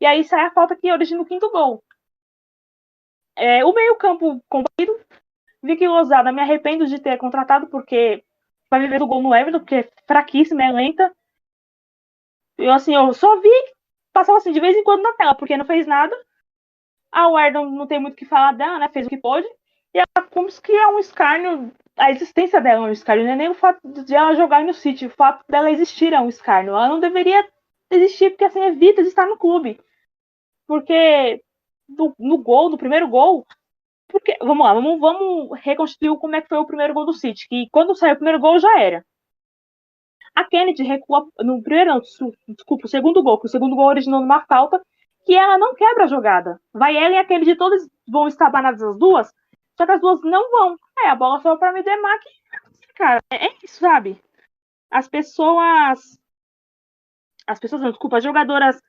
E 0.00 0.06
aí 0.06 0.24
sai 0.24 0.46
a 0.46 0.50
falta 0.50 0.76
que 0.76 0.90
origina 0.90 1.20
o 1.22 1.26
quinto 1.26 1.50
gol. 1.50 1.82
É, 3.36 3.64
o 3.64 3.72
meio-campo 3.72 4.42
completo. 4.48 4.98
Vicky 5.62 5.86
Lozada, 5.86 6.32
me 6.32 6.40
arrependo 6.40 6.86
de 6.86 6.98
ter 6.98 7.18
contratado, 7.18 7.66
porque 7.68 8.24
vai 8.70 8.80
viver 8.80 8.98
do 8.98 9.06
gol 9.06 9.22
no 9.22 9.34
Everton, 9.34 9.58
porque 9.58 9.74
é 9.76 9.88
fraquíssima, 10.06 10.64
é 10.64 10.72
lenta. 10.72 11.14
Eu, 12.56 12.72
assim, 12.72 12.94
eu 12.94 13.12
só 13.12 13.40
vi 13.40 13.50
passava 14.12 14.38
assim 14.38 14.52
de 14.52 14.60
vez 14.60 14.76
em 14.76 14.84
quando 14.84 15.02
na 15.02 15.12
tela, 15.14 15.34
porque 15.34 15.56
não 15.56 15.64
fez 15.64 15.86
nada. 15.86 16.14
A 17.12 17.28
Wardon 17.28 17.66
não 17.70 17.86
tem 17.86 18.00
muito 18.00 18.14
o 18.14 18.16
que 18.16 18.24
falar 18.24 18.52
dela, 18.52 18.78
né? 18.78 18.88
Fez 18.88 19.06
o 19.06 19.08
que 19.08 19.16
pôde. 19.16 19.46
E 19.94 19.98
ela, 19.98 20.26
como 20.30 20.48
que 20.48 20.72
é 20.72 20.86
um 20.88 20.98
escárnio, 20.98 21.72
a 21.96 22.10
existência 22.10 22.60
dela 22.60 22.86
é 22.86 22.90
um 22.90 22.92
escárnio, 22.92 23.24
não 23.26 23.32
é 23.32 23.36
nem 23.36 23.48
o 23.48 23.54
fato 23.54 23.80
de 24.04 24.14
ela 24.14 24.34
jogar 24.34 24.64
no 24.64 24.72
City, 24.72 25.06
o 25.06 25.10
fato 25.10 25.44
dela 25.48 25.70
existir 25.70 26.12
é 26.12 26.20
um 26.20 26.28
escárnio. 26.28 26.70
Ela 26.70 26.88
não 26.88 27.00
deveria 27.00 27.46
existir, 27.90 28.30
porque 28.30 28.44
assim 28.44 28.60
evita 28.62 29.02
de 29.02 29.08
estar 29.08 29.26
no 29.26 29.36
clube. 29.36 29.80
Porque 30.66 31.42
no, 31.88 32.14
no 32.18 32.38
gol, 32.38 32.70
no 32.70 32.78
primeiro 32.78 33.08
gol, 33.08 33.46
porque, 34.08 34.36
vamos 34.40 34.66
lá, 34.66 34.74
vamos, 34.74 35.00
vamos 35.00 35.60
reconstruir 35.60 36.16
como 36.18 36.36
é 36.36 36.40
que 36.42 36.48
foi 36.48 36.58
o 36.58 36.66
primeiro 36.66 36.94
gol 36.94 37.06
do 37.06 37.12
City. 37.12 37.48
Que 37.48 37.68
quando 37.70 37.94
saiu 37.94 38.14
o 38.14 38.16
primeiro 38.16 38.40
gol 38.40 38.58
já 38.58 38.80
era. 38.80 39.04
A 40.34 40.44
Kennedy 40.44 40.82
recua 40.82 41.26
no 41.40 41.62
primeiro, 41.62 41.90
não, 41.90 42.00
desculpa, 42.00 42.86
o 42.86 42.88
segundo 42.88 43.22
gol, 43.22 43.38
que 43.38 43.46
o 43.46 43.50
segundo 43.50 43.76
gol 43.76 43.86
originou 43.86 44.20
numa 44.20 44.44
falta, 44.46 44.80
que 45.24 45.34
ela 45.34 45.58
não 45.58 45.74
quebra 45.74 46.04
a 46.04 46.08
jogada. 46.08 46.60
Vai 46.72 46.96
ela 46.96 47.14
e 47.14 47.18
a 47.18 47.24
Kennedy 47.24 47.56
todas 47.56 47.88
vão 48.08 48.28
estabanadas 48.28 48.82
as 48.82 48.98
duas, 48.98 49.32
só 49.76 49.86
que 49.86 49.92
as 49.92 50.00
duas 50.00 50.20
não 50.22 50.50
vão. 50.50 50.78
É, 51.00 51.08
a 51.08 51.14
bola 51.14 51.40
só 51.40 51.56
para 51.56 51.72
me 51.72 51.82
demar 51.82 52.18
que, 52.18 52.28
cara, 52.94 53.20
é, 53.30 53.46
é 53.46 53.56
isso, 53.62 53.80
sabe? 53.80 54.20
As 54.90 55.08
pessoas 55.08 56.20
as 57.46 57.58
pessoas, 57.58 57.82
não, 57.82 57.90
desculpa, 57.90 58.18
as 58.18 58.24
jogadoras 58.24 58.80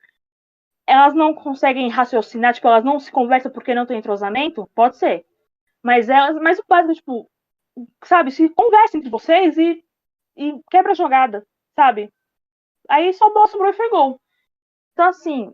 elas 0.86 1.14
não 1.14 1.34
conseguem 1.34 1.88
raciocinar, 1.88 2.54
tipo, 2.54 2.68
elas 2.68 2.84
não 2.84 2.98
se 2.98 3.10
conversam 3.10 3.50
porque 3.50 3.74
não 3.74 3.86
tem 3.86 3.98
entrosamento? 3.98 4.68
Pode 4.74 4.96
ser. 4.96 5.24
Mas 5.82 6.08
elas, 6.08 6.36
mas 6.40 6.58
o 6.58 6.64
básico, 6.68 6.94
tipo, 6.94 7.30
sabe, 8.04 8.30
se 8.30 8.48
conversem 8.50 8.98
entre 8.98 9.10
vocês 9.10 9.56
e 9.58 9.84
e 10.36 10.60
quebra 10.70 10.92
a 10.92 10.94
jogada, 10.94 11.46
sabe? 11.76 12.12
Aí 12.88 13.12
só 13.12 13.32
bola 13.32 13.46
sobrou 13.46 13.70
e 13.70 13.74
foi 13.74 13.90
gol. 13.90 14.20
Então, 14.92 15.08
assim, 15.08 15.52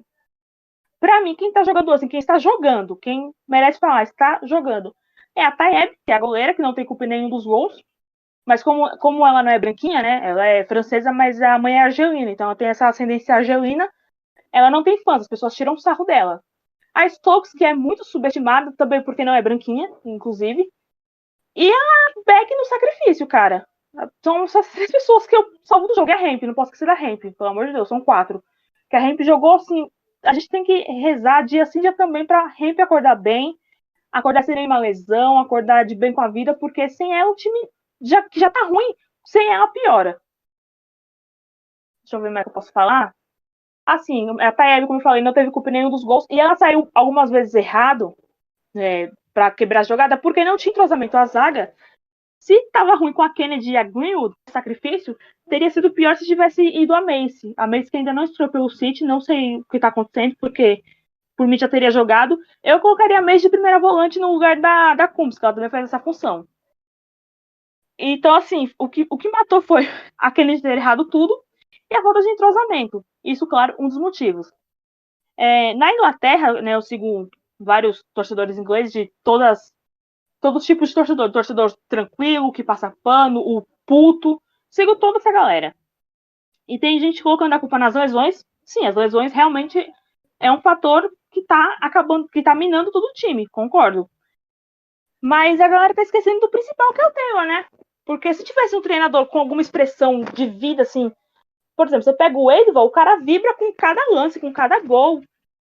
pra 1.01 1.21
mim, 1.23 1.35
quem 1.35 1.53
tá 1.53 1.65
jogando 1.65 1.93
assim, 1.93 2.09
quem 2.09 2.19
está 2.19 2.39
jogando, 2.39 2.97
quem 2.97 3.33
merece 3.47 3.79
falar, 3.79 4.03
está 4.03 4.41
jogando, 4.45 4.95
é 5.35 5.45
a 5.45 5.53
Taeb, 5.53 5.93
que 6.05 6.13
é 6.13 6.15
a 6.15 6.19
goleira, 6.19 6.55
que 6.55 6.63
não 6.63 6.75
tem 6.75 6.85
culpa 6.85 7.05
em 7.05 7.09
nenhum 7.09 7.29
dos 7.29 7.45
gols. 7.45 7.81
Mas 8.45 8.63
como, 8.63 8.89
como 8.99 9.27
ela 9.27 9.43
não 9.43 9.53
é 9.53 9.59
branquinha, 9.59 10.03
né? 10.03 10.21
Ela 10.25 10.47
é 10.47 10.65
francesa, 10.65 11.13
mas 11.13 11.41
a 11.43 11.59
mãe 11.59 11.75
é 11.75 11.83
argelina, 11.83 12.31
então 12.31 12.47
ela 12.47 12.57
tem 12.57 12.69
essa 12.69 12.89
ascendência 12.89 13.35
argelina. 13.35 13.89
Ela 14.53 14.71
não 14.71 14.83
tem 14.83 14.99
fãs, 15.03 15.23
as 15.23 15.29
pessoas 15.29 15.55
tiram 15.55 15.77
sarro 15.77 16.05
dela. 16.05 16.43
A 16.95 17.09
Stokes, 17.09 17.53
que 17.53 17.65
é 17.65 17.75
muito 17.75 18.05
subestimada 18.05 18.73
também 18.73 19.03
porque 19.03 19.25
não 19.25 19.35
é 19.35 19.43
branquinha, 19.43 19.89
inclusive. 20.05 20.69
E 21.55 21.71
a 21.71 22.13
Beck 22.27 22.51
no 22.57 22.65
sacrifício, 22.65 23.27
cara. 23.27 23.67
São 24.23 24.45
essas 24.45 24.71
três 24.73 24.91
pessoas 24.91 25.27
que 25.27 25.37
eu 25.37 25.45
salvo 25.65 25.87
do 25.89 25.95
jogo. 25.95 26.09
E 26.09 26.13
a 26.13 26.17
Ramp, 26.17 26.43
não 26.43 26.55
posso 26.55 26.73
esquecer 26.73 26.87
da 26.87 26.95
Ramp, 26.95 27.21
pelo 27.21 27.51
amor 27.51 27.67
de 27.67 27.73
Deus, 27.73 27.89
são 27.89 28.01
quatro. 28.01 28.43
Que 28.89 28.97
a 28.97 29.01
Ramp 29.01 29.21
jogou 29.23 29.55
assim. 29.57 29.91
A 30.23 30.33
gente 30.33 30.49
tem 30.49 30.65
que 30.65 30.83
rezar 31.01 31.43
dia 31.43 31.65
sim, 31.67 31.81
dia 31.81 31.93
também 31.93 32.27
pra 32.27 32.47
Ramp 32.47 32.79
acordar 32.81 33.15
bem, 33.17 33.57
acordar 34.11 34.43
sem 34.43 34.55
nenhuma 34.55 34.79
lesão, 34.79 35.39
acordar 35.39 35.85
de 35.85 35.95
bem 35.95 36.13
com 36.13 36.21
a 36.21 36.29
vida, 36.29 36.55
porque 36.55 36.89
sem 36.89 37.15
ela 37.15 37.31
o 37.31 37.37
time 37.37 37.69
já, 38.01 38.25
já 38.35 38.51
tá 38.51 38.67
ruim. 38.67 38.95
sem 39.25 39.49
ela 39.53 39.69
piora. 39.69 40.21
Deixa 42.03 42.17
eu 42.17 42.21
ver 42.23 42.39
é 42.39 42.43
que 42.43 42.49
eu 42.49 42.53
posso 42.53 42.73
falar. 42.73 43.15
Assim, 43.85 44.29
a 44.41 44.53
Taebe, 44.53 44.87
como 44.87 44.99
eu 44.99 45.03
falei, 45.03 45.23
não 45.23 45.33
teve 45.33 45.51
culpa 45.51 45.71
nenhum 45.71 45.91
dos 45.91 46.05
gols. 46.05 46.27
E 46.31 46.41
ela 46.41 46.57
saiu 46.57 46.89
algumas 46.95 47.31
vezes 47.31 47.55
errado 47.55 48.17
é, 48.75 49.11
para 49.35 49.51
quebrar 49.51 49.81
a 49.81 49.83
jogada, 49.83 50.17
porque 50.17 50.45
não 50.45 50.57
tinha 50.57 50.73
entrosamento. 50.73 51.17
A 51.17 51.27
zaga, 51.27 51.75
se 52.39 52.71
tava 52.73 52.95
ruim 52.95 53.13
com 53.13 53.23
a 53.23 53.33
Kennedy 53.33 53.73
e 53.73 53.77
a 53.77 53.83
Greenwood, 53.83 54.35
sacrifício, 54.51 55.17
teria 55.49 55.71
sido 55.71 55.93
pior 55.93 56.17
se 56.17 56.25
tivesse 56.25 56.63
ido 56.63 56.95
a 56.95 57.01
Mace. 57.01 57.53
A 57.57 57.67
Mace 57.67 57.91
que 57.91 57.97
ainda 57.97 58.13
não 58.13 58.25
estreou 58.25 58.51
pelo 58.51 58.71
City, 58.71 59.05
não 59.05 59.21
sei 59.21 59.57
o 59.57 59.65
que 59.65 59.79
tá 59.79 59.89
acontecendo, 59.89 60.37
porque 60.41 60.83
por 61.37 61.47
mim 61.47 61.59
já 61.59 61.69
teria 61.69 61.91
jogado. 61.91 62.39
Eu 62.63 62.81
colocaria 62.81 63.19
a 63.19 63.23
Mace 63.23 63.43
de 63.43 63.51
primeira 63.51 63.79
volante 63.79 64.19
no 64.19 64.33
lugar 64.33 64.61
da, 64.61 64.95
da 64.95 65.09
Kumbs, 65.09 65.39
que 65.39 65.45
ela 65.45 65.55
também 65.55 65.71
faz 65.71 65.85
essa 65.85 66.01
função. 66.01 66.47
Então, 67.99 68.35
assim, 68.35 68.71
o 68.79 68.89
que, 68.89 69.07
o 69.11 69.19
que 69.19 69.31
matou 69.31 69.61
foi 69.61 69.83
a 70.17 70.31
Kennedy 70.31 70.63
ter 70.63 70.79
errado 70.79 71.05
tudo 71.07 71.43
e 71.91 71.97
a 71.97 72.03
falta 72.03 72.21
de 72.21 72.31
entrosamento. 72.31 73.05
Isso, 73.25 73.47
claro, 73.47 73.75
um 73.79 73.89
dos 73.89 73.99
motivos. 73.99 74.51
É, 75.37 75.75
na 75.75 75.93
Inglaterra, 75.93 76.61
né, 76.63 76.75
eu 76.75 76.83
sigo 76.83 77.29
vários 77.59 78.05
torcedores 78.15 78.59
ingleses 78.59 78.93
de 78.93 79.13
todas 79.25 79.73
todos 80.41 80.63
os 80.63 80.67
tipos 80.67 80.89
de 80.89 80.95
torcedor. 80.95 81.33
Torcedor 81.33 81.77
tranquilo, 81.89 82.53
que 82.53 82.65
passa 82.65 82.95
pano, 83.03 83.41
o 83.41 83.67
puto. 83.87 84.41
Sigo 84.71 84.97
toda 84.97 85.19
essa 85.19 85.33
galera. 85.33 85.75
E 86.67 86.79
tem 86.79 87.01
gente 87.01 87.23
colocando 87.23 87.55
a 87.55 87.59
culpa 87.59 87.79
nas 87.79 87.95
lesões. 87.95 88.45
Sim, 88.65 88.87
as 88.87 88.95
lesões 88.95 89.33
realmente 89.33 89.85
é 90.39 90.53
um 90.53 90.61
fator 90.61 91.11
que 91.31 91.43
tá 91.43 91.77
acabando, 91.81 92.29
que 92.29 92.43
tá 92.43 92.55
minando 92.55 92.91
todo 92.91 93.05
o 93.05 93.13
time, 93.13 93.47
concordo. 93.49 94.09
Mas 95.21 95.61
a 95.61 95.69
galera 95.69 95.95
tá 95.95 96.03
esquecendo 96.03 96.41
do 96.41 96.51
principal 96.51 96.93
que 96.93 97.01
é 97.01 97.07
o 97.07 97.13
Taylor, 97.13 97.47
né? 97.47 97.67
Porque 98.05 98.33
se 98.33 98.45
tivesse 98.45 98.77
um 98.77 98.83
treinador 98.83 99.27
com 99.27 99.39
alguma 99.39 99.61
expressão 99.61 100.21
de 100.21 100.47
vida, 100.47 100.83
assim, 100.83 101.13
por 101.77 101.87
exemplo, 101.87 102.05
você 102.05 102.13
pega 102.13 102.37
o 102.37 102.51
Edval, 102.51 102.87
o 102.87 102.91
cara 102.91 103.17
vibra 103.17 103.55
com 103.55 103.73
cada 103.73 104.01
lance, 104.11 104.41
com 104.41 104.53
cada 104.53 104.81
gol. 104.81 105.23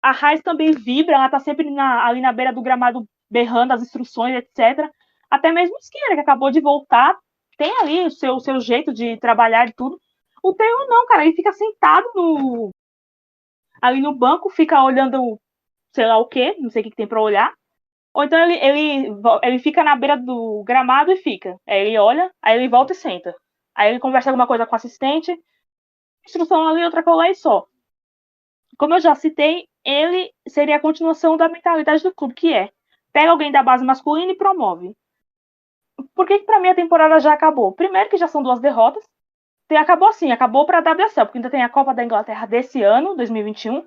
A 0.01 0.11
Raiz 0.11 0.41
também 0.41 0.71
vibra, 0.71 1.15
ela 1.15 1.29
tá 1.29 1.39
sempre 1.39 1.69
na, 1.69 2.05
ali 2.05 2.21
na 2.21 2.31
beira 2.33 2.51
do 2.51 2.61
gramado 2.61 3.07
berrando 3.29 3.73
as 3.73 3.81
instruções, 3.81 4.35
etc. 4.35 4.89
Até 5.29 5.51
mesmo 5.51 5.75
o 5.75 5.79
Skinner, 5.79 6.15
que 6.15 6.21
acabou 6.21 6.51
de 6.51 6.59
voltar, 6.59 7.17
tem 7.57 7.71
ali 7.79 8.05
o 8.05 8.11
seu, 8.11 8.39
seu 8.39 8.59
jeito 8.59 8.93
de 8.93 9.17
trabalhar 9.17 9.67
e 9.67 9.73
tudo. 9.73 9.99
O 10.43 10.53
Taylor 10.53 10.87
não, 10.87 11.05
cara, 11.05 11.23
ele 11.23 11.35
fica 11.35 11.53
sentado 11.53 12.09
no 12.15 12.71
ali 13.81 14.01
no 14.01 14.13
banco, 14.13 14.49
fica 14.49 14.83
olhando 14.83 15.39
sei 15.93 16.05
lá 16.05 16.17
o 16.17 16.27
que, 16.27 16.55
não 16.59 16.69
sei 16.69 16.81
o 16.81 16.83
que, 16.83 16.89
que 16.91 16.95
tem 16.95 17.07
para 17.07 17.21
olhar. 17.21 17.53
Ou 18.13 18.23
então 18.23 18.39
ele, 18.39 18.55
ele, 18.55 19.07
ele 19.43 19.59
fica 19.59 19.83
na 19.83 19.95
beira 19.95 20.17
do 20.17 20.63
gramado 20.65 21.11
e 21.11 21.17
fica. 21.17 21.57
Aí 21.67 21.79
ele 21.87 21.97
olha, 21.97 22.31
aí 22.41 22.57
ele 22.57 22.67
volta 22.67 22.93
e 22.93 22.95
senta. 22.95 23.35
Aí 23.75 23.89
ele 23.89 23.99
conversa 23.99 24.29
alguma 24.29 24.47
coisa 24.47 24.65
com 24.65 24.73
o 24.73 24.75
assistente. 24.75 25.37
Instrução 26.25 26.67
ali, 26.67 26.83
outra 26.83 27.03
coisa 27.03 27.29
e 27.29 27.35
só. 27.35 27.65
Como 28.77 28.95
eu 28.95 28.99
já 28.99 29.15
citei, 29.15 29.67
ele 29.85 30.31
seria 30.47 30.77
a 30.77 30.79
continuação 30.79 31.37
da 31.37 31.49
mentalidade 31.49 32.03
do 32.03 32.13
clube, 32.13 32.33
que 32.33 32.53
é 32.53 32.69
pega 33.13 33.31
alguém 33.31 33.51
da 33.51 33.63
base 33.63 33.83
masculina 33.83 34.31
e 34.31 34.37
promove. 34.37 34.95
Por 36.15 36.25
que, 36.25 36.39
que 36.39 36.45
pra 36.45 36.59
mim 36.59 36.69
a 36.69 36.75
temporada 36.75 37.19
já 37.19 37.33
acabou? 37.33 37.71
Primeiro 37.73 38.09
que 38.09 38.17
já 38.17 38.27
são 38.27 38.41
duas 38.41 38.59
derrotas. 38.59 39.03
Tem, 39.67 39.77
acabou 39.77 40.09
assim, 40.09 40.31
acabou 40.31 40.65
pra 40.65 40.79
WSL, 40.79 41.25
porque 41.25 41.37
ainda 41.37 41.49
tem 41.49 41.63
a 41.63 41.69
Copa 41.69 41.93
da 41.93 42.03
Inglaterra 42.03 42.45
desse 42.45 42.81
ano, 42.81 43.15
2021. 43.15 43.85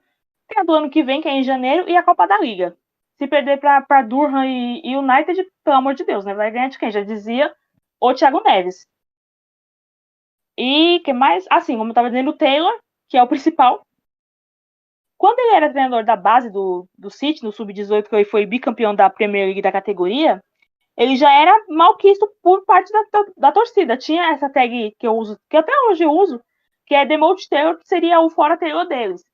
Tem 0.48 0.60
a 0.60 0.64
do 0.64 0.72
ano 0.74 0.90
que 0.90 1.02
vem, 1.02 1.20
que 1.20 1.28
é 1.28 1.32
em 1.32 1.42
janeiro, 1.42 1.88
e 1.88 1.96
a 1.96 2.02
Copa 2.02 2.26
da 2.26 2.38
Liga 2.38 2.76
se 3.16 3.26
perder 3.26 3.60
para 3.60 4.02
Durham 4.02 4.44
e, 4.44 4.80
e, 4.84 4.96
United, 4.96 5.46
pelo 5.62 5.76
amor 5.76 5.94
de 5.94 6.04
Deus, 6.04 6.24
né? 6.24 6.34
Vai 6.34 6.50
ganhar 6.50 6.68
de 6.68 6.78
quem? 6.78 6.90
Já 6.90 7.02
dizia 7.02 7.54
o 8.00 8.12
Thiago 8.12 8.42
Neves. 8.42 8.86
E 10.56 11.00
que 11.04 11.12
mais? 11.12 11.44
Assim, 11.50 11.76
como 11.76 11.88
eu 11.88 11.92
estava 11.92 12.10
dizendo, 12.10 12.30
o 12.30 12.36
Taylor, 12.36 12.72
que 13.08 13.16
é 13.16 13.22
o 13.22 13.28
principal. 13.28 13.84
Quando 15.24 15.38
ele 15.38 15.54
era 15.54 15.70
treinador 15.70 16.04
da 16.04 16.16
base 16.16 16.50
do, 16.50 16.86
do 16.98 17.10
City, 17.10 17.42
no 17.42 17.50
Sub-18, 17.50 18.10
que 18.10 18.14
ele 18.14 18.26
foi 18.26 18.44
bicampeão 18.44 18.94
da 18.94 19.08
Premier 19.08 19.46
League 19.46 19.62
da 19.62 19.72
categoria, 19.72 20.44
ele 20.94 21.16
já 21.16 21.32
era 21.32 21.50
malquisto 21.66 22.30
por 22.42 22.62
parte 22.66 22.92
da, 22.92 23.02
da, 23.10 23.32
da, 23.34 23.52
torcida. 23.52 23.96
Tinha 23.96 24.32
essa 24.32 24.50
tag 24.50 24.94
que 24.98 25.06
eu 25.06 25.16
uso, 25.16 25.38
que 25.48 25.56
até 25.56 25.72
hoje 25.88 26.04
eu 26.04 26.10
uso, 26.10 26.42
que 26.84 26.94
é 26.94 27.06
Demote 27.06 27.48
Taylor, 27.48 27.78
que 27.78 27.88
seria 27.88 28.20
o 28.20 28.28
fora 28.28 28.58
Taylor 28.58 28.86
deles. 28.86 29.24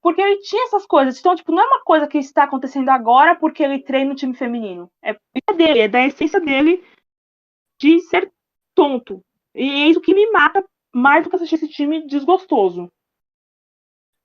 Porque 0.00 0.22
ele 0.22 0.38
tinha 0.38 0.64
essas 0.64 0.86
coisas. 0.86 1.18
Então, 1.18 1.36
tipo, 1.36 1.52
não 1.52 1.64
é 1.64 1.66
uma 1.66 1.84
coisa 1.84 2.08
que 2.08 2.16
está 2.16 2.44
acontecendo 2.44 2.88
agora 2.88 3.34
porque 3.34 3.62
ele 3.62 3.82
treina 3.82 4.08
no 4.08 4.16
time 4.16 4.32
feminino. 4.32 4.90
É 5.02 5.14
dele, 5.52 5.80
é 5.80 5.88
da 5.88 6.02
essência 6.02 6.40
dele 6.40 6.82
de 7.78 8.00
ser 8.00 8.32
tonto. 8.74 9.22
E 9.54 9.82
é 9.82 9.88
isso 9.88 10.00
que 10.00 10.14
me 10.14 10.30
mata 10.30 10.64
mais 10.94 11.22
do 11.22 11.28
que 11.28 11.36
assistir 11.36 11.56
esse 11.56 11.68
time 11.68 12.06
desgostoso. 12.06 12.90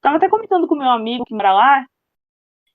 Tava 0.05 0.17
até 0.17 0.29
comentando 0.29 0.67
com 0.67 0.75
meu 0.75 0.91
amigo 0.91 1.25
que 1.25 1.33
mora 1.33 1.51
lá 1.51 1.85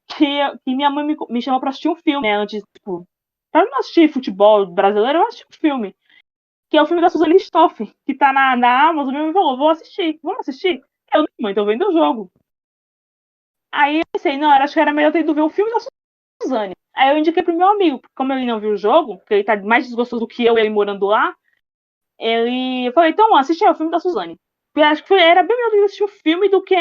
que, 0.09 0.27
que 0.65 0.75
minha 0.75 0.91
mãe 0.91 1.05
me, 1.07 1.17
me 1.29 1.41
chamou 1.41 1.61
pra 1.61 1.71
assistir 1.71 1.89
um 1.89 1.95
filme, 1.95 2.27
né? 2.27 2.35
Antes, 2.35 2.61
tipo, 2.75 3.07
pra 3.53 3.65
não 3.65 3.79
assistir 3.79 4.13
futebol 4.13 4.67
brasileiro, 4.67 5.21
eu 5.21 5.29
assisti 5.29 5.47
um 5.47 5.57
filme. 5.61 5.95
Que 6.69 6.77
é 6.77 6.83
o 6.83 6.87
filme 6.87 7.01
da 7.01 7.09
Suzane 7.09 7.37
Stoff, 7.37 7.95
que 8.05 8.15
tá 8.17 8.33
na, 8.33 8.57
na 8.57 8.89
Amazon. 8.89 9.15
Meu 9.15 9.29
me 9.29 9.33
falou, 9.33 9.57
vou 9.57 9.69
assistir. 9.69 10.19
Vamos 10.25 10.41
assistir? 10.41 10.83
Eu, 11.15 11.25
mãe, 11.41 11.55
tô 11.55 11.65
vendo 11.65 11.89
o 11.89 11.93
jogo. 11.93 12.33
Aí 13.71 13.99
eu 13.99 14.07
pensei, 14.11 14.37
não, 14.37 14.51
acho 14.51 14.75
que 14.75 14.81
era 14.81 14.93
melhor 14.93 15.13
ter 15.13 15.21
ido 15.21 15.33
ver 15.33 15.43
o 15.43 15.51
filme 15.51 15.71
da 15.71 15.79
Suzane. 16.43 16.75
Aí 16.97 17.11
eu 17.11 17.19
indiquei 17.19 17.45
pro 17.45 17.57
meu 17.57 17.69
amigo, 17.69 18.01
como 18.13 18.33
ele 18.33 18.45
não 18.45 18.59
viu 18.59 18.73
o 18.73 18.77
jogo, 18.77 19.19
porque 19.19 19.35
ele 19.35 19.45
tá 19.45 19.57
mais 19.57 19.85
desgostoso 19.85 20.19
do 20.19 20.27
que 20.27 20.45
eu, 20.45 20.59
ele 20.59 20.69
morando 20.69 21.07
lá, 21.07 21.33
ele 22.19 22.91
falou, 22.93 23.09
então 23.09 23.37
assiste 23.37 23.65
aí 23.65 23.71
o 23.71 23.75
filme 23.77 23.93
da 23.93 24.01
Suzane. 24.01 24.37
Eu 24.75 24.85
acho 24.85 25.05
que 25.05 25.15
era 25.15 25.43
bem 25.43 25.57
melhor 25.57 25.85
assistir 25.85 26.05
o 26.05 26.09
filme 26.09 26.49
do 26.49 26.63
que 26.63 26.77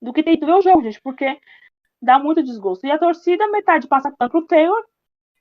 do 0.00 0.12
que 0.12 0.20
ido 0.20 0.46
ver 0.46 0.54
o 0.54 0.62
jogo, 0.62 0.82
gente, 0.82 1.00
porque 1.00 1.38
dá 2.00 2.18
muito 2.18 2.42
desgosto. 2.42 2.86
E 2.86 2.90
a 2.90 2.98
torcida, 2.98 3.46
metade 3.48 3.86
passa 3.86 4.10
pano 4.10 4.30
pro 4.30 4.46
Taylor, 4.46 4.84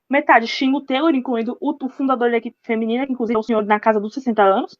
metade 0.09 0.45
xinga 0.45 0.77
o 0.77 0.85
Taylor, 0.85 1.15
incluindo 1.15 1.57
o, 1.59 1.75
o 1.83 1.89
fundador 1.89 2.29
da 2.29 2.37
equipe 2.37 2.57
feminina, 2.61 3.07
que 3.07 3.13
inclusive 3.13 3.35
é 3.35 3.39
o 3.39 3.43
senhor 3.43 3.65
na 3.65 3.79
casa 3.79 3.99
dos 3.99 4.13
60 4.13 4.43
anos. 4.43 4.77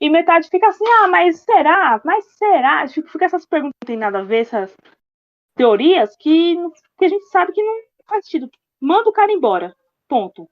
E 0.00 0.10
metade 0.10 0.48
fica 0.48 0.68
assim, 0.68 0.84
ah, 1.02 1.08
mas 1.08 1.40
será? 1.40 2.00
Mas 2.04 2.24
será? 2.36 2.86
Fica 2.88 3.24
essas 3.24 3.46
perguntas 3.46 3.74
que 3.80 3.92
não 3.92 3.96
tem 3.96 3.96
nada 3.96 4.20
a 4.20 4.24
ver, 4.24 4.38
essas 4.38 4.76
teorias 5.54 6.16
que, 6.16 6.56
que 6.96 7.04
a 7.04 7.08
gente 7.08 7.26
sabe 7.26 7.52
que 7.52 7.62
não 7.62 7.82
faz 8.06 8.24
sentido. 8.24 8.50
Manda 8.80 9.10
o 9.10 9.12
cara 9.12 9.32
embora. 9.32 9.76
Ponto. 10.08 10.48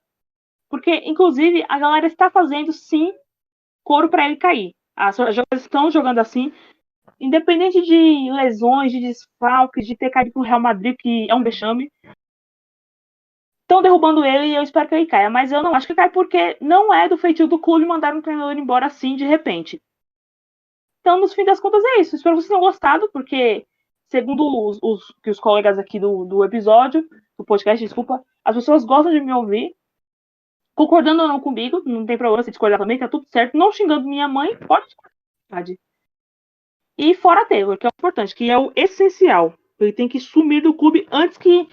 Porque, 0.68 0.90
inclusive, 1.04 1.64
a 1.68 1.78
galera 1.78 2.06
está 2.06 2.28
fazendo 2.28 2.72
sim 2.72 3.12
coro 3.86 4.08
para 4.08 4.26
ele 4.26 4.36
cair. 4.36 4.72
As 4.96 5.16
jogadores 5.16 5.62
estão 5.62 5.90
jogando 5.90 6.18
assim, 6.18 6.52
independente 7.20 7.80
de 7.82 8.30
lesões, 8.32 8.90
de 8.90 9.00
desfalques, 9.00 9.86
de 9.86 9.96
ter 9.96 10.10
caído 10.10 10.32
pro 10.32 10.42
Real 10.42 10.60
Madrid, 10.60 10.96
que 10.98 11.30
é 11.30 11.34
um 11.34 11.42
vexame 11.42 11.88
estão 13.66 13.82
derrubando 13.82 14.24
ele 14.24 14.46
e 14.46 14.54
eu 14.54 14.62
espero 14.62 14.88
que 14.88 14.94
ele 14.94 15.06
caia. 15.06 15.28
Mas 15.28 15.52
eu 15.52 15.62
não 15.62 15.74
acho 15.74 15.86
que 15.86 15.94
cai 15.94 16.08
porque 16.08 16.56
não 16.60 16.94
é 16.94 17.08
do 17.08 17.18
feitio 17.18 17.48
do 17.48 17.58
clube 17.58 17.84
mandar 17.84 18.14
um 18.14 18.22
treinador 18.22 18.56
embora 18.56 18.86
assim 18.86 19.16
de 19.16 19.24
repente. 19.24 19.80
Então, 21.00 21.20
no 21.20 21.28
fim 21.28 21.44
das 21.44 21.60
contas, 21.60 21.82
é 21.84 22.00
isso. 22.00 22.16
Espero 22.16 22.34
que 22.34 22.42
vocês 22.42 22.48
tenham 22.48 22.60
gostado, 22.60 23.08
porque, 23.12 23.64
segundo 24.08 24.42
os, 24.44 24.78
os, 24.82 25.14
que 25.22 25.30
os 25.30 25.38
colegas 25.38 25.78
aqui 25.78 26.00
do, 26.00 26.24
do 26.24 26.44
episódio, 26.44 27.04
do 27.38 27.44
podcast, 27.44 27.84
desculpa, 27.84 28.20
as 28.44 28.56
pessoas 28.56 28.84
gostam 28.84 29.12
de 29.12 29.20
me 29.20 29.32
ouvir. 29.32 29.72
Concordando 30.76 31.22
ou 31.22 31.28
não 31.28 31.40
comigo, 31.40 31.82
não 31.86 32.04
tem 32.04 32.18
problema 32.18 32.42
se 32.42 32.50
discordar 32.50 32.78
também, 32.78 32.98
tá 32.98 33.08
tudo 33.08 33.26
certo. 33.30 33.56
Não 33.56 33.72
xingando 33.72 34.06
minha 34.06 34.28
mãe, 34.28 34.54
pode 34.58 34.84
discordar. 34.84 35.12
E 36.98 37.14
fora 37.14 37.46
Taylor, 37.46 37.78
que 37.78 37.86
é 37.86 37.88
o 37.88 37.96
importante, 37.98 38.34
que 38.34 38.50
é 38.50 38.58
o 38.58 38.70
essencial. 38.76 39.54
Ele 39.80 39.92
tem 39.92 40.06
que 40.06 40.20
sumir 40.20 40.62
do 40.62 40.74
clube 40.74 41.08
antes 41.10 41.38
que 41.38 41.66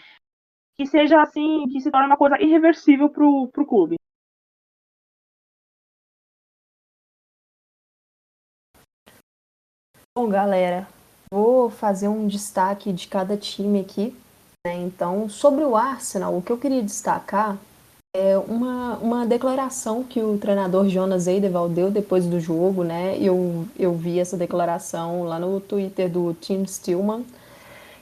que 0.75 0.87
seja 0.87 1.21
assim, 1.21 1.67
que 1.69 1.81
se 1.81 1.91
torne 1.91 2.07
uma 2.07 2.17
coisa 2.17 2.41
irreversível 2.41 3.09
pro, 3.09 3.47
pro 3.49 3.65
clube. 3.65 3.95
Bom, 10.17 10.29
galera, 10.29 10.87
vou 11.31 11.69
fazer 11.69 12.07
um 12.07 12.27
destaque 12.27 12.91
de 12.93 13.07
cada 13.07 13.37
time 13.37 13.81
aqui. 13.81 14.15
Né? 14.65 14.75
Então, 14.77 15.29
sobre 15.29 15.63
o 15.63 15.75
Arsenal, 15.75 16.37
o 16.37 16.41
que 16.41 16.51
eu 16.51 16.57
queria 16.57 16.81
destacar 16.81 17.57
é 18.15 18.37
uma, 18.37 18.97
uma 18.97 19.25
declaração 19.25 20.03
que 20.03 20.21
o 20.21 20.37
treinador 20.37 20.87
Jonas 20.87 21.25
Eideval 21.25 21.67
deu 21.67 21.89
depois 21.89 22.27
do 22.27 22.39
jogo, 22.39 22.83
né? 22.83 23.17
Eu, 23.19 23.65
eu 23.77 23.91
vi 23.95 24.19
essa 24.19 24.37
declaração 24.37 25.23
lá 25.23 25.39
no 25.39 25.59
Twitter 25.59 26.07
do 26.07 26.31
Tim 26.35 26.63
Stillman. 26.63 27.25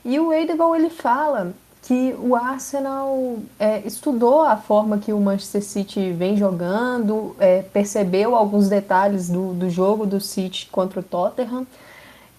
E 0.03 0.19
o 0.19 0.33
Eideval, 0.33 0.75
ele 0.75 0.89
fala 0.89 1.53
que 1.83 2.13
o 2.19 2.35
Arsenal 2.35 3.37
é, 3.57 3.79
estudou 3.85 4.41
a 4.41 4.57
forma 4.57 4.97
que 4.97 5.13
o 5.13 5.19
Manchester 5.21 5.63
City 5.63 6.11
vem 6.11 6.35
jogando, 6.35 7.33
é, 7.39 7.61
percebeu 7.61 8.35
alguns 8.35 8.67
detalhes 8.67 9.29
do, 9.29 9.53
do 9.53 9.69
jogo 9.69 10.05
do 10.05 10.19
City 10.19 10.67
contra 10.69 10.99
o 10.99 11.03
Tottenham 11.03 11.65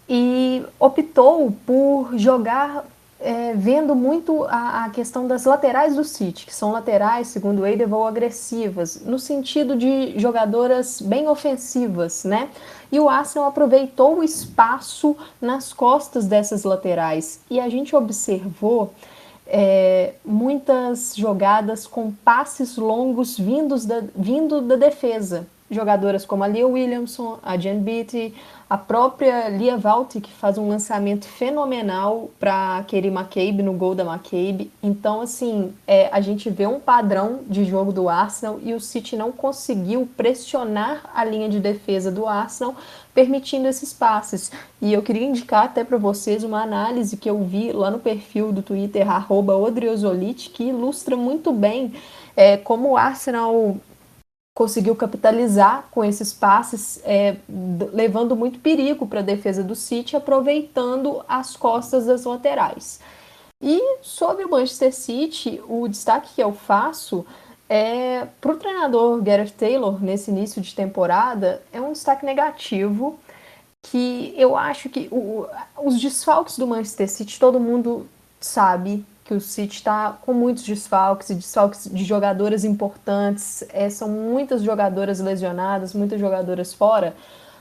e 0.06 0.62
optou 0.78 1.50
por 1.64 2.10
jogar 2.18 2.84
é, 3.22 3.54
vendo 3.54 3.94
muito 3.94 4.44
a, 4.44 4.84
a, 4.84 4.90
questão 4.90 5.26
das 5.26 5.44
laterais 5.44 5.94
do 5.94 6.04
City, 6.04 6.44
que 6.44 6.54
são 6.54 6.72
laterais, 6.72 7.28
segundo 7.28 7.62
o 7.62 7.66
Eidevall, 7.66 8.06
agressivas, 8.06 9.02
no 9.04 9.18
sentido 9.18 9.76
de 9.76 10.18
jogadoras 10.18 11.00
bem 11.00 11.28
ofensivas, 11.28 12.24
né? 12.24 12.48
E 12.90 12.98
o 12.98 13.08
Arsenal 13.08 13.48
aproveitou 13.48 14.18
o 14.18 14.24
espaço 14.24 15.16
nas 15.40 15.72
costas 15.72 16.26
dessas 16.26 16.64
laterais. 16.64 17.40
E 17.48 17.58
a 17.58 17.68
gente 17.68 17.96
observou 17.96 18.92
é, 19.46 20.14
muitas 20.24 21.14
jogadas 21.16 21.86
com 21.86 22.12
passes 22.12 22.76
longos 22.76 23.38
vindos 23.38 23.86
da, 23.86 24.02
vindo 24.14 24.60
da 24.60 24.76
defesa. 24.76 25.46
Jogadoras 25.72 26.24
como 26.24 26.44
a 26.44 26.46
Leah 26.46 26.66
Williamson, 26.66 27.38
a 27.42 27.56
Jen 27.56 27.80
Beattie, 27.80 28.34
a 28.72 28.78
própria 28.78 29.50
Lia 29.50 29.76
Valti, 29.76 30.18
que 30.18 30.32
faz 30.32 30.56
um 30.56 30.66
lançamento 30.66 31.26
fenomenal 31.26 32.30
para 32.40 32.82
Kerry 32.88 33.08
McCabe 33.08 33.62
no 33.62 33.74
gol 33.74 33.94
da 33.94 34.02
McCabe. 34.02 34.70
Então, 34.82 35.20
assim, 35.20 35.74
é, 35.86 36.08
a 36.10 36.22
gente 36.22 36.48
vê 36.48 36.66
um 36.66 36.80
padrão 36.80 37.40
de 37.46 37.66
jogo 37.66 37.92
do 37.92 38.08
Arsenal 38.08 38.58
e 38.62 38.72
o 38.72 38.80
City 38.80 39.14
não 39.14 39.30
conseguiu 39.30 40.08
pressionar 40.16 41.02
a 41.14 41.22
linha 41.22 41.50
de 41.50 41.60
defesa 41.60 42.10
do 42.10 42.26
Arsenal, 42.26 42.74
permitindo 43.12 43.68
esses 43.68 43.92
passes. 43.92 44.50
E 44.80 44.90
eu 44.90 45.02
queria 45.02 45.26
indicar 45.26 45.64
até 45.64 45.84
para 45.84 45.98
vocês 45.98 46.42
uma 46.42 46.62
análise 46.62 47.18
que 47.18 47.28
eu 47.28 47.44
vi 47.44 47.72
lá 47.72 47.90
no 47.90 47.98
perfil 47.98 48.52
do 48.52 48.62
Twitter, 48.62 49.06
Odriozolit, 49.28 50.48
que 50.48 50.64
ilustra 50.64 51.14
muito 51.14 51.52
bem 51.52 51.92
é, 52.34 52.56
como 52.56 52.92
o 52.92 52.96
Arsenal 52.96 53.76
conseguiu 54.54 54.94
capitalizar 54.94 55.86
com 55.90 56.04
esses 56.04 56.32
passes, 56.32 57.00
é, 57.04 57.36
levando 57.92 58.36
muito 58.36 58.58
perigo 58.58 59.06
para 59.06 59.20
a 59.20 59.22
defesa 59.22 59.62
do 59.62 59.74
City, 59.74 60.16
aproveitando 60.16 61.24
as 61.28 61.56
costas 61.56 62.06
das 62.06 62.24
laterais. 62.24 63.00
E 63.60 63.80
sobre 64.02 64.44
o 64.44 64.50
Manchester 64.50 64.92
City, 64.92 65.62
o 65.68 65.88
destaque 65.88 66.34
que 66.34 66.42
eu 66.42 66.52
faço 66.52 67.24
é 67.68 68.26
para 68.40 68.52
o 68.52 68.56
treinador 68.56 69.22
Gareth 69.22 69.52
Taylor 69.56 70.02
nesse 70.02 70.30
início 70.30 70.60
de 70.60 70.74
temporada 70.74 71.62
é 71.72 71.80
um 71.80 71.92
destaque 71.92 72.26
negativo 72.26 73.18
que 73.82 74.34
eu 74.36 74.56
acho 74.56 74.88
que 74.88 75.08
o, 75.10 75.46
os 75.82 75.98
desfalques 76.00 76.58
do 76.58 76.66
Manchester 76.66 77.08
City 77.08 77.38
todo 77.38 77.58
mundo 77.58 78.06
sabe 78.40 79.04
que 79.24 79.34
o 79.34 79.40
City 79.40 79.76
está 79.76 80.18
com 80.22 80.32
muitos 80.32 80.64
desfalques 80.64 81.30
e 81.30 81.34
desfalques 81.34 81.88
de 81.90 82.04
jogadoras 82.04 82.64
importantes. 82.64 83.64
É, 83.72 83.88
são 83.88 84.08
muitas 84.08 84.62
jogadoras 84.62 85.20
lesionadas, 85.20 85.94
muitas 85.94 86.20
jogadoras 86.20 86.74
fora. 86.74 87.14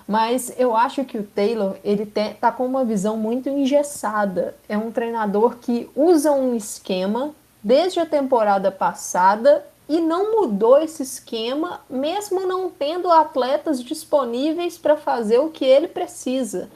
Mas 0.08 0.52
eu 0.58 0.76
acho 0.76 1.06
que 1.06 1.18
o 1.18 1.24
Taylor 1.24 1.76
ele 1.84 2.04
está 2.04 2.52
com 2.52 2.66
uma 2.66 2.84
visão 2.84 3.16
muito 3.16 3.48
engessada. 3.48 4.56
É 4.68 4.78
um 4.78 4.92
treinador 4.92 5.58
que 5.58 5.90
usa 5.96 6.32
um 6.32 6.56
esquema 6.56 7.32
desde 7.64 8.00
a 8.00 8.06
temporada 8.06 8.72
passada 8.72 9.64
e 9.88 10.00
não 10.00 10.42
mudou 10.42 10.82
esse 10.82 11.04
esquema, 11.04 11.82
mesmo 11.90 12.48
não 12.48 12.70
tendo 12.70 13.12
atletas 13.12 13.84
disponíveis 13.84 14.78
para 14.78 14.98
fazer 14.98 15.40
o 15.40 15.50
que 15.50 15.66
ele 15.66 15.88
precisa 15.88 16.70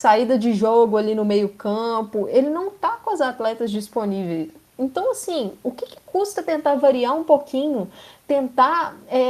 saída 0.00 0.38
de 0.38 0.52
jogo 0.52 0.96
ali 0.96 1.14
no 1.14 1.24
meio-campo, 1.24 2.28
ele 2.28 2.50
não 2.50 2.70
tá 2.70 2.98
com 3.02 3.10
as 3.10 3.20
atletas 3.20 3.70
disponíveis. 3.70 4.50
Então, 4.78 5.12
assim, 5.12 5.52
o 5.62 5.70
que, 5.70 5.86
que 5.86 5.96
custa 6.04 6.42
tentar 6.42 6.74
variar 6.74 7.16
um 7.16 7.22
pouquinho, 7.22 7.88
tentar 8.26 8.96
é, 9.06 9.20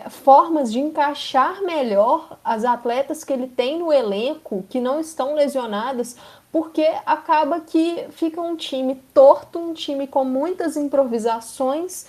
é, 0.00 0.10
formas 0.10 0.72
de 0.72 0.80
encaixar 0.80 1.62
melhor 1.62 2.38
as 2.42 2.64
atletas 2.64 3.22
que 3.22 3.32
ele 3.32 3.46
tem 3.46 3.78
no 3.78 3.92
elenco, 3.92 4.64
que 4.68 4.80
não 4.80 4.98
estão 4.98 5.34
lesionadas, 5.34 6.16
porque 6.50 6.88
acaba 7.06 7.60
que 7.60 8.06
fica 8.10 8.40
um 8.40 8.56
time 8.56 9.00
torto, 9.12 9.58
um 9.58 9.72
time 9.72 10.06
com 10.08 10.24
muitas 10.24 10.76
improvisações 10.76 12.06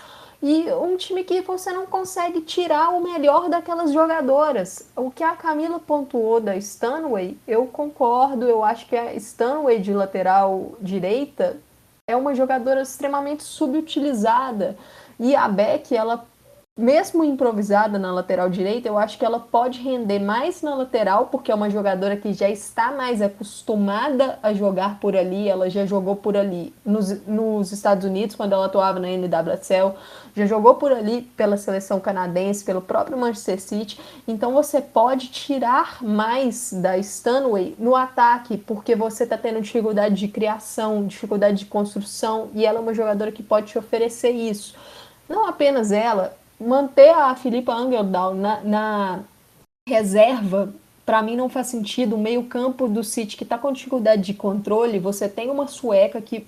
e 0.47 0.71
um 0.73 0.95
time 0.95 1.23
que 1.23 1.41
você 1.41 1.71
não 1.71 1.87
consegue 1.87 2.39
tirar 2.39 2.89
o 2.89 3.01
melhor 3.01 3.49
daquelas 3.49 3.91
jogadoras. 3.91 4.87
O 4.95 5.09
que 5.09 5.23
a 5.23 5.35
Camila 5.35 5.79
pontuou 5.79 6.39
da 6.39 6.55
Stanway, 6.55 7.35
eu 7.47 7.65
concordo, 7.65 8.45
eu 8.45 8.63
acho 8.63 8.85
que 8.85 8.95
a 8.95 9.15
Stanway 9.15 9.79
de 9.79 9.91
lateral 9.91 10.73
direita 10.79 11.57
é 12.07 12.15
uma 12.15 12.35
jogadora 12.35 12.83
extremamente 12.83 13.41
subutilizada. 13.41 14.77
E 15.19 15.35
a 15.35 15.47
Beck, 15.47 15.95
ela 15.95 16.23
mesmo 16.77 17.23
improvisada 17.23 17.97
na 17.97 18.11
lateral 18.11 18.49
direita, 18.49 18.89
eu 18.89 18.97
acho 18.97 19.17
que 19.17 19.23
ela 19.23 19.39
pode 19.39 19.79
render 19.79 20.19
mais 20.19 20.61
na 20.61 20.75
lateral, 20.75 21.27
porque 21.27 21.49
é 21.49 21.55
uma 21.55 21.69
jogadora 21.69 22.17
que 22.17 22.33
já 22.33 22.49
está 22.49 22.91
mais 22.91 23.21
acostumada 23.21 24.37
a 24.43 24.53
jogar 24.53 24.99
por 24.99 25.15
ali, 25.15 25.47
ela 25.47 25.69
já 25.69 25.85
jogou 25.85 26.17
por 26.17 26.35
ali 26.35 26.73
nos, 26.85 27.25
nos 27.25 27.71
Estados 27.71 28.03
Unidos, 28.03 28.35
quando 28.35 28.51
ela 28.51 28.65
atuava 28.65 28.99
na 28.99 29.07
NWSL, 29.07 29.93
já 30.35 30.45
jogou 30.45 30.75
por 30.75 30.91
ali 30.91 31.21
pela 31.21 31.55
seleção 31.55 31.97
canadense, 31.97 32.65
pelo 32.65 32.81
próprio 32.81 33.17
Manchester 33.17 33.61
City, 33.61 33.97
então 34.27 34.51
você 34.51 34.81
pode 34.81 35.29
tirar 35.29 36.03
mais 36.03 36.73
da 36.73 36.97
Stanway 36.97 37.73
no 37.79 37.95
ataque, 37.95 38.57
porque 38.57 38.97
você 38.97 39.23
está 39.23 39.37
tendo 39.37 39.61
dificuldade 39.61 40.15
de 40.15 40.27
criação, 40.27 41.07
dificuldade 41.07 41.59
de 41.59 41.67
construção, 41.67 42.49
e 42.53 42.65
ela 42.65 42.79
é 42.79 42.81
uma 42.81 42.93
jogadora 42.93 43.31
que 43.31 43.41
pode 43.41 43.67
te 43.67 43.77
oferecer 43.77 44.31
isso. 44.31 44.75
Não 45.29 45.47
apenas 45.47 45.91
ela, 45.91 46.35
manter 46.59 47.09
a 47.09 47.35
Filipa 47.35 47.73
Angeldal 47.73 48.33
na, 48.33 48.61
na 48.61 49.23
reserva, 49.87 50.73
para 51.05 51.21
mim 51.21 51.35
não 51.35 51.49
faz 51.49 51.67
sentido. 51.67 52.15
O 52.15 52.19
meio-campo 52.19 52.87
do 52.87 53.03
City 53.03 53.37
que 53.37 53.43
está 53.43 53.57
com 53.57 53.71
dificuldade 53.71 54.23
de 54.23 54.33
controle, 54.33 54.99
você 54.99 55.29
tem 55.29 55.49
uma 55.49 55.67
sueca 55.67 56.21
que 56.21 56.47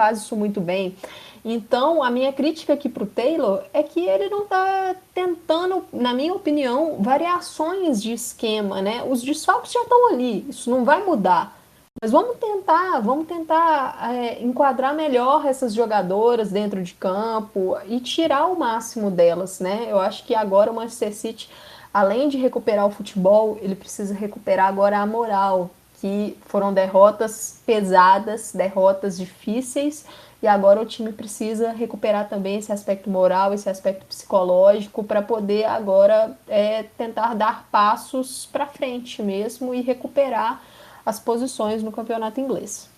faz 0.00 0.18
isso 0.18 0.36
muito 0.36 0.60
bem. 0.60 0.96
Então, 1.44 2.02
a 2.02 2.10
minha 2.10 2.32
crítica 2.32 2.72
aqui 2.72 2.88
para 2.88 3.04
o 3.04 3.06
Taylor 3.06 3.62
é 3.72 3.82
que 3.82 4.00
ele 4.00 4.28
não 4.30 4.44
está 4.44 4.96
tentando, 5.14 5.84
na 5.92 6.14
minha 6.14 6.32
opinião, 6.32 6.96
variações 7.00 8.02
de 8.02 8.12
esquema, 8.12 8.80
né? 8.80 9.04
Os 9.08 9.22
desfalques 9.22 9.72
já 9.72 9.82
estão 9.82 10.08
ali, 10.08 10.46
isso 10.48 10.70
não 10.70 10.84
vai 10.84 11.04
mudar. 11.04 11.60
Mas 12.02 12.10
vamos 12.10 12.36
tentar, 12.38 13.00
vamos 13.00 13.26
tentar 13.26 14.12
é, 14.12 14.42
enquadrar 14.42 14.94
melhor 14.94 15.46
essas 15.46 15.72
jogadoras 15.72 16.50
dentro 16.50 16.82
de 16.82 16.92
campo 16.92 17.78
e 17.86 18.00
tirar 18.00 18.46
o 18.46 18.58
máximo 18.58 19.10
delas, 19.10 19.60
né? 19.60 19.86
Eu 19.88 20.00
acho 20.00 20.24
que 20.24 20.34
agora 20.34 20.70
o 20.70 20.74
Manchester 20.74 21.14
City, 21.14 21.48
além 21.92 22.28
de 22.28 22.36
recuperar 22.36 22.84
o 22.86 22.90
futebol, 22.90 23.56
ele 23.62 23.76
precisa 23.76 24.12
recuperar 24.12 24.66
agora 24.66 24.98
a 24.98 25.06
moral, 25.06 25.70
que 26.00 26.36
foram 26.46 26.74
derrotas 26.74 27.62
pesadas, 27.64 28.52
derrotas 28.52 29.16
difíceis, 29.16 30.04
e 30.42 30.46
agora 30.46 30.82
o 30.82 30.84
time 30.84 31.10
precisa 31.10 31.70
recuperar 31.70 32.28
também 32.28 32.58
esse 32.58 32.70
aspecto 32.70 33.08
moral, 33.08 33.54
esse 33.54 33.70
aspecto 33.70 34.04
psicológico, 34.04 35.02
para 35.02 35.22
poder 35.22 35.64
agora 35.64 36.36
é, 36.48 36.82
tentar 36.98 37.34
dar 37.34 37.66
passos 37.72 38.46
para 38.52 38.66
frente 38.66 39.22
mesmo 39.22 39.72
e 39.72 39.80
recuperar 39.80 40.60
as 41.04 41.20
posições 41.20 41.82
no 41.82 41.92
campeonato 41.92 42.40
inglês. 42.40 42.90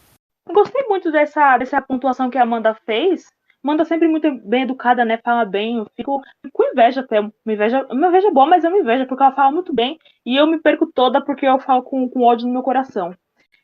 Gostei 0.53 0.85
muito 0.85 1.11
dessa, 1.11 1.59
dessa 1.59 1.83
pontuação 1.83 2.31
que 2.31 2.39
a 2.39 2.43
Amanda 2.43 2.75
fez. 2.87 3.27
Amanda 3.63 3.85
sempre 3.85 4.07
muito 4.07 4.31
bem 4.47 4.63
educada, 4.63 5.05
né? 5.05 5.19
Fala 5.19 5.45
bem. 5.45 5.79
Eu 5.79 5.87
fico, 5.97 6.23
com 6.53 6.65
inveja 6.65 7.01
até. 7.01 7.19
Uma 7.21 7.33
inveja, 7.47 7.85
uma 7.91 8.09
inveja 8.09 8.31
boa, 8.31 8.47
mas 8.47 8.65
é 8.65 8.69
uma 8.69 8.79
inveja, 8.79 9.07
porque 9.07 9.23
ela 9.23 9.35
fala 9.35 9.51
muito 9.51 9.75
bem. 9.75 9.99
E 10.25 10.37
eu 10.37 10.47
me 10.47 10.61
perco 10.61 10.87
toda 10.87 11.21
porque 11.21 11.47
eu 11.47 11.59
falo 11.59 11.83
com, 11.83 12.09
com 12.09 12.23
ódio 12.23 12.47
no 12.47 12.53
meu 12.53 12.63
coração. 12.63 13.13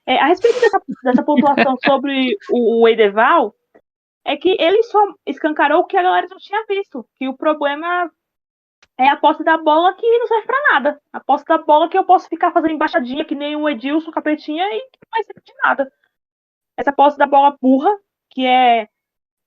É, 0.05 0.19
a 0.19 0.27
respeito 0.27 0.61
dessa, 0.61 0.81
dessa 1.05 1.23
pontuação 1.23 1.77
sobre 1.87 2.37
o, 2.51 2.83
o 2.83 2.89
Edeval, 2.89 3.55
é 4.25 4.37
que 4.37 4.57
ele 4.59 4.83
só 4.85 4.99
escancarou 5.27 5.81
o 5.81 5.85
que 5.85 5.97
a 5.97 6.03
galera 6.03 6.27
já 6.27 6.37
tinha 6.37 6.65
visto. 6.69 7.07
Que 7.17 7.29
o 7.29 7.37
problema 7.37 8.11
é 8.99 9.09
a 9.09 9.17
posse 9.17 9.43
da 9.45 9.57
bola 9.59 9.95
que 9.95 10.19
não 10.19 10.27
serve 10.27 10.47
para 10.47 10.73
nada. 10.73 11.01
A 11.13 11.21
posse 11.21 11.45
da 11.45 11.59
bola 11.59 11.89
que 11.89 11.97
eu 11.97 12.05
posso 12.05 12.29
ficar 12.29 12.53
fazendo 12.53 12.75
embaixadinha 12.75 13.25
que 13.25 13.35
nem 13.35 13.57
o 13.57 13.69
Edilson 13.69 14.11
Capetinha 14.11 14.65
e 14.65 14.79
não 14.79 15.11
vai 15.11 15.23
servir 15.25 15.43
de 15.45 15.53
nada. 15.65 15.93
Essa 16.77 16.93
posse 16.93 17.19
da 17.19 17.27
bola 17.27 17.57
burra, 17.61 17.91
que 18.31 18.47
é 18.47 18.89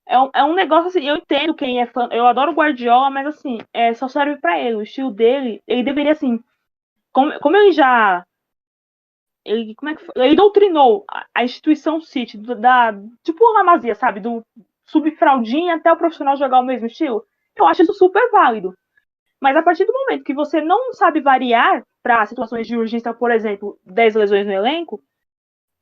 é 0.07 0.19
um, 0.19 0.29
é 0.35 0.43
um 0.43 0.53
negócio 0.53 0.87
assim, 0.89 1.03
eu 1.07 1.15
entendo 1.15 1.55
quem 1.55 1.81
é 1.81 1.87
fã, 1.87 2.07
eu 2.11 2.27
adoro 2.27 2.51
o 2.51 2.53
Guardiola, 2.55 3.09
mas 3.09 3.25
assim, 3.25 3.57
é, 3.73 3.91
só 3.93 4.07
serve 4.07 4.37
para 4.37 4.59
ele. 4.59 4.75
O 4.75 4.81
estilo 4.83 5.11
dele, 5.11 5.63
ele 5.67 5.83
deveria 5.83 6.11
assim, 6.11 6.43
como, 7.11 7.39
como 7.39 7.57
ele 7.57 7.71
já 7.71 8.23
ele, 9.43 9.75
como 9.75 9.89
é 9.91 9.95
que 9.95 10.03
ele 10.15 10.35
doutrinou 10.35 11.05
a, 11.09 11.25
a 11.33 11.43
instituição 11.43 12.01
City 12.01 12.37
da 12.37 12.93
tipo 13.23 13.45
a 13.47 13.53
Lamazia, 13.59 13.95
sabe, 13.95 14.19
do 14.19 14.43
subfraudinha 14.85 15.75
até 15.75 15.91
o 15.91 15.97
profissional 15.97 16.37
jogar 16.37 16.59
o 16.59 16.63
mesmo 16.63 16.87
estilo. 16.87 17.25
Eu 17.55 17.65
acho 17.67 17.83
isso 17.83 17.93
super 17.93 18.29
válido. 18.31 18.75
Mas 19.45 19.55
a 19.55 19.61
partir 19.61 19.85
do 19.85 19.93
momento 19.93 20.23
que 20.23 20.33
você 20.33 20.59
não 20.59 20.91
sabe 20.93 21.21
variar 21.21 21.83
para 22.01 22.25
situações 22.25 22.65
de 22.65 22.75
urgência, 22.75 23.13
por 23.13 23.29
exemplo, 23.29 23.77
10 23.85 24.15
lesões 24.15 24.43
no 24.43 24.51
elenco, 24.51 24.99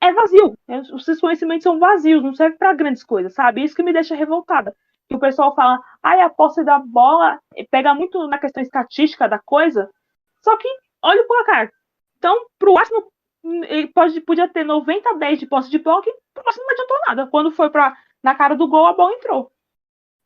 é 0.01 0.11
vazio. 0.11 0.53
Os 0.91 1.05
seus 1.05 1.21
conhecimentos 1.21 1.63
são 1.63 1.79
vazios, 1.79 2.21
não 2.21 2.35
serve 2.35 2.57
para 2.57 2.73
grandes 2.73 3.05
coisas, 3.05 3.33
sabe? 3.33 3.63
Isso 3.63 3.73
que 3.73 3.81
me 3.81 3.93
deixa 3.93 4.15
revoltada. 4.15 4.75
Que 5.07 5.15
o 5.15 5.19
pessoal 5.19 5.55
fala, 5.55 5.79
ai, 6.03 6.19
a 6.19 6.29
posse 6.29 6.61
da 6.61 6.77
bola 6.77 7.39
pega 7.71 7.93
muito 7.93 8.27
na 8.27 8.37
questão 8.37 8.61
estatística 8.61 9.29
da 9.29 9.39
coisa. 9.39 9.89
Só 10.41 10.57
que, 10.57 10.67
olha 11.01 11.21
o 11.21 11.27
placar. 11.27 11.71
Então, 12.17 12.35
pro 12.59 12.77
Arsenal 12.77 13.09
ele 13.69 13.87
pode, 13.87 14.19
podia 14.19 14.49
ter 14.49 14.65
90 14.65 15.09
a 15.09 15.13
10 15.13 15.39
de 15.39 15.45
posse 15.47 15.71
de 15.71 15.79
bola, 15.79 16.03
que 16.03 16.13
não 16.35 16.43
adiantou 16.69 16.97
nada. 17.07 17.27
Quando 17.27 17.49
foi 17.49 17.69
pra, 17.69 17.95
na 18.21 18.35
cara 18.35 18.55
do 18.55 18.67
gol, 18.67 18.87
a 18.87 18.93
bola 18.93 19.13
entrou. 19.13 19.49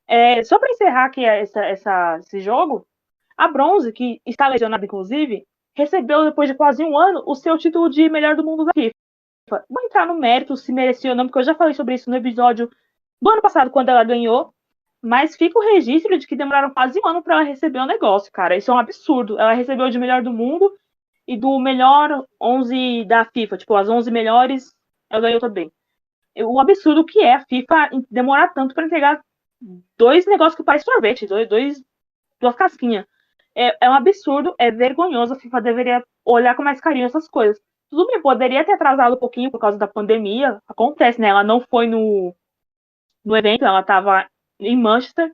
É, 0.07 0.43
só 0.43 0.57
para 0.57 0.71
encerrar 0.71 1.05
aqui 1.05 1.23
essa, 1.23 1.63
essa, 1.63 2.17
esse 2.17 2.39
jogo, 2.39 2.87
a 3.37 3.47
Bronze, 3.47 3.93
que 3.93 4.19
está 4.25 4.47
lesionada 4.47 4.83
inclusive, 4.83 5.45
recebeu 5.75 6.25
depois 6.25 6.49
de 6.49 6.55
quase 6.55 6.83
um 6.83 6.97
ano 6.97 7.23
o 7.25 7.35
seu 7.35 7.57
título 7.57 7.89
de 7.89 8.09
melhor 8.09 8.35
do 8.35 8.43
mundo 8.43 8.65
da 8.65 8.71
FIFA. 8.73 8.93
Vou 9.69 9.83
entrar 9.83 10.05
no 10.07 10.17
mérito 10.17 10.57
se 10.57 10.73
mereceu 10.73 11.11
ou 11.11 11.15
não, 11.15 11.27
porque 11.27 11.39
eu 11.39 11.43
já 11.43 11.55
falei 11.55 11.73
sobre 11.73 11.93
isso 11.93 12.09
no 12.09 12.15
episódio 12.15 12.69
do 13.21 13.29
ano 13.29 13.41
passado, 13.41 13.69
quando 13.69 13.89
ela 13.89 14.03
ganhou. 14.03 14.53
Mas 15.01 15.35
fica 15.35 15.57
o 15.57 15.61
registro 15.61 16.17
de 16.17 16.25
que 16.25 16.35
demoraram 16.35 16.71
quase 16.71 16.99
um 16.99 17.07
ano 17.07 17.21
para 17.21 17.35
ela 17.35 17.43
receber 17.43 17.79
o 17.79 17.85
negócio, 17.85 18.31
cara. 18.31 18.57
Isso 18.57 18.71
é 18.71 18.73
um 18.73 18.79
absurdo. 18.79 19.39
Ela 19.39 19.53
recebeu 19.53 19.89
de 19.89 19.99
melhor 19.99 20.23
do 20.23 20.33
mundo 20.33 20.75
e 21.27 21.37
do 21.37 21.59
melhor 21.59 22.25
11 22.41 23.05
da 23.05 23.23
FIFA, 23.25 23.57
tipo, 23.57 23.75
as 23.75 23.87
11 23.87 24.09
melhores, 24.09 24.75
ela 25.09 25.21
ganhou 25.21 25.39
também. 25.39 25.71
O 26.35 26.59
absurdo 26.59 27.05
que 27.05 27.19
é 27.19 27.35
a 27.35 27.45
FIFA 27.45 27.89
demorar 28.09 28.53
tanto 28.53 28.73
para 28.73 28.85
entregar 28.85 29.21
dois 29.97 30.25
negócios 30.25 30.55
que 30.55 30.63
parecem 30.63 30.91
sorvete, 30.91 31.27
dois, 31.27 31.47
dois, 31.47 31.83
duas 32.39 32.55
casquinhas. 32.55 33.05
É, 33.59 33.75
é 33.81 33.89
um 33.89 33.93
absurdo, 33.93 34.53
é 34.59 34.69
vergonhoso, 34.69 35.33
a 35.33 35.39
FIFA 35.39 35.61
deveria 35.61 36.03
olhar 36.23 36.55
com 36.55 36.61
mais 36.61 36.79
carinho 36.79 37.07
essas 37.07 37.27
coisas. 37.27 37.59
Tudo 37.89 38.05
bem, 38.05 38.21
poderia 38.21 38.63
ter 38.63 38.73
atrasado 38.73 39.15
um 39.15 39.19
pouquinho 39.19 39.49
por 39.49 39.59
causa 39.59 39.79
da 39.79 39.87
pandemia, 39.87 40.61
acontece, 40.67 41.19
né? 41.19 41.29
Ela 41.29 41.43
não 41.43 41.61
foi 41.61 41.87
no, 41.87 42.35
no 43.25 43.35
evento, 43.35 43.65
ela 43.65 43.79
estava 43.79 44.27
em 44.59 44.77
Manchester, 44.77 45.31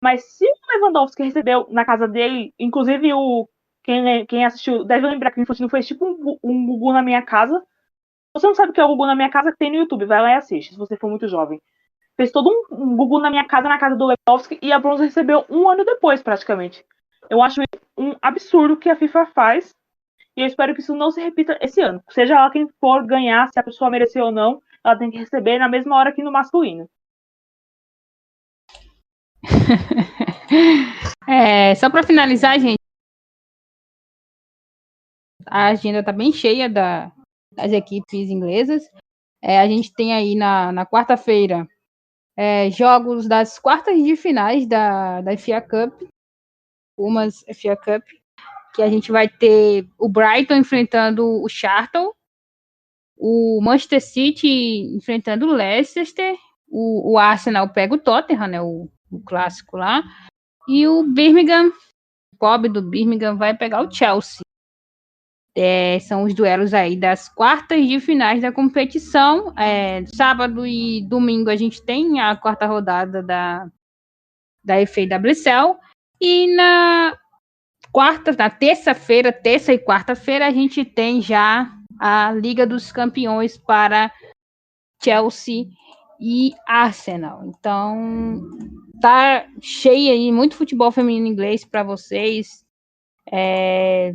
mas 0.00 0.22
se 0.36 0.44
o 0.44 0.78
Lewandowski 0.78 1.24
recebeu 1.24 1.66
na 1.70 1.84
casa 1.84 2.06
dele, 2.06 2.54
inclusive 2.58 3.12
o 3.12 3.48
quem, 3.82 4.26
quem 4.26 4.44
assistiu 4.44 4.84
deve 4.84 5.08
lembrar 5.08 5.32
que 5.32 5.40
o 5.40 5.42
Infantino 5.42 5.68
fez 5.68 5.86
tipo 5.86 6.06
um, 6.06 6.38
um 6.44 6.66
Gugu 6.66 6.92
na 6.92 7.02
minha 7.02 7.22
casa. 7.22 7.60
Você 8.34 8.46
não 8.46 8.54
sabe 8.54 8.70
o 8.70 8.72
que 8.72 8.80
é 8.80 8.84
o 8.84 8.88
Gugu 8.88 9.06
na 9.06 9.16
minha 9.16 9.30
casa, 9.30 9.54
tem 9.58 9.70
no 9.70 9.78
YouTube, 9.78 10.04
vai 10.04 10.22
lá 10.22 10.30
e 10.30 10.34
assiste, 10.34 10.72
se 10.72 10.78
você 10.78 10.96
for 10.96 11.10
muito 11.10 11.26
jovem. 11.26 11.60
Fez 12.16 12.30
todo 12.30 12.50
um, 12.50 12.92
um 12.92 12.96
Gugu 12.96 13.18
na 13.18 13.30
minha 13.30 13.44
casa, 13.44 13.68
na 13.68 13.78
casa 13.78 13.96
do 13.96 14.06
Lewandowski, 14.06 14.58
e 14.62 14.70
a 14.72 14.78
Bronze 14.78 15.04
recebeu 15.04 15.44
um 15.50 15.68
ano 15.68 15.84
depois, 15.84 16.22
praticamente. 16.22 16.84
Eu 17.30 17.42
acho 17.42 17.60
um 17.96 18.14
absurdo 18.22 18.76
que 18.76 18.88
a 18.88 18.96
FIFA 18.96 19.26
faz, 19.26 19.74
e 20.36 20.40
eu 20.40 20.46
espero 20.46 20.74
que 20.74 20.80
isso 20.80 20.94
não 20.94 21.10
se 21.10 21.20
repita 21.20 21.58
esse 21.60 21.80
ano. 21.80 22.02
Seja 22.10 22.40
lá 22.40 22.50
quem 22.50 22.68
for 22.80 23.04
ganhar, 23.06 23.48
se 23.48 23.58
a 23.58 23.62
pessoa 23.62 23.90
mereceu 23.90 24.26
ou 24.26 24.32
não, 24.32 24.62
ela 24.84 24.98
tem 24.98 25.10
que 25.10 25.18
receber 25.18 25.58
na 25.58 25.68
mesma 25.68 25.96
hora 25.96 26.12
que 26.12 26.22
no 26.22 26.32
masculino. 26.32 26.88
é, 31.28 31.74
só 31.74 31.90
para 31.90 32.02
finalizar, 32.02 32.58
gente, 32.58 32.78
a 35.46 35.68
agenda 35.68 36.00
está 36.00 36.12
bem 36.12 36.32
cheia 36.32 36.68
da, 36.68 37.12
das 37.52 37.72
equipes 37.72 38.30
inglesas. 38.30 38.88
É, 39.42 39.60
a 39.60 39.66
gente 39.66 39.92
tem 39.92 40.14
aí 40.14 40.34
na, 40.34 40.72
na 40.72 40.86
quarta-feira 40.86 41.68
é, 42.36 42.70
jogos 42.70 43.26
das 43.26 43.58
quartas 43.58 43.96
de 44.02 44.16
finais 44.16 44.66
da, 44.66 45.20
da 45.20 45.36
FA 45.36 45.60
Cup, 45.60 46.08
umas 46.98 47.44
FA 47.54 47.76
Cup, 47.76 48.04
que 48.74 48.82
a 48.82 48.88
gente 48.88 49.10
vai 49.10 49.28
ter 49.28 49.88
o 49.98 50.08
Brighton 50.08 50.56
enfrentando 50.56 51.24
o 51.42 51.48
Charlton, 51.48 52.12
o 53.16 53.60
Manchester 53.62 54.00
City 54.00 54.96
enfrentando 54.96 55.46
o 55.46 55.52
Leicester, 55.52 56.36
o, 56.68 57.12
o 57.12 57.18
Arsenal 57.18 57.68
pega 57.70 57.94
o 57.94 57.98
Tottenham, 57.98 58.46
né, 58.46 58.60
o, 58.60 58.88
o 59.10 59.20
clássico 59.20 59.76
lá, 59.76 60.02
e 60.68 60.86
o 60.86 61.02
Birmingham, 61.02 61.68
o 62.32 62.36
pobre 62.38 62.68
do 62.68 62.82
Birmingham, 62.82 63.36
vai 63.36 63.56
pegar 63.56 63.80
o 63.80 63.90
Chelsea. 63.90 64.42
É, 65.56 65.98
são 65.98 66.22
os 66.22 66.34
duelos 66.34 66.72
aí 66.72 66.94
das 66.94 67.28
quartas 67.28 67.84
de 67.88 67.98
finais 67.98 68.40
da 68.40 68.52
competição. 68.52 69.52
É, 69.58 70.06
sábado 70.06 70.64
e 70.64 71.02
domingo 71.08 71.50
a 71.50 71.56
gente 71.56 71.82
tem 71.82 72.20
a 72.20 72.36
quarta 72.36 72.64
rodada 72.64 73.20
da, 73.24 73.68
da 74.62 74.74
FAWCL. 74.86 75.80
E 76.20 76.54
na 76.54 77.16
quarta, 77.92 78.32
na 78.32 78.50
terça-feira, 78.50 79.32
terça 79.32 79.72
e 79.72 79.78
quarta-feira, 79.78 80.46
a 80.46 80.50
gente 80.50 80.84
tem 80.84 81.22
já 81.22 81.70
a 81.98 82.32
Liga 82.32 82.66
dos 82.66 82.92
Campeões 82.92 83.56
para 83.56 84.12
Chelsea 85.02 85.66
e 86.20 86.54
Arsenal. 86.66 87.44
Então, 87.44 88.40
tá 89.00 89.46
cheio 89.60 90.12
aí, 90.12 90.32
muito 90.32 90.56
futebol 90.56 90.90
feminino 90.90 91.26
inglês 91.26 91.64
para 91.64 91.82
vocês. 91.82 92.64
É, 93.30 94.14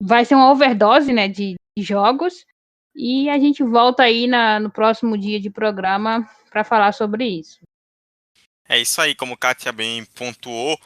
vai 0.00 0.24
ser 0.24 0.34
uma 0.34 0.50
overdose, 0.50 1.12
né, 1.12 1.28
de, 1.28 1.54
de 1.76 1.84
jogos. 1.84 2.44
E 2.94 3.28
a 3.30 3.38
gente 3.38 3.62
volta 3.62 4.02
aí 4.02 4.26
na, 4.26 4.58
no 4.58 4.70
próximo 4.70 5.16
dia 5.16 5.40
de 5.40 5.50
programa 5.50 6.28
para 6.50 6.64
falar 6.64 6.92
sobre 6.92 7.26
isso. 7.26 7.60
É 8.68 8.78
isso 8.78 9.00
aí, 9.00 9.14
como 9.14 9.36
Kátia 9.36 9.72
bem 9.72 10.04
pontuou. 10.04 10.78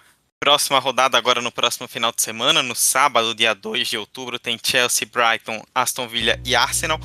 Próxima 0.43 0.81
rodada 0.81 1.17
agora 1.17 1.41
no 1.41 1.53
próximo 1.53 1.87
final 1.87 2.11
de 2.11 2.21
semana, 2.21 2.65
no 2.65 2.75
sábado, 2.75 3.33
dia 3.33 3.55
2 3.55 3.87
de 3.87 3.97
outubro, 3.97 4.41
tem 4.41 4.59
Chelsea, 4.61 5.07
Brighton, 5.07 5.63
Aston 5.73 6.09
Villa 6.09 6.37
e 6.45 6.57
Arsenal. 6.57 6.99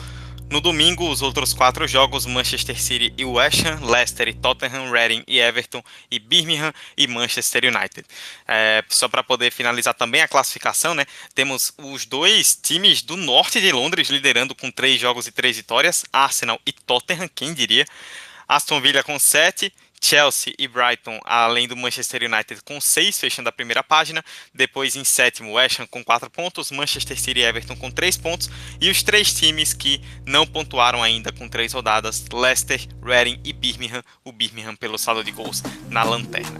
No 0.49 0.59
domingo, 0.59 1.07
os 1.07 1.21
outros 1.21 1.53
quatro 1.53 1.87
jogos: 1.87 2.25
Manchester 2.25 2.81
City 2.81 3.13
e 3.15 3.23
West 3.23 3.63
Ham, 3.63 3.85
Leicester 3.85 4.27
e 4.27 4.33
Tottenham, 4.33 4.89
Reading 4.89 5.23
e 5.27 5.39
Everton, 5.39 5.83
e 6.09 6.17
Birmingham 6.17 6.73
e 6.97 7.05
Manchester 7.05 7.65
United. 7.65 8.07
É, 8.47 8.83
só 8.89 9.07
para 9.07 9.21
poder 9.21 9.51
finalizar 9.51 9.93
também 9.93 10.21
a 10.21 10.27
classificação, 10.27 10.95
né? 10.95 11.05
Temos 11.35 11.71
os 11.77 12.07
dois 12.07 12.55
times 12.59 13.03
do 13.03 13.15
norte 13.15 13.61
de 13.61 13.71
Londres 13.71 14.09
liderando 14.09 14.55
com 14.55 14.71
três 14.71 14.99
jogos 14.99 15.27
e 15.27 15.31
três 15.31 15.55
vitórias: 15.57 16.05
Arsenal 16.11 16.59
e 16.65 16.71
Tottenham, 16.71 17.29
quem 17.35 17.53
diria? 17.53 17.85
Aston 18.47 18.81
Villa 18.81 19.03
com 19.03 19.19
sete. 19.19 19.71
Chelsea 20.01 20.53
e 20.57 20.67
Brighton, 20.67 21.19
além 21.25 21.67
do 21.67 21.75
Manchester 21.75 22.23
United 22.23 22.61
com 22.63 22.79
6, 22.79 23.19
fechando 23.19 23.49
a 23.49 23.51
primeira 23.51 23.83
página. 23.83 24.23
Depois 24.53 24.95
em 24.95 25.03
sétimo, 25.03 25.53
West 25.53 25.79
Ham 25.79 25.87
com 25.87 26.03
4 26.03 26.29
pontos, 26.29 26.71
Manchester 26.71 27.19
City 27.19 27.39
e 27.39 27.43
Everton 27.43 27.75
com 27.75 27.91
3 27.91 28.17
pontos. 28.17 28.49
E 28.79 28.89
os 28.89 29.03
três 29.03 29.33
times 29.33 29.73
que 29.73 30.01
não 30.25 30.45
pontuaram 30.45 31.03
ainda 31.03 31.31
com 31.31 31.47
3 31.47 31.73
rodadas, 31.73 32.25
Leicester, 32.31 32.81
Reading 33.03 33.39
e 33.43 33.53
Birmingham. 33.53 34.03
O 34.23 34.31
Birmingham 34.31 34.75
pelo 34.75 34.97
saldo 34.97 35.23
de 35.23 35.31
gols 35.31 35.63
na 35.89 36.03
lanterna. 36.03 36.59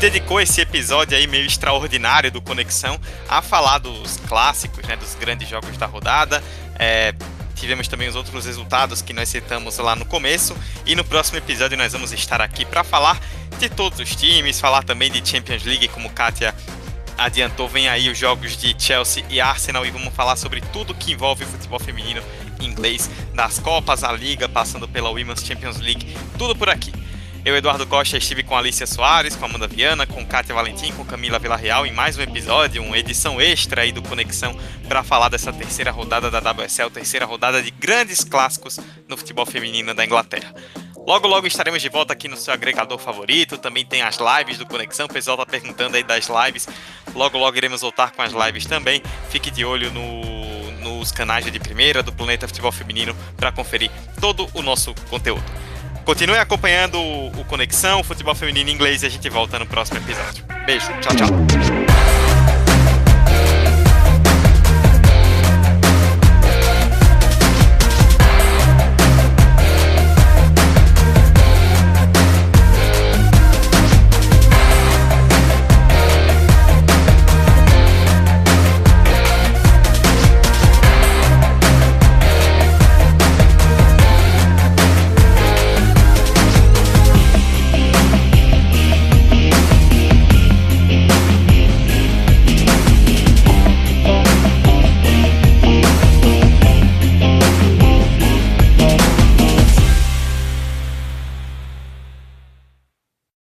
Dedicou 0.00 0.40
esse 0.40 0.62
episódio 0.62 1.14
aí 1.14 1.26
meio 1.26 1.44
extraordinário 1.44 2.30
do 2.32 2.40
Conexão 2.40 2.98
a 3.28 3.42
falar 3.42 3.76
dos 3.76 4.16
clássicos, 4.26 4.82
né, 4.86 4.96
dos 4.96 5.14
grandes 5.14 5.46
jogos 5.46 5.76
da 5.76 5.84
rodada. 5.84 6.42
É, 6.78 7.14
tivemos 7.54 7.86
também 7.86 8.08
os 8.08 8.16
outros 8.16 8.46
resultados 8.46 9.02
que 9.02 9.12
nós 9.12 9.28
citamos 9.28 9.76
lá 9.76 9.94
no 9.94 10.06
começo. 10.06 10.56
E 10.86 10.96
no 10.96 11.04
próximo 11.04 11.36
episódio 11.36 11.76
nós 11.76 11.92
vamos 11.92 12.12
estar 12.12 12.40
aqui 12.40 12.64
para 12.64 12.82
falar 12.82 13.20
de 13.58 13.68
todos 13.68 14.00
os 14.00 14.16
times, 14.16 14.58
falar 14.58 14.84
também 14.84 15.10
de 15.10 15.28
Champions 15.28 15.64
League, 15.64 15.86
como 15.88 16.08
Kátia 16.08 16.54
adiantou, 17.18 17.68
vem 17.68 17.86
aí 17.86 18.08
os 18.08 18.16
jogos 18.16 18.56
de 18.56 18.74
Chelsea 18.78 19.22
e 19.28 19.38
Arsenal 19.38 19.84
e 19.84 19.90
vamos 19.90 20.14
falar 20.14 20.36
sobre 20.36 20.62
tudo 20.72 20.94
que 20.94 21.12
envolve 21.12 21.44
o 21.44 21.46
futebol 21.46 21.78
feminino 21.78 22.22
inglês, 22.58 23.10
das 23.34 23.58
Copas, 23.58 24.02
a 24.02 24.10
Liga, 24.12 24.48
passando 24.48 24.88
pela 24.88 25.10
Women's 25.10 25.44
Champions 25.44 25.78
League, 25.78 26.16
tudo 26.38 26.56
por 26.56 26.70
aqui. 26.70 26.99
Eu, 27.42 27.56
Eduardo 27.56 27.86
Costa, 27.86 28.18
estive 28.18 28.42
com 28.42 28.54
Alicia 28.54 28.86
Soares, 28.86 29.34
com 29.34 29.46
Amanda 29.46 29.66
Viana, 29.66 30.06
com 30.06 30.24
Kátia 30.26 30.54
Valentim, 30.54 30.92
com 30.92 31.06
Camila 31.06 31.38
Villarreal 31.38 31.86
em 31.86 31.92
mais 31.92 32.18
um 32.18 32.20
episódio, 32.20 32.82
uma 32.82 32.98
edição 32.98 33.40
extra 33.40 33.80
aí 33.80 33.92
do 33.92 34.02
Conexão 34.02 34.54
para 34.86 35.02
falar 35.02 35.30
dessa 35.30 35.50
terceira 35.50 35.90
rodada 35.90 36.30
da 36.30 36.38
WSL, 36.38 36.90
terceira 36.90 37.24
rodada 37.24 37.62
de 37.62 37.70
grandes 37.70 38.22
clássicos 38.22 38.78
no 39.08 39.16
futebol 39.16 39.46
feminino 39.46 39.94
da 39.94 40.04
Inglaterra. 40.04 40.54
Logo, 41.06 41.26
logo 41.26 41.46
estaremos 41.46 41.80
de 41.80 41.88
volta 41.88 42.12
aqui 42.12 42.28
no 42.28 42.36
seu 42.36 42.52
agregador 42.52 42.98
favorito. 42.98 43.56
Também 43.56 43.86
tem 43.86 44.02
as 44.02 44.18
lives 44.18 44.58
do 44.58 44.66
Conexão. 44.66 45.06
O 45.06 45.08
pessoal 45.08 45.38
tá 45.38 45.46
perguntando 45.46 45.96
aí 45.96 46.02
das 46.02 46.28
lives. 46.28 46.68
Logo, 47.14 47.38
logo 47.38 47.56
iremos 47.56 47.80
voltar 47.80 48.10
com 48.10 48.20
as 48.20 48.32
lives 48.32 48.66
também. 48.66 49.02
Fique 49.30 49.50
de 49.50 49.64
olho 49.64 49.90
no, 49.90 50.70
nos 50.72 51.10
canais 51.10 51.50
de 51.50 51.58
primeira 51.58 52.02
do 52.02 52.12
Planeta 52.12 52.46
Futebol 52.46 52.70
Feminino 52.70 53.16
para 53.34 53.50
conferir 53.50 53.90
todo 54.20 54.46
o 54.52 54.60
nosso 54.60 54.94
conteúdo. 55.08 55.69
Continue 56.10 56.38
acompanhando 56.38 57.00
o 57.00 57.44
Conexão, 57.44 58.00
o 58.00 58.02
futebol 58.02 58.34
feminino 58.34 58.68
inglês 58.68 59.04
e 59.04 59.06
a 59.06 59.08
gente 59.08 59.28
volta 59.28 59.60
no 59.60 59.66
próximo 59.66 59.98
episódio. 59.98 60.44
Beijo, 60.66 60.88
tchau, 61.00 61.14
tchau. 61.14 61.89